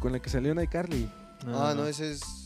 [0.00, 1.10] con la que salió en iCarly.
[1.46, 2.43] Ah, no, ese es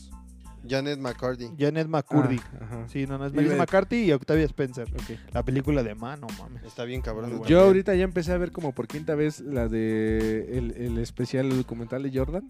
[0.67, 1.49] Janet McCarthy.
[1.57, 2.39] Janet McCurdy.
[2.39, 2.87] Ah, ajá.
[2.89, 4.87] Sí, no, no es Melissa McCarthy y Octavia Spencer.
[4.93, 5.17] Ok.
[5.33, 6.63] La película de Ma, no mames.
[6.63, 7.29] Está bien cabrón.
[7.29, 7.45] Bueno.
[7.45, 11.49] Yo ahorita ya empecé a ver como por quinta vez la de el, el especial
[11.49, 12.49] documental de Jordan.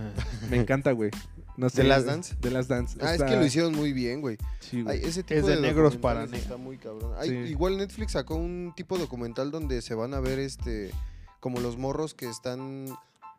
[0.50, 1.10] Me encanta, güey.
[1.56, 1.82] No sé.
[1.82, 2.36] ¿De Last Dance?
[2.40, 2.98] De las Dance.
[3.02, 4.38] Ah, es que lo hicieron muy bien, güey.
[4.60, 4.96] Sí, güey.
[4.98, 6.40] Ay, ese tipo Es de negros para negros.
[6.40, 7.12] Está muy cabrón.
[7.18, 7.34] Ay, Sí.
[7.50, 10.90] Igual Netflix sacó un tipo de documental donde se van a ver este
[11.40, 12.86] como los morros que están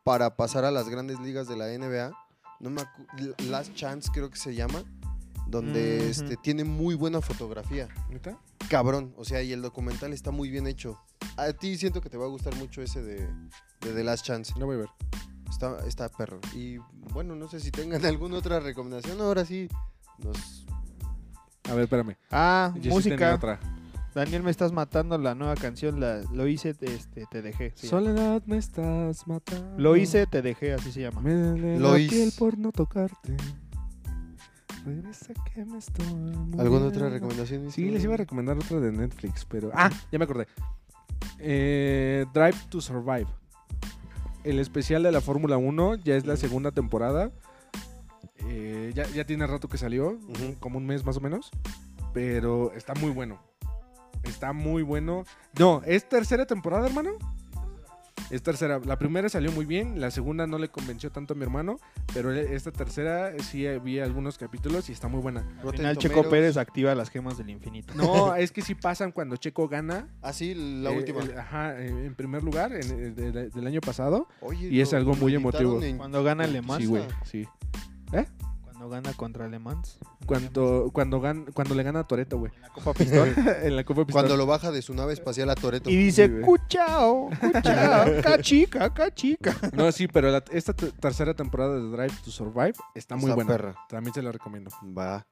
[0.03, 2.11] para pasar a las grandes ligas de la NBA.
[2.61, 2.81] No me
[3.49, 4.83] Last Chance creo que se llama.
[5.47, 6.05] Donde Ujú.
[6.09, 7.89] este, tiene muy buena fotografía.
[8.09, 8.37] ¿Neta?
[8.69, 9.13] Cabrón.
[9.17, 10.97] O sea, y el documental está muy bien hecho.
[11.35, 13.27] A ti siento que te va a gustar mucho ese de,
[13.81, 14.53] de The Last Chance.
[14.57, 14.89] No voy a ver.
[15.49, 16.39] Está, está perro.
[16.55, 16.77] Y
[17.13, 19.19] bueno, no sé si tengan alguna otra recomendación.
[19.19, 19.67] Ahora sí,
[20.19, 20.65] nos
[21.69, 22.15] A ver, espérame.
[22.29, 23.35] Ah, Yo sí tenía música.
[23.35, 23.59] otra.
[24.13, 25.99] Daniel, me estás matando la nueva canción.
[25.99, 27.71] La, lo hice, este, te dejé.
[27.75, 29.79] Soledad me estás matando.
[29.79, 31.21] Lo hice, te dejé, así se llama.
[31.21, 32.15] Me duele Lo la hice.
[32.15, 33.37] piel por no tocarte.
[34.85, 36.05] Regresa que me estoy
[36.57, 37.71] ¿Alguna otra recomendación?
[37.71, 39.69] Sí, les iba a recomendar otra de Netflix, pero...
[39.73, 40.47] Ah, ya me acordé.
[41.39, 43.27] Eh, Drive to Survive.
[44.43, 47.31] El especial de la Fórmula 1 ya es la segunda temporada.
[48.47, 50.17] Eh, ya, ya tiene rato que salió,
[50.59, 51.51] como un mes más o menos.
[52.11, 53.39] Pero está muy bueno.
[54.23, 55.23] Está muy bueno.
[55.57, 57.11] No, ¿es tercera temporada, hermano?
[58.29, 58.79] Es tercera.
[58.85, 61.79] La primera salió muy bien, la segunda no le convenció tanto a mi hermano,
[62.13, 65.43] pero esta tercera sí vi algunos capítulos y está muy buena.
[65.61, 66.29] Al final, Checo.
[66.29, 67.93] Pérez activa las gemas del infinito.
[67.93, 70.07] No, es que sí pasan cuando Checo gana.
[70.21, 71.21] Ah, sí, la eh, última.
[71.23, 74.27] el- ajá, eh, en primer lugar, en, eh, de- de- del año pasado.
[74.39, 75.81] Oye, y es algo muy emotivo.
[75.83, 76.81] en- Cuando gana Le Mans.
[76.83, 77.45] Sí, güey, sí.
[78.09, 78.29] Cuando
[78.91, 79.97] gana contra Le Mans.
[80.27, 82.51] Cuando, cuando, gan- cuando le gana a Toreto, güey.
[82.55, 83.33] En la Copa Pistol.
[83.63, 84.13] en la Copa Pistol.
[84.21, 85.89] Cuando lo baja de su nave espacial a Toreto.
[85.89, 89.55] y dice, Sí, cuchao, cuchao, cachica, cachica.
[89.73, 93.35] No, sí, pero la- esta te- tercera temporada de Drive to Survive está muy Está
[93.35, 93.49] buena.
[93.51, 93.75] perra.
[93.89, 94.69] También se la recomiendo.
[94.95, 95.25] Va.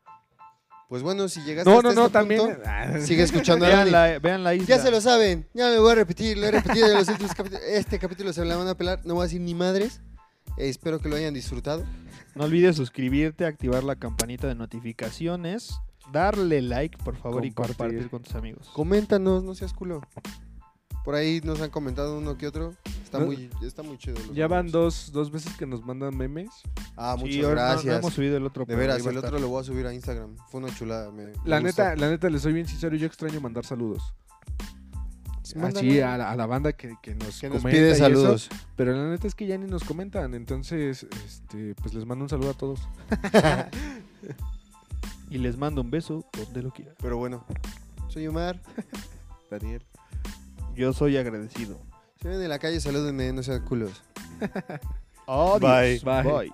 [0.87, 2.41] Pues bueno, si llegaste No, hasta no, no, este también.
[2.41, 4.75] punto, Ah, sigue escuchando a Vean la, vean la isla.
[4.75, 7.35] Ya se lo saben, ya me voy a repetir, lo he repetido en los últimos
[7.35, 7.63] capítulos.
[7.67, 10.01] Este capítulo se la van a pelar, no voy a decir ni madres.
[10.57, 11.83] Eh, espero que lo hayan disfrutado.
[12.35, 15.79] No olvides suscribirte, activar la campanita de notificaciones,
[16.11, 18.09] darle like, por favor, y Compartir.
[18.09, 18.69] con tus amigos.
[18.73, 20.01] Coméntanos, no seas culo.
[21.03, 22.73] Por ahí nos han comentado uno que otro.
[23.03, 23.25] Está No.
[23.25, 24.17] muy, está muy chido.
[24.19, 24.71] los Ya van memes.
[24.73, 26.49] dos, dos veces que nos mandan memes.
[26.95, 27.93] Ah, Sí, muchas ahora no- gracias.
[27.93, 28.61] No, hemos subido el otro.
[28.63, 29.29] de pero veras, ahí va a el estar.
[29.33, 30.35] otro lo voy a subir a Instagram.
[30.51, 31.11] Fue una chulada.
[31.11, 34.13] me- me La neta, la neta, les soy bien sincero, yo extraño mandar saludos.
[35.55, 37.99] Así a la, a la banda que, que nos Que nos comenta y pide eso,
[38.03, 38.49] saludos.
[38.75, 42.29] pero la neta es que ya ni nos comentan, entonces, este, pues les mando un
[42.29, 42.79] saludo a todos.
[45.31, 46.95] Y les mando un beso donde lo quieran.
[46.99, 47.45] Pero bueno,
[48.07, 48.59] soy Omar.
[49.51, 49.83] Daniel.
[50.75, 51.79] Yo soy agradecido.
[52.19, 54.01] Si ven en la calle, salúdenme, no sean culos.
[55.27, 55.59] Adiós.
[55.59, 55.99] Bye.
[56.03, 56.23] Bye.
[56.23, 56.51] Bye.